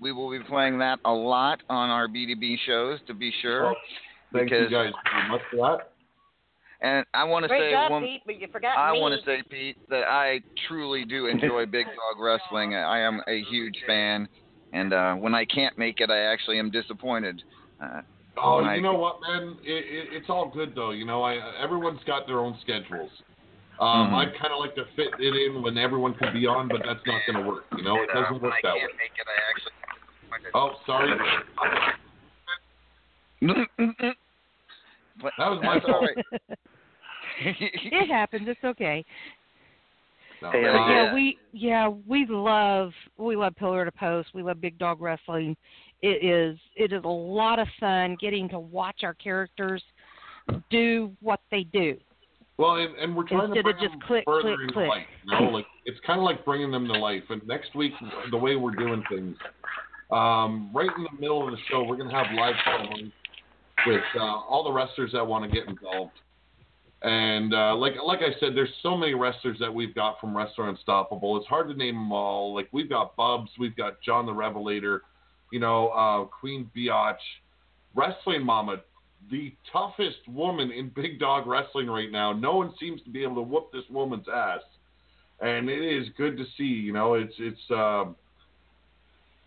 [0.00, 3.64] We will be playing that a lot on our B2B shows, to be sure.
[3.64, 3.76] Well,
[4.32, 5.90] Thank because, you guys very much for that.
[6.80, 8.02] And I want to Great say job, one.
[8.02, 11.86] Pete, but you forgot I want to say, Pete, that I truly do enjoy Big
[11.86, 12.74] Dog Wrestling.
[12.74, 14.28] I am a huge fan,
[14.74, 17.42] and uh, when I can't make it, I actually am disappointed.
[17.82, 18.02] Uh,
[18.36, 19.56] Oh, when I- you know what, man?
[19.62, 20.90] It, it, it's all good though.
[20.90, 23.10] You know, I everyone's got their own schedules.
[23.78, 24.14] Um, Mhm.
[24.14, 27.04] I'd kind of like to fit it in when everyone could be on, but that's
[27.06, 27.64] not going to work.
[27.76, 28.80] You know, it doesn't when work I that way.
[28.80, 29.72] can't make it, I actually.
[30.52, 31.14] Oh, sorry.
[35.38, 36.10] That was my that's fault.
[37.40, 38.48] it happens.
[38.48, 39.04] It's okay.
[40.44, 44.28] No, Hey, But uh, yeah, we yeah we love we love Pillar to Post.
[44.34, 45.56] We love Big Dog Wrestling.
[46.02, 49.82] It is it is a lot of fun getting to watch our characters
[50.70, 51.96] do what they do.
[52.58, 54.72] Well, and, and we're trying to Instead of bring just them click, further click, into
[54.74, 54.88] click.
[54.88, 55.06] life.
[55.24, 57.22] You know, like it's kind of like bringing them to life.
[57.30, 57.92] And next week,
[58.30, 59.36] the way we're doing things,
[60.12, 63.10] um, right in the middle of the show, we're going to have live calling
[63.86, 66.12] with uh, all the wrestlers that want to get involved.
[67.04, 70.70] And uh, like like I said, there's so many wrestlers that we've got from Wrestler
[70.70, 71.36] Unstoppable.
[71.36, 72.54] It's hard to name them all.
[72.54, 75.02] Like we've got Bubs, we've got John the Revelator,
[75.52, 77.18] you know, uh, Queen Biatch,
[77.94, 78.78] Wrestling Mama,
[79.30, 82.32] the toughest woman in big dog wrestling right now.
[82.32, 84.60] No one seems to be able to whoop this woman's ass,
[85.40, 86.64] and it is good to see.
[86.64, 88.16] You know, it's it's um,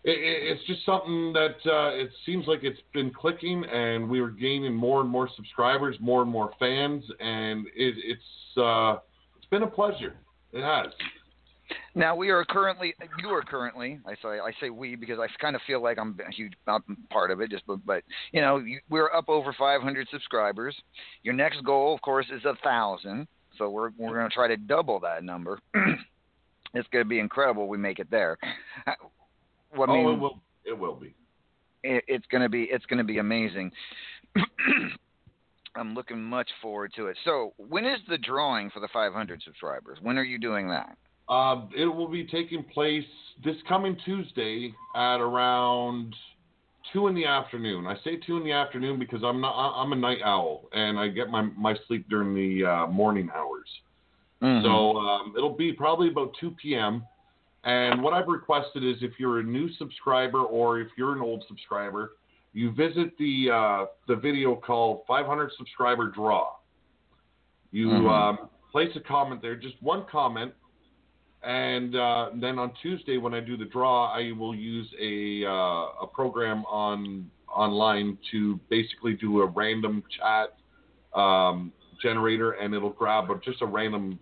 [0.08, 4.20] it, it- it's just something that uh, it seems like it's been clicking, and we
[4.20, 8.96] are gaining more and more subscribers, more and more fans, and it, it's uh,
[9.36, 10.14] it's been a pleasure.
[10.52, 10.92] It has.
[11.94, 14.00] Now we are currently, you are currently.
[14.06, 16.82] I say I say we because I kind of feel like I'm a huge I'm
[17.10, 17.50] part of it.
[17.50, 18.02] Just but, but
[18.32, 20.74] you know you, we're up over 500 subscribers.
[21.22, 23.28] Your next goal, of course, is a thousand.
[23.58, 25.58] So we're we're going to try to double that number.
[26.74, 27.68] it's going to be incredible.
[27.68, 28.38] We make it there.
[29.76, 30.42] Well, I mean, oh, it will.
[30.64, 31.14] It will be.
[31.82, 33.70] it, it's going to be it's going to be amazing.
[35.76, 37.16] I'm looking much forward to it.
[37.24, 39.98] So, when is the drawing for the 500 subscribers?
[40.02, 40.96] When are you doing that?
[41.28, 43.04] Uh, it will be taking place
[43.44, 46.16] this coming Tuesday at around
[46.92, 47.86] two in the afternoon.
[47.86, 49.52] I say two in the afternoon because I'm not.
[49.80, 53.68] I'm a night owl and I get my my sleep during the uh, morning hours.
[54.42, 54.62] Mhm.
[54.62, 57.04] So um, it'll be probably about 2 p.m.
[57.68, 61.44] And what I've requested is if you're a new subscriber or if you're an old
[61.46, 62.12] subscriber,
[62.54, 66.54] you visit the uh, the video called 500 subscriber draw.
[67.70, 68.10] You Mhm.
[68.10, 68.38] um,
[68.72, 70.54] place a comment there, just one comment,
[71.42, 76.04] and uh, then on Tuesday when I do the draw, I will use a uh,
[76.04, 80.56] a program on online to basically do a random chat
[81.12, 81.70] um,
[82.00, 84.18] generator, and it'll grab just a random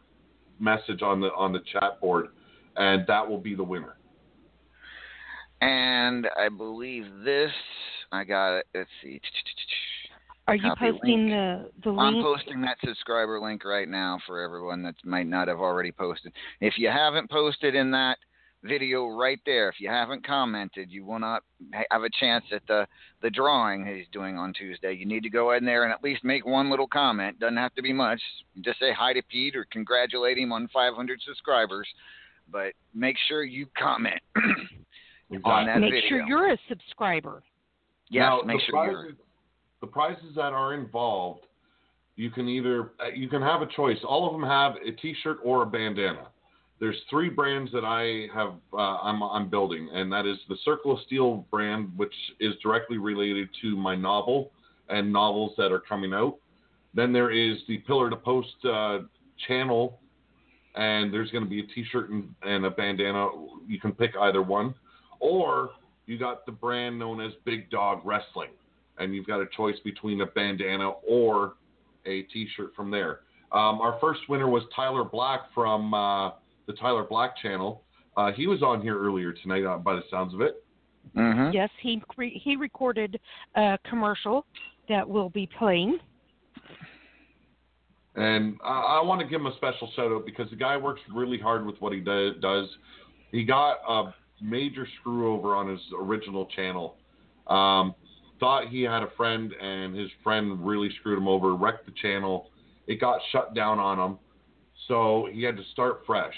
[0.58, 2.30] message on the on the chat board,
[2.76, 3.96] and that will be the winner.
[5.60, 7.52] And I believe this.
[8.12, 8.66] I got it.
[8.74, 9.20] Let's see.
[10.48, 11.70] Are you Copy posting link.
[11.82, 15.58] the the I'm posting that subscriber link right now for everyone that might not have
[15.58, 16.32] already posted.
[16.60, 18.18] If you haven't posted in that
[18.62, 21.42] video right there, if you haven't commented, you will not
[21.90, 22.86] have a chance at the
[23.22, 24.92] the drawing he's doing on Tuesday.
[24.92, 27.40] You need to go in there and at least make one little comment.
[27.40, 28.20] Doesn't have to be much.
[28.60, 31.88] Just say hi to Pete or congratulate him on 500 subscribers,
[32.50, 34.20] but make sure you comment
[35.44, 36.08] on that Make video.
[36.08, 37.42] sure you're a subscriber.
[38.08, 39.08] yes, now, make the sure you're.
[39.80, 41.40] the prizes that are involved,
[42.16, 43.98] you can either uh, you can have a choice.
[44.06, 46.28] All of them have a T-shirt or a bandana.
[46.78, 50.92] There's three brands that I have uh, I'm I'm building, and that is the Circle
[50.92, 54.50] of Steel brand, which is directly related to my novel
[54.88, 56.36] and novels that are coming out.
[56.94, 58.98] Then there is the Pillar to Post uh,
[59.48, 59.98] channel,
[60.76, 63.28] and there's going to be a T-shirt and, and a bandana.
[63.66, 64.74] You can pick either one,
[65.20, 65.70] or
[66.06, 68.50] you got the brand known as Big Dog Wrestling,
[68.98, 71.54] and you've got a choice between a bandana or
[72.04, 73.20] a T-shirt from there.
[73.52, 76.30] Um, our first winner was Tyler Black from uh,
[76.66, 77.82] the Tyler Black channel.
[78.16, 80.64] Uh, he was on here earlier tonight, uh, by the sounds of it.
[81.16, 81.54] Mm-hmm.
[81.54, 83.20] Yes, he re- he recorded
[83.54, 84.44] a commercial
[84.88, 85.98] that will be playing.
[88.16, 91.00] And I, I want to give him a special shout out because the guy works
[91.14, 92.66] really hard with what he do, does.
[93.30, 96.96] He got a major screw over on his original channel,
[97.46, 97.94] Um,
[98.40, 102.50] thought he had a friend, and his friend really screwed him over, wrecked the channel.
[102.86, 104.18] It got shut down on him,
[104.88, 106.34] so he had to start fresh.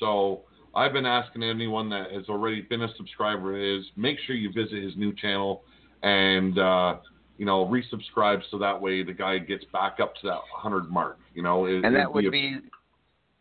[0.00, 0.42] So
[0.74, 4.50] I've been asking anyone that has already been a subscriber of his, make sure you
[4.52, 5.62] visit his new channel
[6.02, 6.96] and uh,
[7.42, 11.18] you know resubscribe so that way the guy gets back up to that 100 mark.
[11.34, 12.56] You know, it, and that it'd would a- be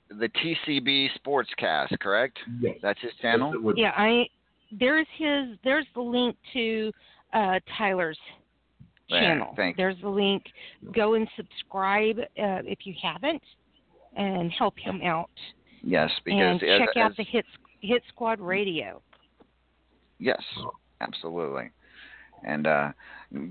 [0.09, 2.39] the TCB Sportscast, correct?
[2.59, 2.77] Yes.
[2.81, 3.53] That's his channel.
[3.75, 4.25] Yeah, I
[4.71, 6.91] there's his there's the link to
[7.35, 8.17] uh Tyler's
[9.07, 9.53] channel.
[9.55, 10.45] thank There's the link.
[10.95, 13.43] Go and subscribe uh, if you haven't,
[14.17, 15.29] and help him out.
[15.83, 17.45] Yes, and because as- check out as- the Hit
[17.81, 18.99] Hit Squad Radio.
[20.17, 20.41] Yes,
[21.01, 21.69] absolutely.
[22.43, 22.93] And uh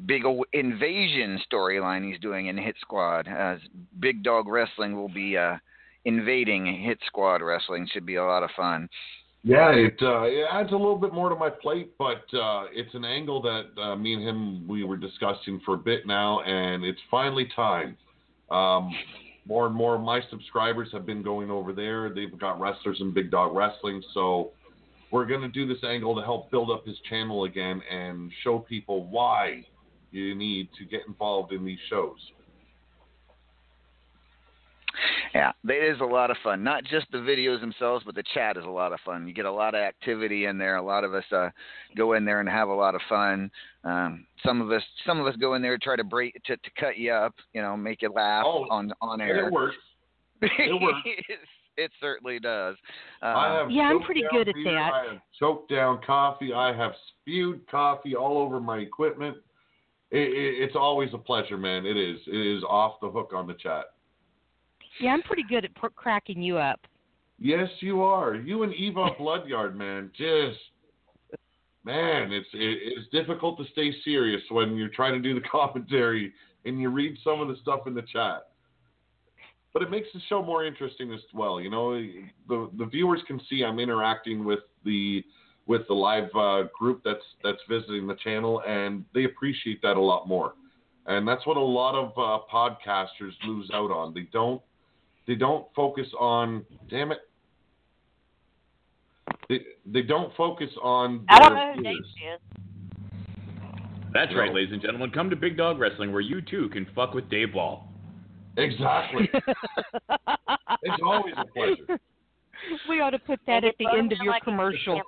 [0.07, 3.29] big ol' invasion storyline he's doing in Hit Squad.
[3.29, 3.59] As
[3.99, 5.57] Big Dog Wrestling will be uh
[6.05, 7.89] invading Hit Squad Wrestling.
[7.93, 8.89] Should be a lot of fun.
[9.43, 12.95] Yeah, it uh, it adds a little bit more to my plate, but uh, it's
[12.95, 16.85] an angle that uh, me and him we were discussing for a bit now, and
[16.85, 17.97] it's finally time.
[18.51, 18.95] Um,
[19.47, 22.11] more and more of my subscribers have been going over there.
[22.11, 24.51] They've got wrestlers in Big Dog Wrestling, so
[25.11, 28.59] we're going to do this angle to help build up his channel again and show
[28.59, 29.65] people why
[30.11, 32.19] you need to get involved in these shows.
[35.35, 36.65] Yeah, it is a lot of fun.
[36.65, 39.29] Not just the videos themselves, but the chat is a lot of fun.
[39.29, 40.77] You get a lot of activity in there.
[40.77, 41.51] A lot of us uh,
[41.97, 43.51] go in there and have a lot of fun.
[43.85, 46.57] Um, some of us, some of us go in there to try to break to,
[46.57, 47.35] to cut you up.
[47.53, 49.47] You know, make you laugh on on air.
[49.47, 49.77] it works.
[50.43, 50.99] It works.
[51.77, 52.77] it certainly does.
[53.23, 54.93] Uh, Yeah, I'm pretty down good at beer, that.
[54.93, 56.53] I have choked down coffee.
[56.53, 59.37] I have spewed coffee all over my equipment.
[60.11, 61.87] It, it, it's always a pleasure, man.
[61.87, 62.19] It is.
[62.27, 63.87] It is off the hook on the chat.
[65.01, 66.81] Yeah, I'm pretty good at cracking you up.
[67.39, 68.35] Yes, you are.
[68.35, 70.11] You and Eva Bloodyard, man.
[70.17, 70.59] Just
[71.85, 76.33] man, it's it, it's difficult to stay serious when you're trying to do the commentary
[76.65, 78.49] and you read some of the stuff in the chat.
[79.73, 81.61] But it makes the show more interesting as well.
[81.61, 81.93] You know,
[82.49, 85.25] the the viewers can see I'm interacting with the
[85.71, 90.01] with the live uh, group that's that's visiting the channel, and they appreciate that a
[90.01, 90.55] lot more.
[91.07, 94.13] And that's what a lot of uh, podcasters lose out on.
[94.13, 94.61] They don't
[95.29, 97.21] they don't focus on damn it.
[99.49, 102.41] They, they don't focus on I don't know who Dave viewers.
[102.41, 102.63] is.
[104.13, 105.13] That's right, ladies and gentlemen.
[105.13, 107.87] Come to Big Dog Wrestling where you too can fuck with Dave Ball.
[108.57, 109.31] Exactly.
[110.83, 112.01] it's always a pleasure.
[112.89, 115.01] We ought to put that at the end of your commercial.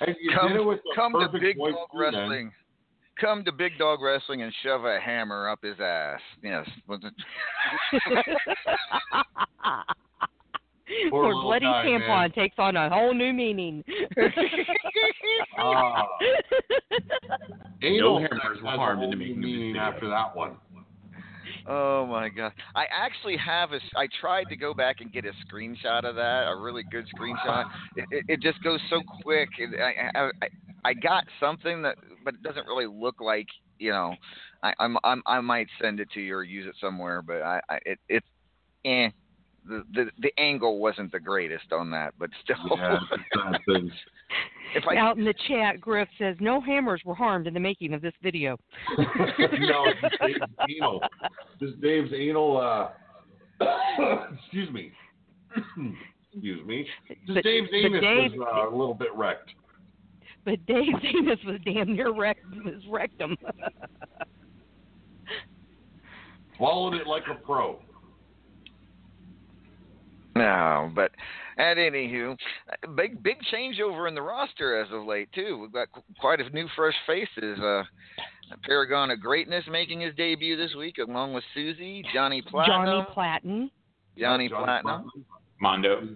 [0.00, 2.14] And you come did it with a come to Big Dog too, man.
[2.14, 2.52] Wrestling.
[3.20, 6.20] Come to Big Dog Wrestling and shove a hammer up his ass.
[6.42, 6.68] Yes.
[6.88, 7.00] Was
[11.10, 12.32] Poor or bloody guy, tampon man.
[12.32, 13.84] takes on a whole new meaning.
[15.58, 16.06] Ah.
[17.82, 20.56] Anal sex hammers were harmed in the making of meaning after that one.
[21.66, 22.52] Oh my god!
[22.74, 23.80] I actually have a.
[23.96, 27.64] I tried to go back and get a screenshot of that, a really good screenshot.
[27.96, 29.48] It, it, it just goes so quick.
[29.60, 30.48] I, I I
[30.84, 33.46] I got something that, but it doesn't really look like
[33.78, 34.14] you know.
[34.62, 37.60] I I'm, I'm I might send it to you or use it somewhere, but I,
[37.68, 38.24] I it it
[38.84, 39.10] eh.
[39.64, 42.76] The, the the angle wasn't the greatest on that, but still.
[42.76, 42.98] Yeah,
[43.52, 43.92] if
[44.88, 48.02] I Out in the chat, Griff says no hammers were harmed in the making of
[48.02, 48.56] this video.
[48.98, 49.04] no,
[49.86, 51.00] it's just Dave's anal.
[51.60, 52.56] Just Dave's anal.
[53.60, 53.66] Uh,
[54.42, 54.92] excuse me.
[56.32, 56.86] excuse me.
[57.08, 59.50] Just But- Dave's but anus Dave- was uh, a little bit wrecked.
[60.44, 63.36] But Dave's anus was damn near wrecked his rectum.
[66.56, 67.78] Swallowed it like a pro.
[70.34, 71.10] No, but
[71.58, 72.36] at anywho,
[72.96, 75.58] big big changeover in the roster as of late too.
[75.60, 75.88] We've got
[76.20, 77.58] quite a new fresh faces.
[77.60, 77.82] Uh,
[78.64, 83.70] Paragon of Greatness making his debut this week, along with Suzy, Johnny Platinum, Johnny Platten.
[84.18, 85.10] Johnny Johnny Platinum.
[85.60, 86.08] Mondo.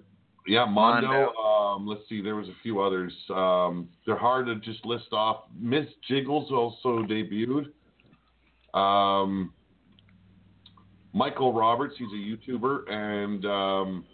[0.47, 1.09] Yeah, Mondo.
[1.09, 1.33] Mondo.
[1.35, 3.13] Um, let's see, there was a few others.
[3.35, 5.45] Um, they're hard to just list off.
[5.59, 7.73] Miss Jiggles also debuted.
[8.75, 9.53] Um,
[11.13, 14.05] Michael Roberts, he's a YouTuber, and um,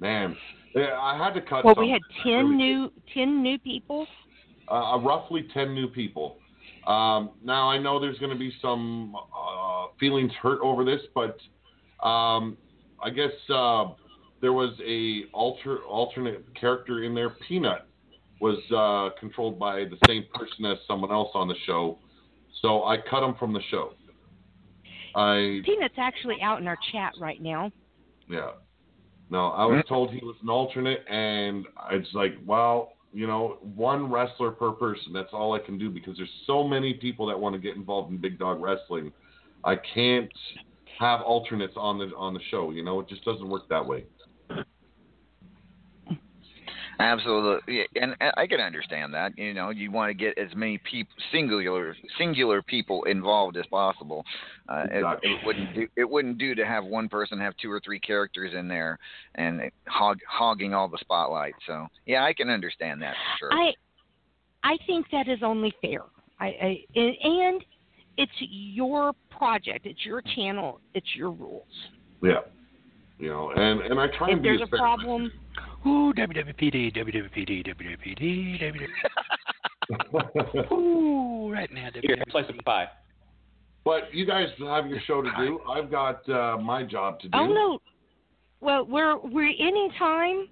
[0.00, 0.36] man,
[0.74, 1.64] yeah, I had to cut.
[1.64, 1.84] Well, some.
[1.84, 4.06] we had ten new ten new people.
[4.70, 6.38] uh, roughly 10 new people.
[6.86, 11.36] Um, now, I know there's going to be some uh, feelings hurt over this, but
[12.06, 12.56] um,
[13.02, 13.86] I guess uh,
[14.40, 17.30] there was a alter, alternate character in there.
[17.48, 17.86] Peanut
[18.40, 21.98] was uh, controlled by the same person as someone else on the show,
[22.62, 23.92] so I cut him from the show.
[25.14, 27.70] I Peanut's actually out in our chat right now.
[28.28, 28.52] yeah.
[29.30, 29.88] No, I was mm-hmm.
[29.88, 35.12] told he was an alternate, and it's like, well, you know, one wrestler per person.
[35.12, 38.10] That's all I can do because there's so many people that want to get involved
[38.10, 39.12] in big dog wrestling.
[39.64, 40.30] I can't
[40.98, 42.70] have alternates on the on the show.
[42.70, 44.04] You know, it just doesn't work that way.
[47.00, 49.36] Absolutely, and and I can understand that.
[49.38, 54.22] You know, you want to get as many people, singular, singular people involved as possible.
[54.68, 55.30] Uh, it, Exactly.
[55.32, 55.88] it wouldn't do.
[55.96, 58.98] It wouldn't do to have one person have two or three characters in there
[59.36, 61.54] and hog, hogging all the spotlight.
[61.66, 63.52] So, yeah, I can understand that for sure.
[63.58, 63.72] I
[64.62, 66.02] I think that is only fair.
[66.38, 67.64] I, I and
[68.18, 71.64] it's your project, it's your channel, it's your rules.
[72.22, 72.40] Yeah,
[73.18, 75.32] you know, and and I try If and be there's as a fair- problem,
[75.86, 78.60] Ooh, WWPD, WWPD, WWPD,
[79.90, 80.72] WWPD.
[80.72, 82.30] Ooh, right now, WWPD.
[82.30, 82.88] slice of pie.
[83.84, 85.60] But you guys have your show to do.
[85.68, 87.38] I've got uh, my job to do.
[87.38, 87.78] oh no.
[88.60, 90.48] Well, we're we're anytime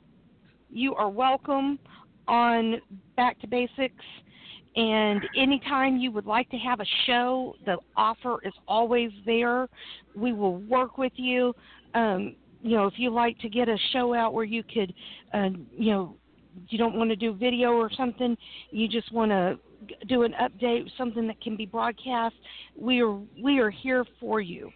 [0.71, 1.79] you are welcome
[2.27, 2.81] on
[3.17, 4.05] Back to Basics.
[4.77, 9.69] And anytime you would like to have a show, the offer is always there.
[10.15, 11.53] We will work with you.
[11.95, 14.93] Um, you know, if you like to get a show out where you could,
[15.33, 16.17] uh, you know,
[16.69, 18.37] you don't want to do video or something,
[18.71, 19.59] you just want to
[20.09, 22.35] do an update, something that can be broadcast.
[22.77, 24.71] We are we are here for you.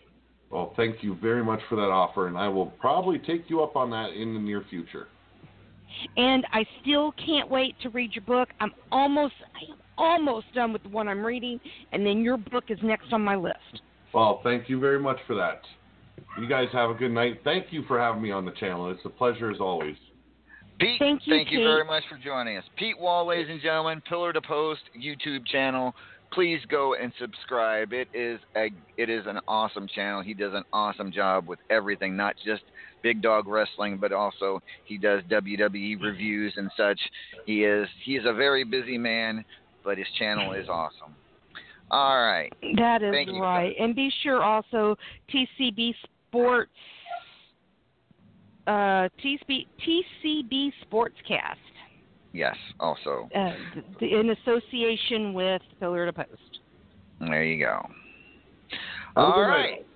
[0.50, 3.74] Well, thank you very much for that offer, and I will probably take you up
[3.74, 5.08] on that in the near future.
[6.16, 8.50] And I still can't wait to read your book.
[8.60, 11.58] I'm almost I am almost done with the one I'm reading,
[11.92, 13.82] and then your book is next on my list.
[14.14, 15.62] Well, thank you very much for that.
[16.38, 17.40] You guys have a good night.
[17.44, 18.90] Thank you for having me on the channel.
[18.90, 19.96] It's a pleasure as always.
[20.80, 21.58] Pete, Thank you, Pete.
[21.58, 22.64] very much for joining us.
[22.76, 25.94] Pete Wall, ladies and gentlemen, Pillar to Post YouTube channel.
[26.32, 27.92] Please go and subscribe.
[27.92, 30.22] It is a it is an awesome channel.
[30.22, 32.62] He does an awesome job with everything, not just
[33.02, 36.98] big dog wrestling, but also he does WWE reviews and such.
[37.44, 39.44] He is he is a very busy man,
[39.84, 41.14] but his channel is awesome.
[41.92, 42.52] All right.
[42.76, 43.40] That is Thank you.
[43.40, 43.74] right.
[43.78, 44.96] And be sure also
[45.32, 45.94] TCB
[46.28, 46.70] Sports
[48.66, 49.66] uh TCB
[50.24, 51.56] TCB Sportscast.
[52.32, 53.28] Yes, also.
[53.34, 53.52] Uh,
[54.00, 56.60] in association with Pillar to Post.
[57.20, 57.86] There you go.
[58.70, 59.70] Have a All good right.
[59.72, 59.86] night.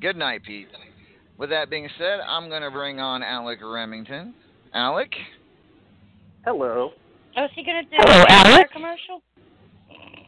[0.00, 0.68] Good night, Pete.
[1.36, 4.34] With that being said, I'm going to bring on Alec Remington.
[4.72, 5.10] Alec?
[6.44, 6.90] Hello.
[7.36, 8.70] Oh, is he gonna do Hello, a Alex.
[8.72, 9.22] commercial?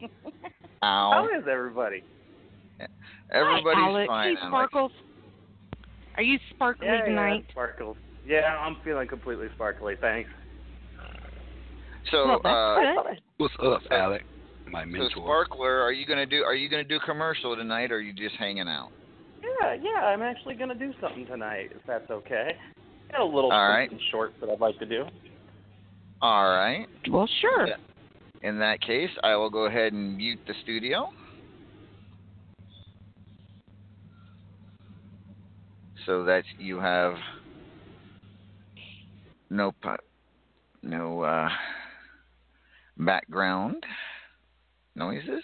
[0.83, 1.11] Ow.
[1.13, 2.03] How is everybody?
[3.31, 4.07] Everybody's Hi, Alec.
[4.07, 4.35] fine.
[4.35, 4.49] Hey, Alec.
[4.51, 4.91] Sparkles.
[6.15, 7.43] Are you sparkly yeah, tonight?
[7.47, 7.97] Yeah, sparkles.
[8.25, 9.95] Yeah, I'm feeling completely sparkly.
[9.99, 10.29] Thanks.
[12.11, 13.13] So, Well, uh.
[13.37, 14.23] What's up, Alec?
[14.67, 15.09] My mentor.
[15.13, 15.45] so mentor.
[15.45, 18.01] Sparkler, are you going to do are you going to do commercial tonight or are
[18.01, 18.89] you just hanging out?
[19.61, 22.51] Yeah, yeah, I'm actually gonna do something tonight, if that's okay.
[23.11, 23.89] Got a little All right.
[23.89, 25.05] something short that I'd like to do.
[26.21, 26.85] All right.
[27.09, 27.67] Well, sure.
[28.41, 31.09] In that case, I will go ahead and mute the studio.
[36.05, 37.15] So that you have
[39.49, 39.73] no
[40.81, 41.49] no uh,
[42.97, 43.83] background
[44.95, 45.43] noises.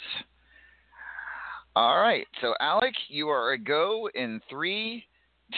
[1.76, 2.28] All right.
[2.42, 5.04] So Alec, you are a go in three,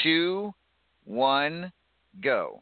[0.01, 0.53] two,
[1.03, 1.71] one,
[2.23, 2.61] go.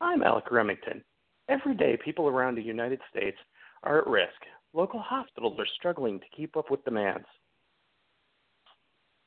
[0.00, 1.02] I'm Alec Remington.
[1.48, 3.36] Every day, people around the United States
[3.82, 4.30] are at risk.
[4.72, 7.26] Local hospitals are struggling to keep up with demands.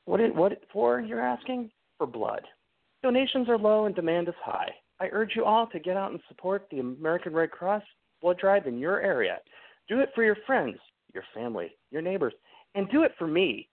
[0.06, 1.70] What what for, you're asking?
[1.98, 2.42] For blood.
[3.02, 4.70] Donations are low and demand is high.
[5.00, 7.82] I urge you all to get out and support the American Red Cross
[8.22, 9.38] blood drive in your area.
[9.88, 10.78] Do it for your friends,
[11.12, 12.32] your family, your neighbors,
[12.74, 13.68] and do it for me.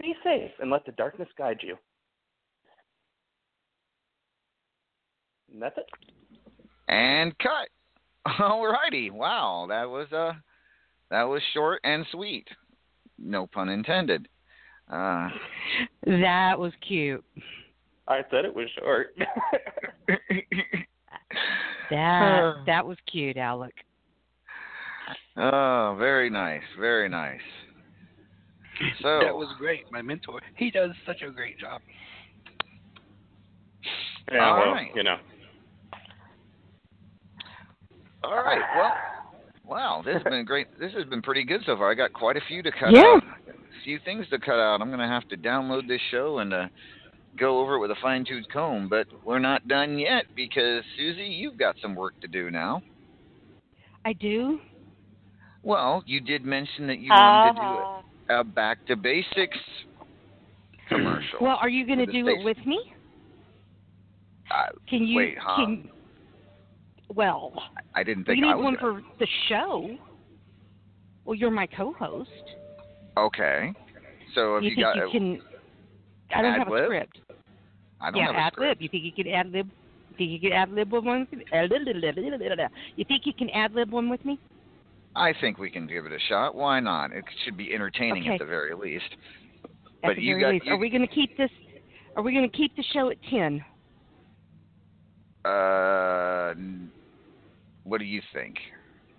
[0.00, 1.76] Be safe and let the darkness guide you.
[5.52, 5.86] And that's it.
[6.88, 7.68] And cut.
[8.38, 9.10] All righty.
[9.10, 10.32] Wow, that was uh
[11.10, 12.46] that was short and sweet.
[13.18, 14.28] No pun intended.
[14.90, 15.28] Uh
[16.06, 17.24] That was cute.
[18.08, 19.16] I said it was short.
[21.90, 23.74] That that was cute, Alec.
[25.36, 26.62] oh, very nice.
[26.78, 27.40] Very nice.
[29.02, 29.90] So that was great.
[29.90, 30.40] My mentor.
[30.56, 31.82] He does such a great job.
[34.32, 34.90] Yeah, All well, right.
[34.94, 35.16] you know.
[38.22, 38.60] All right.
[38.76, 38.92] Well,
[39.66, 40.66] wow, this has been great.
[40.78, 41.90] This has been pretty good so far.
[41.90, 43.02] I got quite a few to cut Yeah.
[43.16, 43.22] out.
[43.48, 44.80] A few things to cut out.
[44.82, 46.66] I'm going to have to download this show and uh,
[47.38, 48.88] go over it with a fine tooth comb.
[48.88, 52.82] But we're not done yet because Suzy, you've got some work to do now.
[54.04, 54.58] I do.
[55.62, 58.02] Well, you did mention that you wanted to Ah.
[58.28, 59.58] do a, a back to basics
[60.88, 61.38] commercial.
[61.40, 62.80] Well, are you going to do it with me?
[64.50, 65.56] Uh, Can you wait, huh?
[65.64, 65.88] can
[67.14, 67.52] Well,
[67.94, 69.96] I didn't we think need I was one gonna- for the show.
[71.24, 72.30] Well, you're my co-host.
[73.16, 73.72] Okay.
[74.34, 75.42] So if you you, think got you can?
[76.34, 77.18] I don't have a script.
[78.00, 78.80] I don't yeah, have a ad script.
[78.80, 78.82] lib.
[78.82, 79.68] You think you could ad lib?
[80.16, 81.26] Think you could ad lib one?
[81.30, 84.38] You think you can ad lib one with me?
[85.16, 86.54] I think we can give it a shot.
[86.54, 87.10] Why not?
[87.12, 88.34] It should be entertaining Okay.
[88.34, 89.04] at the very least.
[89.64, 89.70] At
[90.02, 90.66] but the you very got least.
[90.66, 91.50] you, Are we going to keep this?
[92.16, 93.64] Are we going to keep the show at ten?
[95.44, 96.54] uh
[97.90, 98.56] what do you think?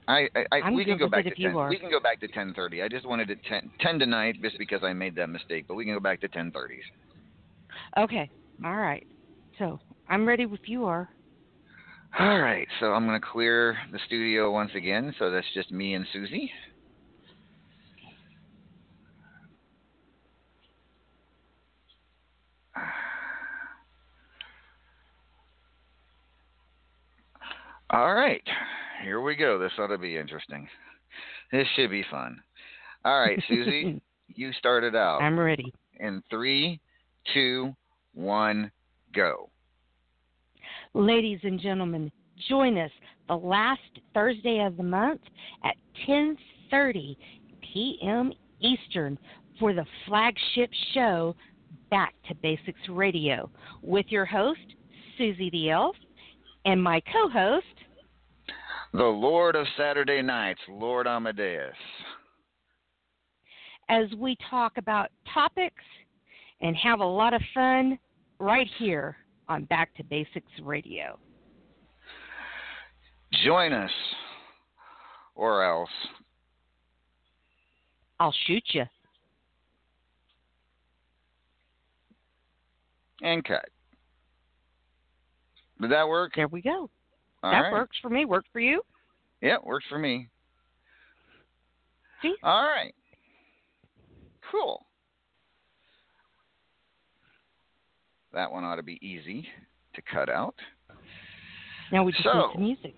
[0.08, 1.56] I, I, I we can go back to 10.
[1.56, 1.70] are.
[1.70, 2.84] We can go back to 10:30.
[2.84, 5.86] I just wanted it 10, 10 tonight just because I made that mistake, but we
[5.86, 6.80] can go back to 10:30s.
[7.98, 8.32] Okay.
[8.66, 9.06] All right.
[9.58, 11.10] So I'm ready if you are.
[12.20, 15.16] All right, so I'm going to clear the studio once again.
[15.18, 16.52] So that's just me and Suzy.
[27.92, 28.42] All right,
[29.04, 29.60] here we go.
[29.60, 30.68] This ought to be interesting.
[31.52, 32.40] This should be fun.
[33.04, 35.22] All right, Suzy, you started out.
[35.22, 35.74] I'm ready.
[36.00, 36.80] In three,
[37.34, 37.76] two,
[38.14, 38.72] one,
[39.14, 39.50] go.
[40.94, 42.10] Ladies and gentlemen,
[42.48, 42.92] join us
[43.28, 43.82] the last
[44.14, 45.20] Thursday of the month
[45.66, 45.76] at
[46.08, 47.18] 10:30
[47.74, 48.32] p.m.
[48.62, 49.18] Eastern
[49.60, 51.36] for the flagship show
[51.90, 53.50] Back to Basics Radio
[53.82, 54.62] with your host
[55.18, 55.98] Suzy the Elf
[56.66, 57.66] and my co-host
[58.94, 61.76] The Lord of Saturday Nights, Lord Amadeus.
[63.90, 65.84] as we talk about topics
[66.62, 68.00] and have a lot of fun
[68.40, 69.18] right here
[69.50, 71.20] on Back to Basics Radio.
[73.44, 73.92] Join us,
[75.36, 75.90] or else.
[78.20, 78.84] I'll shoot you.
[83.22, 83.66] And cut.
[85.80, 86.34] Did that work?
[86.36, 86.90] There we go.
[87.44, 87.72] All that right.
[87.74, 88.26] works for me.
[88.26, 88.82] Work for you?
[89.42, 90.28] Yeah, works for me.
[92.22, 92.36] See?
[92.44, 92.94] All right.
[94.52, 94.86] Cool.
[98.34, 99.48] That one ought to be easy
[99.96, 100.56] to cut out.
[101.92, 102.96] Now we just So- need some music.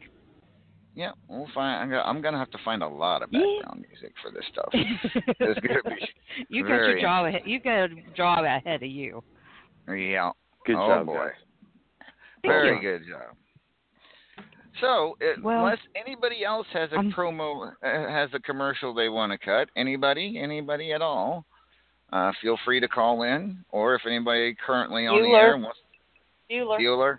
[0.95, 1.81] Yeah, we'll find.
[1.81, 3.39] I'm gonna, I'm gonna have to find a lot of Yeah.
[3.61, 4.69] background music for this stuff.
[4.73, 6.07] it's gonna be.
[6.49, 7.41] you got your job ahead.
[7.45, 9.23] You got a job ahead of you.
[9.87, 10.31] Yeah.
[10.67, 11.15] Good oh job, boy.
[11.15, 11.31] guys.
[12.43, 12.81] Very you.
[12.81, 13.35] good job.
[14.81, 19.09] So, it, Well, unless anybody else has a I'm- promo, uh, has a commercial they
[19.09, 21.45] want to cut, anybody, anybody at all,
[22.11, 23.63] uh, feel free to call in.
[23.69, 25.79] Or if anybody currently on the air wants
[26.49, 26.79] Bueller.
[26.79, 27.17] Bueller,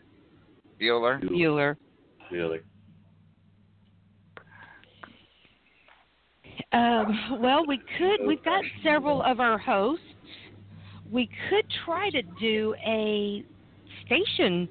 [0.81, 1.77] Bueller, Bueller.
[2.31, 2.61] Really?
[6.73, 8.27] Um, well, we could.
[8.27, 10.05] We've got several of our hosts.
[11.11, 13.45] We could try to do a
[14.05, 14.69] station.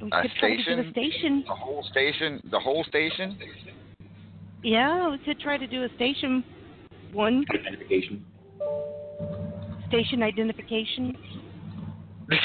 [0.00, 1.44] We a could try to do station, a station.
[1.46, 3.38] the whole station, the whole station.
[4.62, 6.44] Yeah, we could try to do a station
[7.12, 8.24] one Identification.
[9.88, 11.16] station identification.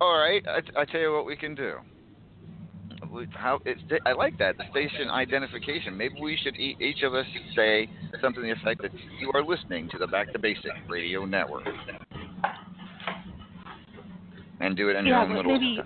[0.00, 1.74] All right, I, I tell you what we can do.
[3.30, 5.96] How it's, I like that the station identification.
[5.96, 7.88] Maybe we should e- each of us say
[8.20, 8.90] something to the effect that
[9.20, 11.64] you are listening to the Back to Basic Radio Network,
[14.60, 15.52] and do it in your yeah, own but little.
[15.52, 15.80] maybe.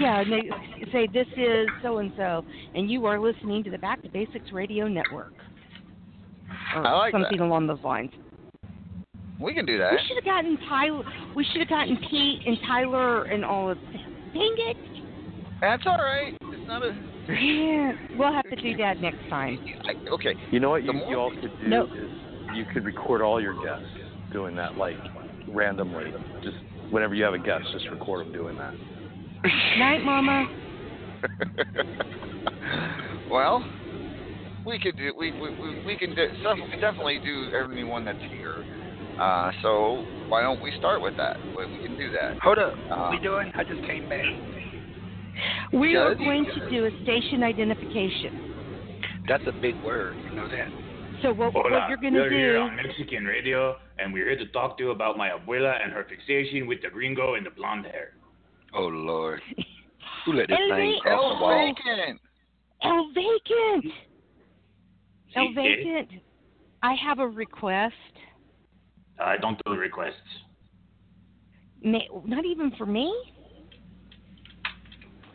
[0.00, 2.44] Yeah, and they say this is so and so,
[2.74, 5.32] and you are listening to the Back to Basics Radio Network,
[6.74, 7.22] or I like that.
[7.22, 8.10] something along those lines.
[9.40, 9.92] We can do that.
[9.92, 11.04] We should have gotten Tyler.
[11.34, 13.78] We should have gotten Pete and Tyler and all of.
[14.34, 14.76] Dang it!
[15.60, 16.36] That's all right.
[16.42, 16.94] It's not a.
[17.28, 19.58] Yeah, we'll have to do that next time.
[19.84, 20.34] I, okay.
[20.50, 21.84] You know what The you, more- you all could do No.
[21.84, 22.10] is
[22.54, 23.88] you could record all your guests
[24.32, 24.96] doing that, like
[25.48, 26.12] randomly.
[26.42, 26.56] Just
[26.90, 28.74] whenever you have a guest, just record them doing that.
[29.78, 30.46] Night, Mama.
[33.30, 33.64] well,
[34.64, 35.12] we could do.
[35.16, 36.26] We we we, we can do,
[36.80, 38.66] definitely do everyone that's here.
[39.18, 41.38] Uh, so why don't we start with that?
[41.56, 42.36] We we can do that.
[42.42, 42.74] Hold up.
[42.90, 43.50] Uh, what we doing?
[43.54, 44.24] I just came back.
[45.72, 48.40] We are going to do a station identification.
[49.28, 50.16] That's a big word.
[50.24, 50.70] You know that?
[51.22, 54.46] So what, what you're gonna we're to here on Mexican radio, and we're here to
[54.52, 57.86] talk to you about my abuela and her fixation with the gringo and the blonde
[57.86, 58.12] hair.
[58.74, 59.40] Oh Lord.
[60.26, 61.74] Who let this El thing Va- cross the wall?
[61.86, 62.20] Vacant.
[62.82, 63.92] El Vacant.
[65.34, 66.20] El Sí, Vacant.
[66.82, 67.94] I have a request.
[69.18, 70.14] I don't do requests.
[71.82, 73.14] May, not even for me.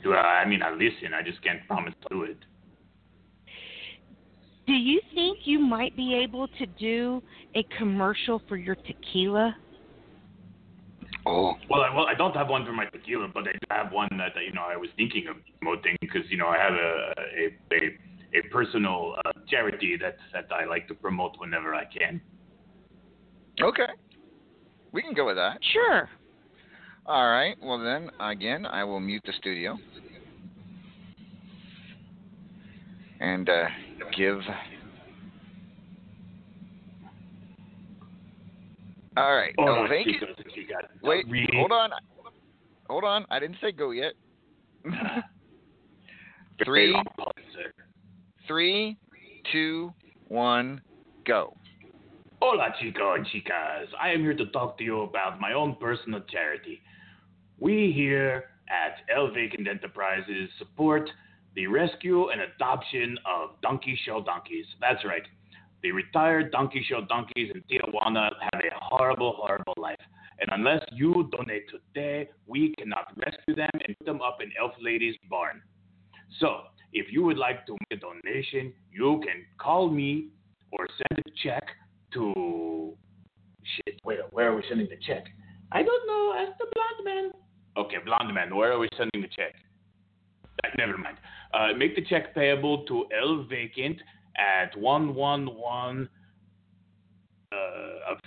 [0.03, 1.13] Do I, I mean, I listen.
[1.13, 2.37] I just can't promise to do it.
[4.67, 7.21] Do you think you might be able to do
[7.55, 9.55] a commercial for your tequila?
[11.25, 11.53] Oh.
[11.69, 14.09] Well, I, well, I don't have one for my tequila, but I do have one
[14.17, 17.75] that you know I was thinking of promoting because you know I have a a
[17.75, 22.21] a, a personal uh, charity that that I like to promote whenever I can.
[23.61, 23.89] Okay.
[24.91, 25.59] We can go with that.
[25.73, 26.09] Sure.
[27.05, 27.55] All right.
[27.61, 29.77] Well, then, again, I will mute the studio
[33.22, 33.65] and uh,
[34.18, 34.39] give.
[39.15, 39.53] All right.
[39.57, 40.14] No, thank you.
[41.03, 41.48] Wait, really?
[41.53, 41.91] hold on.
[42.89, 43.26] Hold on.
[43.30, 44.14] I didn't say go yet.
[46.65, 46.95] Three,
[48.48, 48.98] three,
[49.52, 49.91] two,
[50.27, 50.80] one,
[51.26, 51.56] go.
[52.39, 53.88] Hola, chico and chicas.
[53.99, 56.81] I am here to talk to you about my own personal charity.
[57.60, 61.10] We here at El Vacant Enterprises support
[61.56, 64.65] the rescue and adoption of donkey show donkeys.
[64.80, 65.23] That's right.
[65.84, 69.98] The retired donkey show donkeys in Tijuana have a horrible, horrible life.
[70.40, 74.72] And unless you donate today, we cannot rescue them and put them up in Elf
[74.82, 75.61] Lady's barn.
[76.40, 76.61] So,
[76.94, 80.30] if you would like to make a donation, you can call me
[80.72, 81.64] or send a check
[82.14, 82.94] to.
[83.76, 85.26] Shit, wait, where are we sending the check?
[85.72, 86.34] I don't know.
[86.36, 87.32] Ask the blonde man.
[87.78, 89.53] Okay, blonde man, where are we sending the check?
[90.64, 91.18] Uh, never mind.
[91.53, 93.98] Uh, make the check payable to El Vacant
[94.38, 96.10] at 111
[97.52, 97.56] uh,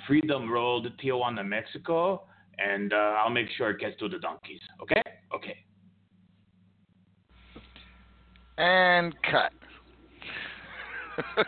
[0.07, 2.25] Freedom Road, Tijuana, Mexico,
[2.59, 4.61] and uh, I'll make sure it gets to the donkeys.
[4.83, 5.03] Okay?
[5.35, 5.57] Okay.
[8.59, 9.53] And cut.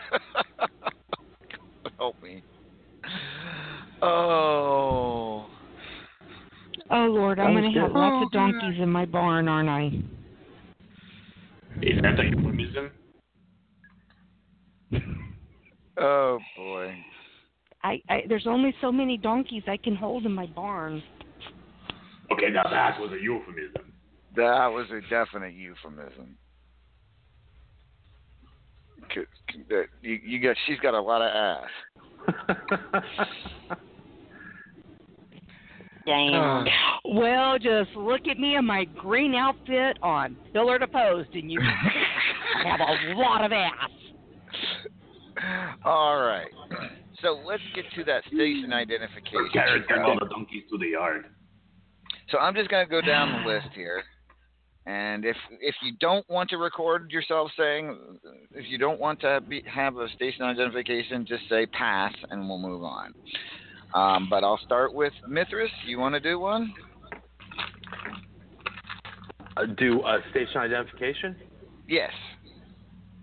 [1.97, 2.43] Help me.
[4.01, 5.45] Oh.
[6.89, 9.91] Oh Lord, I'm going to have lots of donkeys in my barn, aren't I?
[11.81, 12.91] Is that a euphemism?
[15.97, 16.95] Oh boy.
[17.83, 21.03] I, I there's only so many donkeys I can hold in my barn.
[22.31, 23.93] Okay, now that was a euphemism.
[24.35, 26.37] That was a definite euphemism.
[29.13, 29.21] C-
[29.51, 31.31] c- that- You, you got, she's got a lot of
[32.49, 32.97] ass.
[36.07, 36.65] Damn.
[37.03, 41.59] well, just look at me in my green outfit on Pillar to Post, and you
[42.63, 43.89] have a lot of ass.
[45.83, 46.47] All right.
[47.21, 49.49] So let's get to that station identification.
[49.51, 51.25] Carrot send all the donkeys to the yard.
[52.29, 54.01] So I'm just going to go down the list here.
[54.85, 57.97] And if if you don't want to record yourself saying,
[58.53, 62.59] if you don't want to be, have a station identification, just say pass, and we'll
[62.59, 63.13] move on.
[63.93, 65.71] Um, but I'll start with Mithras.
[65.85, 66.73] You want to do one?
[69.55, 71.35] Uh, do uh, station identification?
[71.87, 72.11] Yes.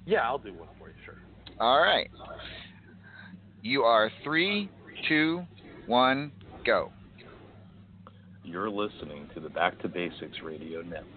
[0.07, 1.19] Yeah, I'll do one for you, sure.
[1.61, 2.11] All right.
[3.63, 4.69] You are three,
[5.09, 5.43] two,
[5.87, 6.33] one,
[6.67, 6.91] go.
[8.43, 11.14] You're listening to the Back to Basics Radio Network.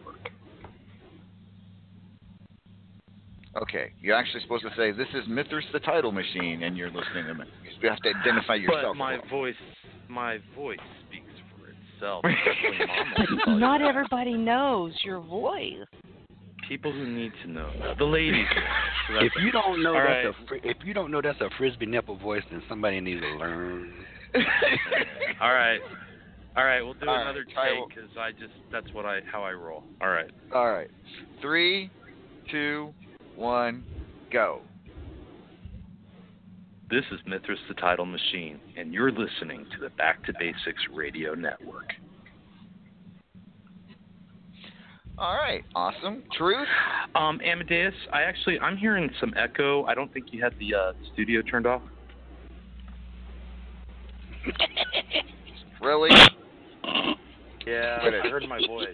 [3.62, 3.92] Okay.
[4.02, 7.34] You're actually supposed to say, "This is Mithras the Title Machine," and you're listening to
[7.34, 7.46] me.
[7.82, 8.94] You have to identify yourself.
[8.94, 9.26] But my well.
[9.30, 9.56] voice,
[10.08, 12.24] my voice speaks for itself.
[12.26, 13.60] especially Mom will tell you.
[13.60, 15.86] Not everybody knows your voice.
[16.68, 18.46] People who need to know, the ladies.
[19.08, 20.26] So If you don't know that's right.
[20.26, 23.28] a fr- if you don't know that's a frisbee nipple voice, then somebody needs to
[23.38, 23.90] learn.
[25.42, 25.80] All right.
[26.58, 27.90] All right, we'll do All right, another try take it.
[27.90, 29.84] because I just that's what I how I roll.
[30.02, 30.30] All right.
[30.54, 30.90] All right.
[31.40, 31.92] Three,
[32.52, 32.94] two,
[33.38, 33.84] one,
[34.32, 34.62] go.
[36.90, 41.34] This is Mithras the Title Machine, and you're listening to the Back to Basics Radio
[41.34, 41.94] Network.
[45.18, 45.64] All right.
[45.76, 46.24] Awesome.
[46.38, 46.68] Truth.
[47.16, 49.84] Um, Amadeus, I actually I'm hearing some echo.
[49.86, 51.82] I don't think you had the uh, studio turned off.
[55.80, 56.10] Really?
[57.68, 58.88] Yeah, I heard my voice.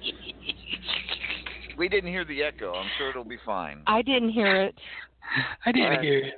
[1.77, 2.73] We didn't hear the echo.
[2.73, 3.81] I'm sure it'll be fine.
[3.87, 4.75] I didn't hear it.
[5.65, 6.01] I didn't All right.
[6.01, 6.33] hear it.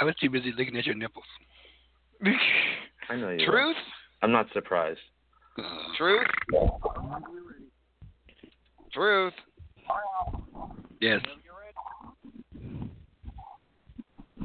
[0.00, 1.24] I was too busy looking at your nipples.
[3.08, 3.46] I know you.
[3.46, 3.76] Truth.
[4.22, 5.00] I'm not surprised.
[5.58, 5.62] Uh.
[5.96, 6.26] Truth.
[8.92, 9.32] Truth.
[11.00, 11.20] Yes.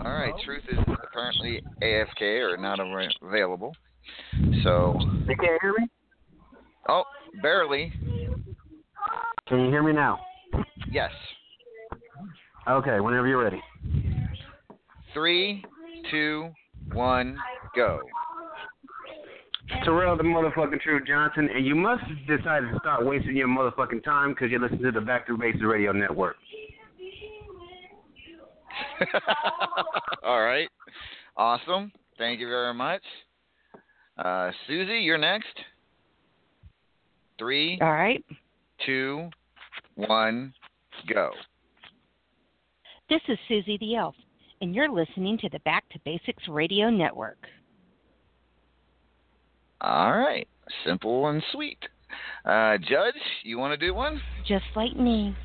[0.04, 0.34] All right.
[0.44, 2.80] Truth is apparently AFK or not
[3.22, 3.76] available.
[4.64, 4.98] So.
[5.28, 5.88] You can't hear me?
[6.90, 7.04] Oh,
[7.42, 7.94] barely.
[9.48, 10.20] Can you hear me now?
[10.92, 11.12] Yes.
[12.68, 13.62] Okay, whenever you're ready.
[15.14, 15.64] Three,
[16.12, 16.50] two,
[16.94, 17.38] one,
[17.76, 18.02] go.
[19.86, 24.32] Terrell the motherfucking True Johnson, and you must decide to stop wasting your motherfucking time
[24.32, 26.36] because you listen to the Back to Basics Radio Network.
[30.24, 30.68] All right.
[31.38, 31.92] Awesome.
[32.18, 33.02] Thank you very much.
[34.18, 35.48] Uh, Suzy, you're next.
[37.40, 37.80] Three.
[37.82, 38.24] All right.
[38.86, 39.30] Two.
[39.96, 40.54] One.
[41.14, 41.32] Go.
[43.10, 44.16] This is Suzy the Elf,
[44.62, 47.38] and you're listening to the Back to Basics Radio Network.
[49.82, 50.48] All right.
[50.86, 51.80] Simple and sweet.
[52.46, 54.22] Uh, Judge, you want to do one?
[54.48, 55.36] Just like me.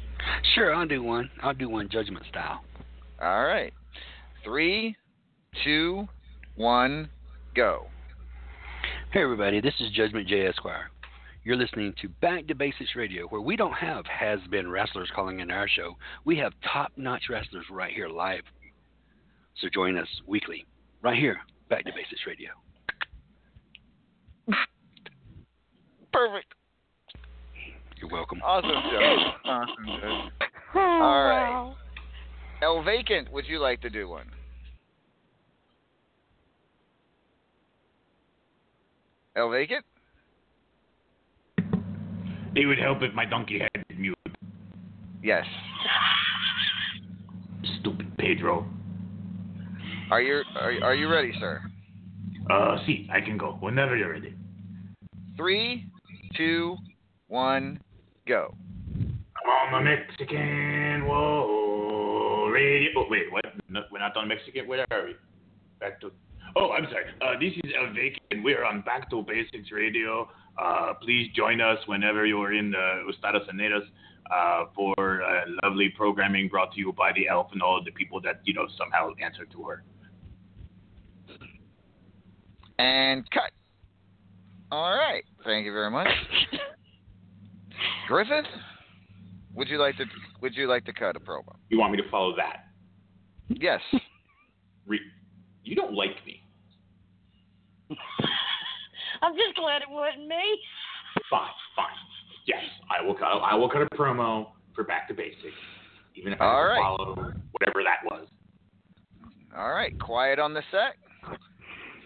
[0.54, 1.30] Sure, I'll do one.
[1.42, 2.62] I'll do one judgment style.
[3.20, 3.72] All right.
[4.44, 4.96] Three,
[5.64, 6.06] two,
[6.56, 7.08] one,
[7.54, 7.86] go.
[9.12, 10.46] Hey, everybody, this is Judgment J.
[10.46, 10.90] Esquire.
[11.46, 15.38] You're listening to Back to Basics Radio, where we don't have has been wrestlers calling
[15.38, 15.96] in our show.
[16.24, 18.42] We have top notch wrestlers right here live.
[19.60, 20.66] So join us weekly,
[21.02, 21.38] right here,
[21.70, 22.48] Back to Basics Radio.
[26.12, 26.52] Perfect.
[28.00, 28.40] You're welcome.
[28.44, 29.34] Awesome, Judge.
[29.44, 30.48] Awesome, Judge.
[30.74, 31.74] All right.
[32.60, 34.26] El Vacant, would you like to do one?
[39.36, 39.84] El Vacant?
[42.56, 44.16] It would help if my donkey had mute.
[45.22, 45.44] Yes.
[47.80, 48.66] Stupid Pedro.
[50.10, 51.60] Are you are, are you ready, sir?
[52.50, 54.34] Uh, see, I can go whenever you're ready.
[55.36, 55.84] Three,
[56.34, 56.76] two,
[57.28, 57.78] one,
[58.26, 58.54] go.
[58.94, 62.88] I'm on the Mexican whoa radio.
[62.96, 63.44] Oh wait, what?
[63.68, 64.66] No, we're not on Mexican.
[64.66, 65.16] Where are we?
[65.78, 66.10] Back to.
[66.54, 67.04] Oh, I'm sorry.
[67.20, 68.42] Uh, this is El Vacant.
[68.42, 70.26] We are on Back to Basics Radio.
[70.58, 73.82] Uh, please join us whenever you're in the Estados Unidos
[74.30, 78.20] uh, for uh, lovely programming brought to you by the elf and all the people
[78.20, 79.84] that you know somehow answer to her.
[82.78, 83.50] And cut.
[84.70, 85.24] All right.
[85.44, 86.08] Thank you very much.
[88.08, 88.46] Griffith,
[89.54, 90.04] would you like to
[90.40, 91.54] would you like to cut a promo?
[91.68, 92.66] You want me to follow that?
[93.48, 93.80] Yes.
[94.86, 95.00] Re-
[95.62, 96.42] you don't like me.
[99.22, 100.42] I'm just glad it wasn't me.
[101.30, 101.86] Fine, fine.
[102.46, 103.26] Yes, I will cut.
[103.26, 105.54] I will cut a promo for Back to Basics,
[106.14, 106.82] even if I All have to right.
[106.82, 107.14] follow
[107.52, 108.26] whatever that was.
[109.56, 109.98] All right.
[109.98, 110.96] Quiet on the set.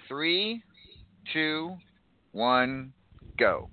[0.08, 0.62] Three,
[1.32, 1.76] two,
[2.32, 2.92] one,
[3.38, 3.68] go.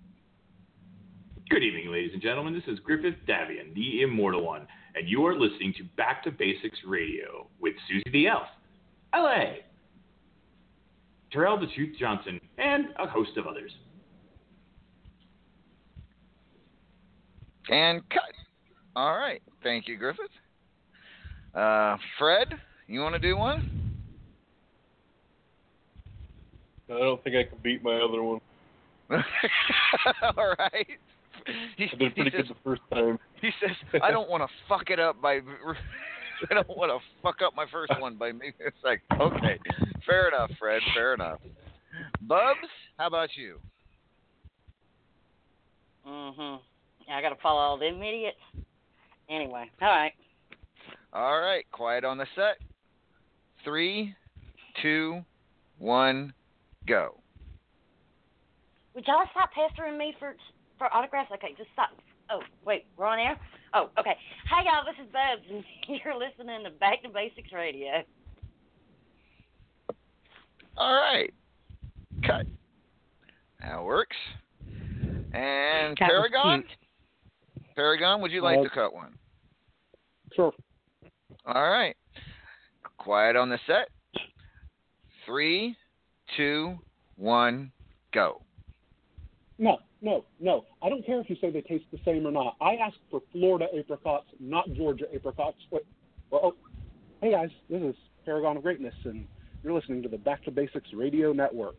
[1.50, 2.54] Good evening, ladies and gentlemen.
[2.54, 6.78] This is Griffith Davian, the Immortal One, and you are listening to Back to Basics
[6.86, 8.48] Radio with Suzy the Elf,
[9.16, 9.54] LA,
[11.32, 13.72] Terrell the Truth Johnson, and a host of others.
[17.70, 18.22] And cut.
[18.96, 19.42] All right.
[19.64, 20.26] Thank you, Griffith.
[21.54, 22.48] Uh, Fred,
[22.88, 23.88] you want to do one?
[26.90, 28.40] I don't think I can beat my other one.
[29.12, 30.88] All right.
[31.78, 33.20] He, I did pretty he good says, the first time.
[33.42, 35.36] He says, "I don't want to fuck it up by,
[36.50, 39.60] I don't want to fuck up my first one by making it's like, okay,
[40.06, 41.40] fair enough, Fred, fair enough.
[42.22, 42.68] Bubs,
[42.98, 43.60] how about you?
[46.06, 46.62] Mhm.
[47.10, 48.40] I gotta follow all them idiots.
[49.30, 50.14] Anyway, all right.
[51.14, 52.60] All right, quiet on the set.
[53.64, 54.16] Three,
[54.82, 55.24] two,
[55.78, 56.34] one,
[56.86, 57.22] go.
[58.94, 60.36] Would y'all stop pestering me for
[60.78, 61.32] for autographs?
[61.32, 61.90] Okay, just stop.
[62.30, 63.40] Oh, wait, we're on air.
[63.74, 64.18] Oh, okay.
[64.50, 65.64] Hi, y'all, this is Bubs, and
[66.04, 68.04] you're listening to Back to Basics Radio.
[70.78, 71.34] All right,
[72.26, 72.46] cut.
[73.62, 74.16] That works.
[75.34, 76.64] And That Paragon,
[77.76, 79.18] Paragon, would you like Uh, to cut one?
[80.34, 80.54] Sure.
[81.46, 81.96] All right.
[82.98, 83.90] Quiet on the set.
[85.26, 85.76] Three,
[86.36, 86.80] two,
[87.16, 87.72] one,
[88.14, 88.42] go.
[89.58, 90.66] No, no, no.
[90.82, 92.56] I don't care if you say they taste the same or not.
[92.62, 95.58] I asked for Florida apricots, not Georgia apricots.
[95.72, 95.84] Wait,
[96.30, 96.56] well, oh,
[97.22, 97.96] hey guys, this is
[98.26, 99.28] Paragon of Greatness, and
[99.64, 101.76] you're listening to the Back to Basics Radio Network.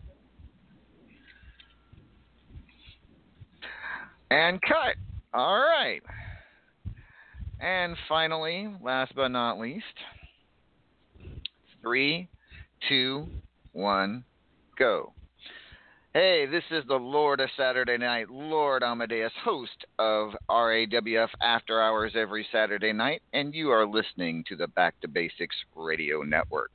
[4.30, 4.96] And cut.
[5.32, 6.02] All right.
[7.60, 9.84] And finally, last but not least,
[11.82, 12.28] three,
[12.88, 13.26] two,
[13.72, 14.24] one,
[14.78, 15.12] go.
[16.14, 22.12] Hey, this is the Lord of Saturday Night, Lord Amadeus, host of RAWF After Hours
[22.14, 26.72] every Saturday night, and you are listening to the Back to Basics Radio Network.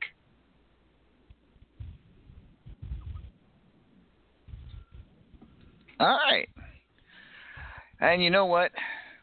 [5.99, 6.47] All right.
[7.99, 8.71] And you know what?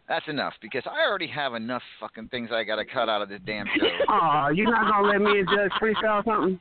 [0.08, 3.28] That's enough because I already have enough fucking things I got to cut out of
[3.28, 3.86] this damn show.
[4.08, 6.58] Aw, you're not gonna let me and Judge freestyle something?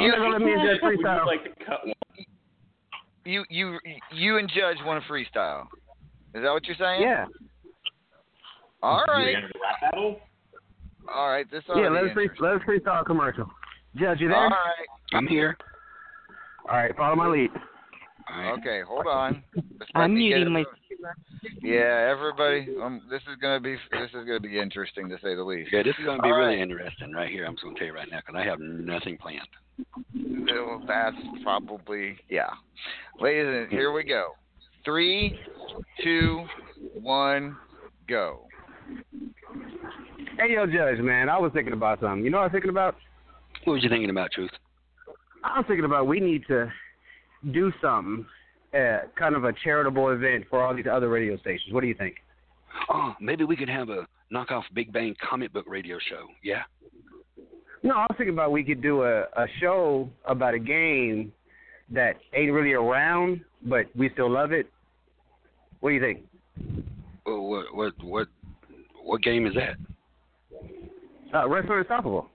[0.00, 1.26] You not gonna let me and Judge uh, Would you freestyle?
[1.26, 1.94] like to cut one?
[3.24, 3.78] You you
[4.12, 5.62] you and Judge want to freestyle.
[6.34, 7.02] Is that what you're saying?
[7.02, 7.26] Yeah.
[8.82, 9.34] All You right.
[9.36, 10.20] enter the rap battle?
[11.12, 11.50] All right.
[11.50, 13.48] This Yeah, let us free, let us freestyle a commercial.
[13.96, 14.36] Judge, you there?
[14.36, 14.86] All right.
[15.12, 15.56] I'm here.
[16.68, 17.50] All right, follow my lead.
[18.28, 19.42] Okay, hold on.
[19.54, 20.64] Let's I'm let me get muting my.
[21.62, 22.66] Yeah, everybody.
[22.82, 25.70] Um, this is gonna be this is gonna be interesting to say the least.
[25.72, 26.58] Yeah, this is going to be All really right.
[26.58, 27.46] interesting right here.
[27.46, 29.46] I'm just going to tell you right now because I have nothing planned.
[30.50, 32.50] Well, that's probably yeah.
[33.20, 34.32] Ladies and here we go.
[34.84, 35.38] Three,
[36.02, 36.46] two,
[36.94, 37.56] one,
[38.08, 38.46] go.
[40.38, 42.24] Hey, yo, Judge, man, I was thinking about something.
[42.24, 42.96] You know what I was thinking about?
[43.64, 44.50] What was you thinking about, Truth?
[45.44, 46.70] I was thinking about we need to
[47.52, 48.26] do something,
[48.74, 51.72] uh, kind of a charitable event for all these other radio stations.
[51.72, 52.16] What do you think?
[52.90, 56.26] Oh, maybe we could have a knockoff Big Bang comic book radio show.
[56.42, 56.62] Yeah.
[57.82, 61.32] No, I was thinking about we could do a, a show about a game
[61.90, 64.68] that ain't really around, but we still love it.
[65.80, 66.22] What do you think?
[67.24, 68.28] Well, what what what
[69.04, 69.76] what game is that?
[71.34, 72.28] Uh, Wrestling Unstoppable.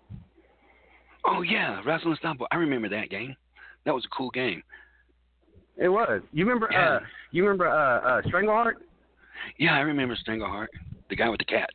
[1.25, 2.45] Oh yeah, Wrestling Stompo.
[2.51, 3.35] I remember that game.
[3.85, 4.63] That was a cool game.
[5.81, 6.21] It was.
[6.31, 6.69] You remember?
[6.71, 6.89] Yeah.
[6.89, 6.99] Uh,
[7.31, 8.73] you remember uh, uh, Strangleheart?
[9.57, 10.67] Yeah, I remember Strangleheart,
[11.09, 11.73] the guy with the cats.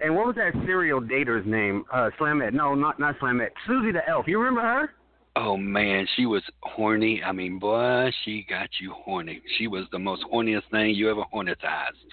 [0.00, 1.84] And what was that serial dater's name?
[1.92, 2.52] Uh, Slamette.
[2.52, 3.52] No, not not Slamette.
[3.66, 4.26] Suzy the Elf.
[4.26, 4.90] You remember her?
[5.36, 7.22] Oh man, she was horny.
[7.24, 9.40] I mean, boy, she got you horny.
[9.56, 12.10] She was the most horniest thing you ever hornetized.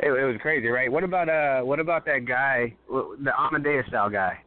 [0.00, 0.90] It, it was crazy, right?
[0.90, 4.38] What about uh, what about that guy, the Amadeus style guy?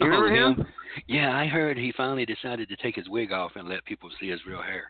[0.00, 0.66] You remember oh, him?
[1.06, 4.28] Yeah, I heard he finally decided to take his wig off and let people see
[4.28, 4.84] his real hair.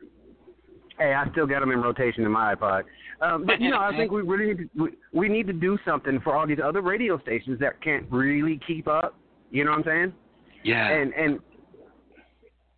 [0.98, 2.84] Hey, I still got him in rotation in my iPod.
[3.20, 5.78] Um, but you know, I think we really need to, we, we need to do
[5.84, 9.14] something for all these other radio stations that can't really keep up.
[9.50, 10.12] You know what I'm saying?
[10.64, 10.88] Yeah.
[10.88, 11.40] And and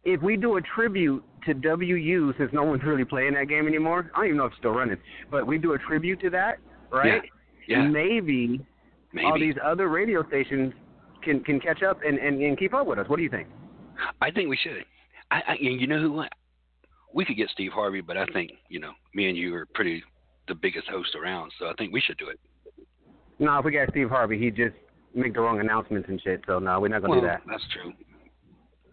[0.05, 4.11] if we do a tribute to WU, since no one's really playing that game anymore,
[4.15, 4.99] I don't even know if it's still running.
[5.31, 6.59] But we do a tribute to that,
[6.91, 7.23] right?
[7.67, 7.79] Yeah.
[7.79, 7.89] Yeah.
[7.89, 8.61] Maybe,
[9.13, 9.27] Maybe.
[9.27, 10.75] all these other radio stations
[11.25, 13.09] can can catch up and, and and keep up with us.
[13.09, 13.49] What do you think?
[14.21, 14.85] I think we should.
[15.31, 16.13] I, I and you know who?
[16.13, 16.33] what?
[17.13, 20.03] We could get Steve Harvey, but I think you know me and you are pretty
[20.49, 22.39] the biggest host around, so I think we should do it.
[23.39, 24.75] No, if we got Steve Harvey, he'd just
[25.15, 26.43] make the wrong announcements and shit.
[26.47, 27.43] So no, we're not gonna well, do that.
[27.49, 27.93] That's true.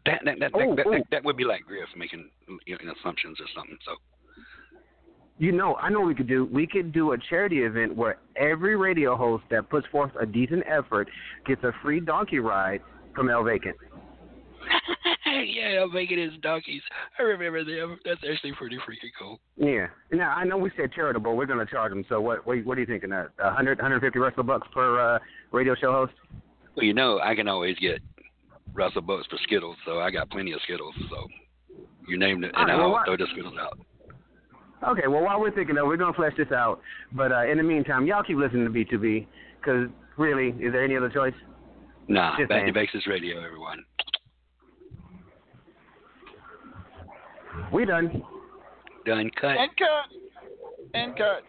[0.05, 0.91] That that that, Oh, that, oh.
[0.91, 1.03] that, oh.
[1.11, 2.29] that would be like Griff making
[2.65, 3.77] you know, assumptions or something.
[3.85, 3.95] So
[5.37, 6.45] You know, I know what we could do.
[6.51, 10.63] We could do a charity event where every radio host that puts forth a decent
[10.67, 11.09] effort
[11.47, 12.81] gets a free donkey ride
[13.15, 13.75] from El Vacant.
[15.25, 16.81] yeah, I'm making his donkeys.
[17.17, 17.97] I remember them.
[18.05, 19.39] That's actually pretty freaking cool.
[19.57, 19.87] Yeah.
[20.11, 21.35] Now I know we said charitable.
[21.35, 22.05] We're gonna charge them.
[22.07, 22.45] So what?
[22.45, 23.11] What, what are you thinking?
[23.11, 25.19] Uh, 100, 150 wrestle bucks per uh,
[25.51, 26.13] radio show host?
[26.75, 27.99] Well, you know, I can always get
[28.73, 30.93] wrestle bucks for Skittles, so I got plenty of Skittles.
[31.09, 31.27] So
[32.07, 33.79] you named it, and right, well, I'll what- throw the Skittles out.
[34.87, 35.07] Okay.
[35.07, 36.81] Well, while we're thinking of, we're gonna flesh this out.
[37.11, 39.27] But uh, in the meantime, y'all keep listening to B2B
[39.59, 41.33] because really, is there any other choice?
[42.07, 43.03] Nah, Just back to saying.
[43.07, 43.85] Radio, everyone.
[47.71, 48.23] We done.
[49.05, 49.29] Done.
[49.39, 49.57] Cut.
[49.57, 50.93] And cut.
[50.93, 51.43] And cut.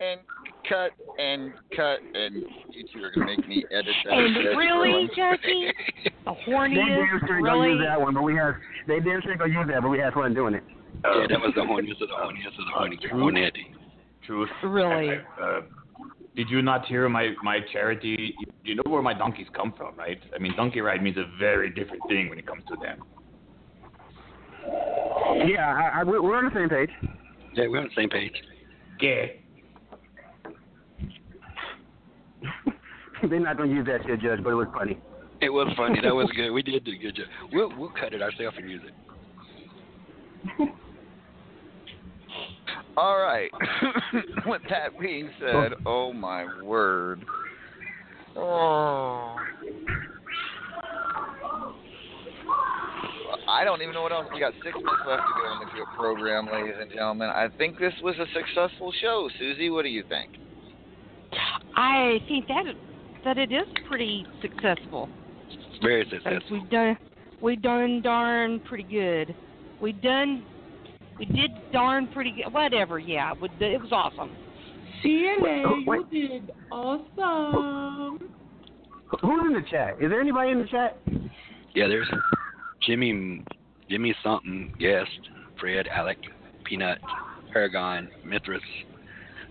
[0.00, 0.20] And
[0.68, 0.90] cut.
[1.18, 1.98] And cut.
[2.14, 4.12] And you two are gonna make me edit that.
[4.12, 4.56] And shit.
[4.56, 5.72] really, Jackie,
[6.04, 8.54] the They horniest, damn straight gonna use that one, but we have.
[8.86, 10.64] They damn straight gonna use that, but we had fun doing it.
[11.02, 12.98] Yeah, uh, that was the horniest of the horniest of the uh, horny.
[13.12, 13.74] Hornetti.
[14.26, 14.48] Truth.
[14.62, 15.18] Really?
[15.40, 15.60] Uh, uh,
[16.36, 18.34] did you not hear my my charity?
[18.64, 20.18] You know where my donkeys come from, right?
[20.34, 23.02] I mean, donkey ride means a very different thing when it comes to them.
[25.46, 26.90] Yeah, I, I, we're we're on the same page.
[27.54, 28.32] Yeah, we're on the same page.
[29.00, 29.26] Yeah.
[33.28, 34.98] They're not gonna use that shit, Judge, but it was funny.
[35.40, 36.00] It was funny.
[36.02, 36.50] That was good.
[36.50, 37.26] We did do a good job.
[37.52, 38.82] We'll we'll cut it ourselves and use
[40.58, 40.68] it.
[42.96, 43.50] All right.
[44.46, 47.24] With that being said, oh my word.
[48.36, 49.36] Oh.
[53.48, 54.26] I don't even know what else.
[54.32, 57.28] We got six minutes left to go in the program, ladies and gentlemen.
[57.28, 59.28] I think this was a successful show.
[59.38, 60.30] Suzy, what do you think?
[61.76, 62.64] I think that
[63.24, 65.08] that it is pretty successful.
[65.82, 66.60] Very successful.
[66.60, 66.98] We've done
[67.40, 69.34] we've done darn pretty good.
[69.80, 70.44] We've done
[71.18, 72.52] we did darn pretty good.
[72.52, 74.30] Whatever, yeah, it was awesome.
[75.04, 76.02] Wait.
[76.10, 78.30] you did awesome.
[79.20, 79.94] Who's in the chat?
[80.00, 80.98] Is there anybody in the chat?
[81.74, 82.08] Yeah, there's
[82.86, 83.44] Jimmy
[83.88, 85.10] Jimmy something guest,
[85.60, 86.18] Fred, Alec,
[86.64, 86.98] Peanut,
[87.52, 88.62] Paragon, Mithras,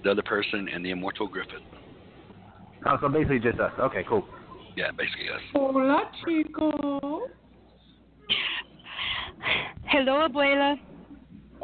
[0.03, 1.61] the other person, and the immortal Griffith.
[2.85, 3.71] Oh, so basically just us.
[3.79, 4.25] Okay, cool.
[4.75, 5.41] Yeah, basically us.
[5.53, 7.29] Hola, chicos.
[9.85, 10.75] Hello, abuela.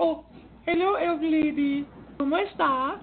[0.02, 0.24] Oh,
[0.66, 1.86] hello, elf lady.
[2.18, 3.02] ¿Cómo está?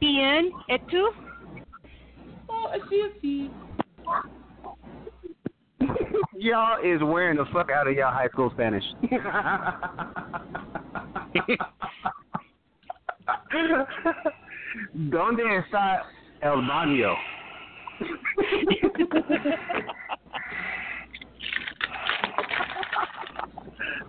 [0.00, 1.08] Bien, ¿y tú?
[2.48, 3.48] Oh, así, así.
[6.36, 8.82] y'all is wearing the fuck out of y'all high school Spanish.
[14.94, 16.06] ¿Dónde está
[16.42, 17.14] el baño?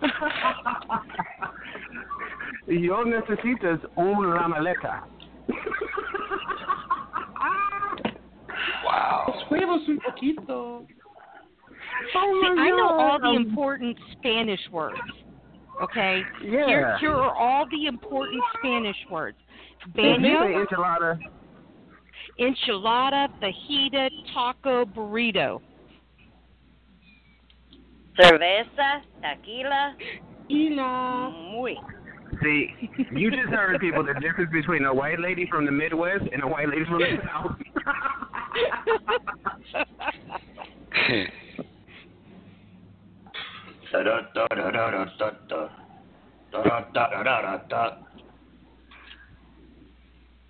[2.66, 5.04] Yo necesitas una maleta.
[8.84, 9.34] Wow.
[9.48, 10.86] Juegos un poquito.
[12.14, 14.98] Oh See, I know all the um, important Spanish words.
[15.82, 16.22] Okay?
[16.42, 16.66] Yeah.
[16.66, 19.38] Here, here are all the important Spanish words.
[19.94, 21.18] Maybe Baño, enchilada.
[22.38, 25.60] enchilada, fajita, taco, burrito.
[28.16, 29.94] Cerveza, tequila.
[30.48, 31.30] Tequila.
[31.30, 31.76] Muy.
[32.42, 32.70] See,
[33.12, 36.46] you just heard people the difference between a white lady from the Midwest and a
[36.46, 37.56] white lady from the South.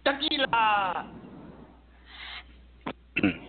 [0.04, 1.12] Tequila.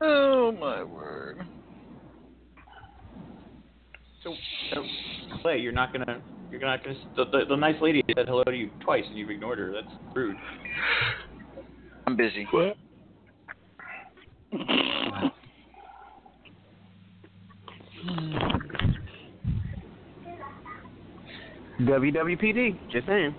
[0.00, 1.46] Oh my word.
[4.24, 4.34] So,
[4.72, 4.82] so
[5.42, 6.96] Clay, you're not gonna, you're not gonna.
[7.14, 9.70] The, the, the nice lady said hello to you twice, and you've ignored her.
[9.70, 10.36] That's rude.
[12.06, 12.46] I'm busy.
[12.50, 12.76] What?
[21.80, 23.34] WWPD, just saying.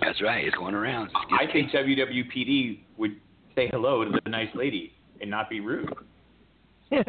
[0.00, 0.44] That's right.
[0.46, 1.10] It's going around.
[1.38, 3.20] I think WWPD would
[3.54, 5.92] say hello to the nice lady and not be rude.
[6.90, 7.00] Yeah.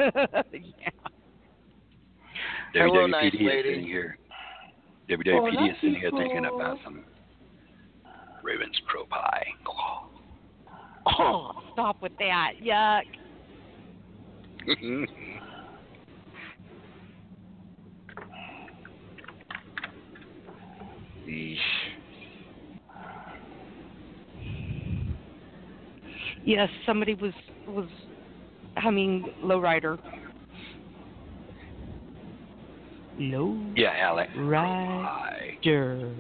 [2.76, 3.70] WWPD nice is lady.
[3.70, 4.18] sitting here.
[5.10, 7.04] WWPD Hola, oh, is sitting here thinking about some
[8.44, 9.48] Ravens crow pie.
[11.06, 12.52] Oh, stop with that.
[12.64, 13.04] Yuck.
[21.28, 21.58] Yeesh.
[26.44, 27.34] Yes, somebody was
[27.68, 27.88] was
[28.78, 29.52] humming lowrider.
[29.54, 29.98] Low rider.
[33.20, 34.32] Low yeah, Alex.
[34.38, 36.12] rider.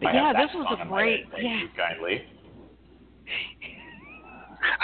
[0.00, 1.60] But I yeah, this was a great thank yeah.
[1.60, 2.22] you kindly.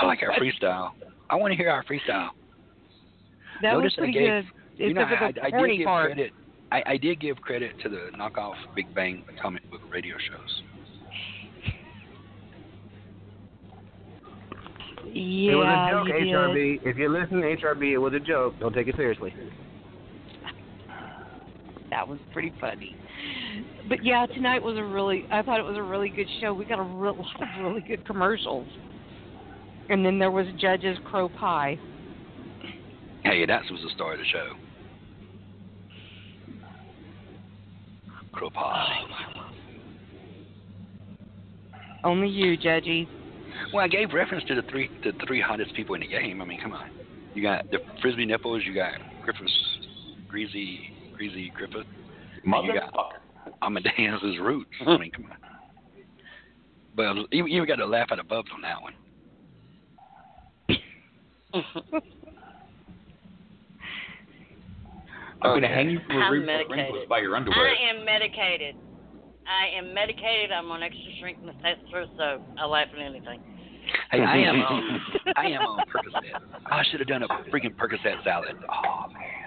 [0.01, 0.93] Oh, I like our freestyle.
[1.29, 2.31] I want to hear our freestyle.
[3.63, 4.45] That Notice was pretty I gave,
[4.77, 4.89] good.
[4.89, 6.13] You know, Except I, I did give part.
[6.13, 6.33] credit.
[6.73, 10.63] I, I did give credit to the knockoff Big Bang comic book radio shows.
[15.13, 16.35] Yeah, it was a joke, you did.
[16.35, 16.81] HRB.
[16.87, 18.55] If you listen to HRB, it was a joke.
[18.59, 19.35] Don't take it seriously.
[21.91, 22.97] That was pretty funny.
[23.87, 25.27] But yeah, tonight was a really.
[25.31, 26.55] I thought it was a really good show.
[26.55, 28.67] We got a real, lot of really good commercials.
[29.91, 31.79] And then there was Judge's Crow Pie.
[33.25, 34.55] Hey, that was the star of the show.
[38.33, 39.01] Crow pie.
[42.05, 43.07] Only you, Judgy.
[43.73, 46.43] Well, I gave reference to the three the three hottest people in the game.
[46.43, 46.91] I mean, come on.
[47.35, 48.63] You got the frisbee nipples.
[48.67, 49.53] You got Griffith's
[50.29, 51.87] greasy greasy Griffith.
[52.45, 52.93] and You got
[53.63, 54.71] Amadeus's roots.
[54.87, 55.37] I mean, come on.
[56.95, 58.93] But you, you got to laugh at the bubs on that one.
[65.43, 67.09] I'm gonna hang you from a I'm roof medicated.
[67.09, 67.59] by your underwear.
[67.59, 68.77] I am medicated.
[69.47, 70.53] I am medicated.
[70.53, 73.41] I'm on extra strength Methestra, so I laugh at anything.
[74.11, 75.01] Hey, I am on
[75.37, 76.41] I am on Percocet.
[76.67, 78.57] I should have done a freaking Percocet salad.
[78.71, 79.43] Oh man.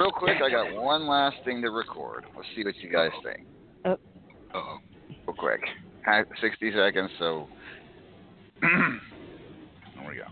[0.00, 2.24] Real quick, I got one last thing to record.
[2.36, 3.46] Let's see what you guys think.
[3.84, 3.94] Uh
[4.54, 4.78] oh.
[5.26, 5.60] Real quick.
[6.40, 7.48] 60 seconds, so.
[8.60, 9.00] Here
[10.08, 10.24] we go.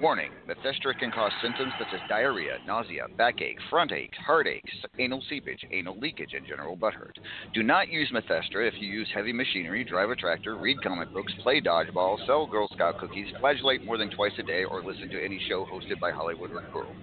[0.00, 5.20] Warning Methestra can cause symptoms such as diarrhea, nausea, backache, front ache, heartache, s- anal
[5.28, 7.18] seepage, anal leakage, and general butt hurt.
[7.52, 11.32] Do not use Methestra if you use heavy machinery, drive a tractor, read comic books,
[11.42, 15.24] play dodgeball, sell Girl Scout cookies, flagellate more than twice a day, or listen to
[15.24, 16.94] any show hosted by Hollywood Rick Pearl.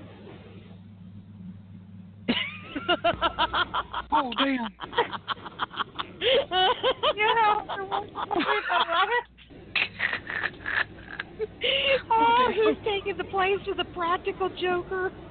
[4.13, 4.69] oh damn!
[12.11, 15.11] oh, he's taking the place of the practical joker.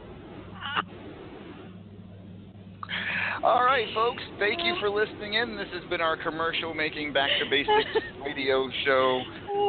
[3.43, 4.23] All right, folks.
[4.39, 5.57] Thank you for listening in.
[5.57, 7.91] This has been our commercial making Back to Basics
[8.25, 9.23] radio show.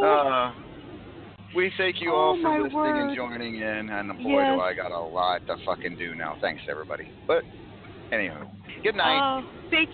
[0.03, 0.51] Uh,
[1.55, 3.07] we thank you all Oh, for listening word.
[3.07, 3.89] and joining in.
[3.89, 4.55] And boy, Yes.
[4.55, 6.37] do I got a lot to fucking do now.
[6.41, 7.09] Thanks, everybody.
[7.27, 7.43] But,
[8.11, 8.49] anyhow,
[8.83, 9.19] good night.
[9.21, 9.89] Oh, thank,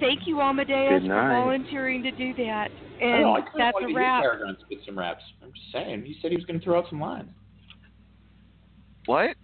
[0.00, 2.68] Thank you, Amadeus, for volunteering to do that.
[3.00, 4.22] I And know, I kinda that's wanted a to hear wrap.
[4.22, 5.22] Paragon spit some raps.
[5.42, 6.04] I'm just saying.
[6.04, 7.30] He said he was going to throw out some lines.
[9.06, 9.36] What?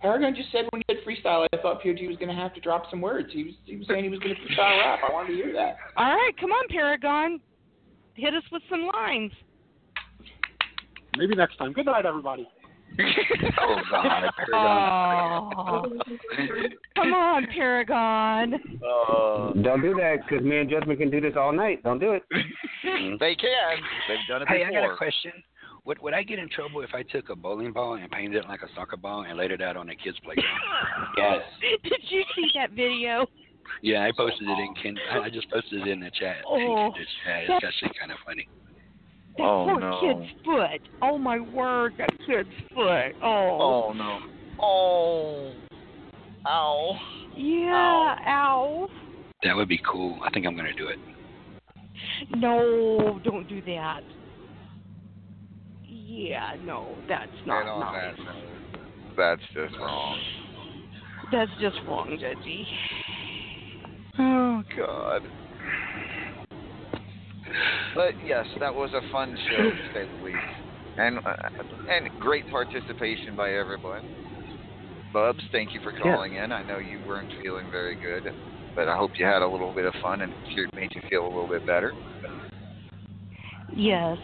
[0.00, 2.60] Paragon just said when he did freestyle, I thought POG was going to have to
[2.60, 3.28] drop some words.
[3.32, 5.00] He was he was saying he was going to freestyle rap.
[5.08, 5.76] I wanted to hear that.
[5.96, 7.40] All right, come on, Paragon.
[8.14, 9.32] Hit us with some lines.
[11.16, 11.72] Maybe next time.
[11.72, 12.46] Good night, everybody.
[13.60, 15.92] Oh God, Oh.
[16.96, 18.54] come on, Paragon.
[18.54, 21.82] Uh, Don't do that, because me and Judgment can do this all night.
[21.82, 22.22] Don't do it.
[22.84, 23.16] Mm-hmm.
[23.20, 23.76] they can.
[24.08, 24.88] They've done it Hey, I before.
[24.88, 25.32] got a question.
[25.86, 28.48] Would would I get in trouble if I took a bowling ball and painted it
[28.48, 30.48] like a soccer ball and laid it out on a kid's playground?
[31.18, 31.40] yes.
[31.82, 33.26] Did you see that video?
[33.82, 34.96] Yeah, I posted it in Ken.
[35.22, 36.36] I just posted it in the chat.
[36.46, 38.46] Oh, It's, yeah, it's actually kind of funny.
[39.36, 40.00] That Oh, poor no.
[40.00, 40.80] kid's foot.
[41.02, 43.12] Oh my word, that kid's foot.
[43.22, 43.90] Oh.
[43.90, 44.18] Oh no.
[44.60, 45.52] Oh.
[46.46, 46.98] Ow.
[47.36, 48.14] Yeah.
[48.26, 48.88] Ow.
[49.42, 50.18] That would be cool.
[50.24, 50.98] I think I'm gonna do it.
[52.30, 54.00] No, don't do that.
[55.86, 58.16] Yeah, no, that's not And on nice.
[58.16, 60.18] that note, that's just wrong.
[61.32, 62.64] That's just wrong, Judgy.
[64.18, 65.22] Oh God.
[67.94, 70.38] But yes, that was a fun show to say the least,
[70.98, 71.32] and uh,
[71.88, 74.02] and great participation by everyone.
[75.12, 76.50] Bubs, thank you for calling in.
[76.50, 78.32] I know you weren't feeling very good,
[78.74, 81.22] but I hope you had a little bit of fun and it made you feel
[81.22, 81.92] a little bit better.
[83.76, 84.18] Yes.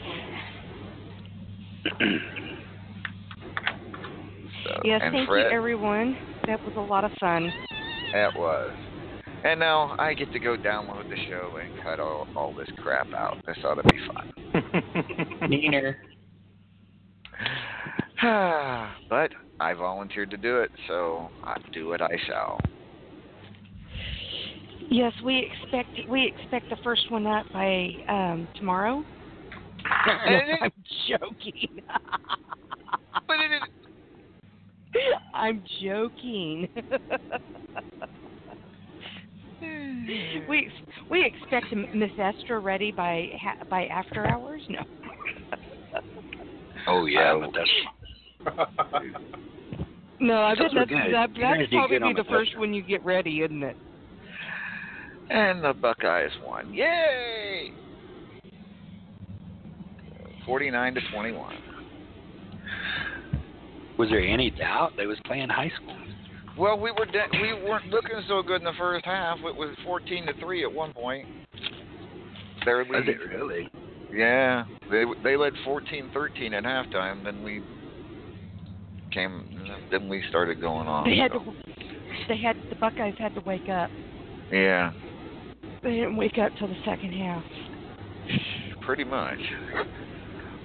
[4.64, 6.16] So, Yes, thank Fred, you, everyone.
[6.46, 7.52] That was a lot of fun.
[8.12, 8.72] That was.
[9.42, 13.12] And now I get to go download the show and cut all, all this crap
[13.14, 13.38] out.
[13.46, 14.32] This ought to be fun.
[15.48, 15.96] Neener.
[19.08, 22.60] but I volunteered to do it, so I do it I shall.
[24.90, 29.04] Yes, we expect we expect the first one up by um tomorrow.
[30.06, 30.72] I'm
[31.08, 31.80] joking.
[33.26, 33.62] but it
[35.34, 36.68] I'm joking.
[39.60, 40.70] We
[41.10, 44.62] we expect Miss Esther ready by ha- by after hours.
[44.68, 44.80] No.
[46.86, 47.70] Oh yeah, but that's
[50.20, 51.14] No, I bet Those were that's good.
[51.14, 53.76] that, You that's probably good on the the first one you get ready, isn't it?
[55.30, 56.74] And the Buckeyes won.
[56.74, 57.72] Yay!
[60.44, 61.56] 49 to 21.
[63.96, 65.96] Was there any doubt they was playing high school?
[66.58, 69.38] Well, we were de- we weren't looking so good in the first half.
[69.38, 71.26] It was 14 to 3 at one point.
[72.64, 73.08] Their Was lead.
[73.08, 73.68] it really?
[74.12, 77.24] Yeah, they they led 14-13 at halftime.
[77.24, 77.62] Then we
[79.12, 79.44] came.
[79.90, 81.08] Then we started going on.
[81.08, 81.52] They had so, to,
[82.28, 83.88] they had the Buckeyes had to wake up.
[84.52, 84.92] yeah,
[85.82, 87.42] They didn't wake up till the second half.
[88.82, 89.38] pretty much.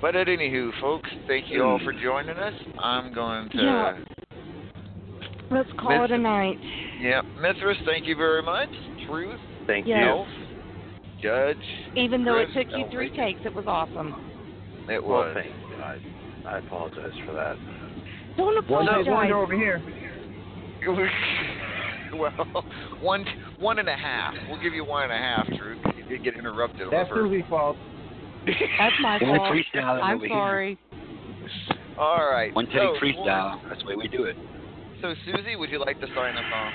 [0.01, 2.53] But at anywho, folks, thank you all for joining us.
[2.79, 3.57] I'm going to.
[3.57, 3.97] Yeah.
[5.51, 6.57] Let's call Miss- it a night.
[6.99, 8.69] Yeah, Mithras, thank you very much.
[9.07, 10.03] Truth, Thank Yes.
[10.07, 10.27] Elf,
[11.21, 11.57] Judge.
[11.95, 14.13] Even though it took you three takes, it was awesome.
[14.89, 15.33] It Well, was.
[15.35, 15.83] thank you.
[15.83, 15.97] I,
[16.55, 17.57] I apologize for that.
[18.37, 18.57] Don't One
[18.87, 19.05] apologize.
[19.05, 19.81] take wonder over here.
[22.15, 22.31] well,
[23.01, 23.25] one
[23.59, 24.33] one and a half.
[24.47, 25.79] We'll give you one and a half, Truth.
[25.97, 27.31] You did get interrupted That's the first.
[27.31, 27.77] Suzy's fault.
[28.45, 29.51] That's my fault.
[29.51, 30.35] freestyling I'm over here.
[30.35, 30.79] sorry.
[31.97, 32.53] All right.
[32.53, 33.59] One take so, freestyle.
[33.67, 34.35] That's the way we do it.
[35.05, 36.73] So, Suzy, would you like to sign us off?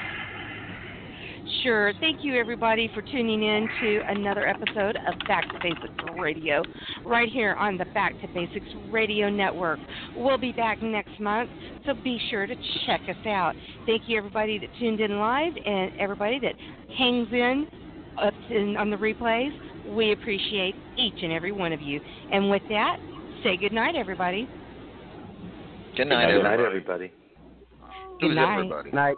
[1.65, 1.93] Sure.
[1.99, 6.63] Thank you, everybody, for tuning in to another episode of Back to Basics Radio,
[7.05, 9.81] right here on the Back to Basics Radio Network.
[10.15, 11.51] We'll be back next month,
[11.85, 12.55] so be sure to
[12.87, 13.55] check us out.
[13.85, 16.55] Thank you, everybody that tuned in live and everybody that
[16.97, 17.67] hangs in
[18.17, 19.51] up in, on the replays.
[19.93, 22.01] We appreciate each and every one of you.
[22.33, 22.99] And with that,
[23.43, 24.49] say good night, everybody.
[25.97, 26.63] Good night, Good night, everybody.
[26.63, 27.13] everybody.
[28.21, 28.55] Good night.
[28.55, 28.91] everybody?
[28.93, 29.17] Night.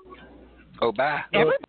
[0.81, 1.23] Oh, bye.
[1.33, 1.65] Everybody.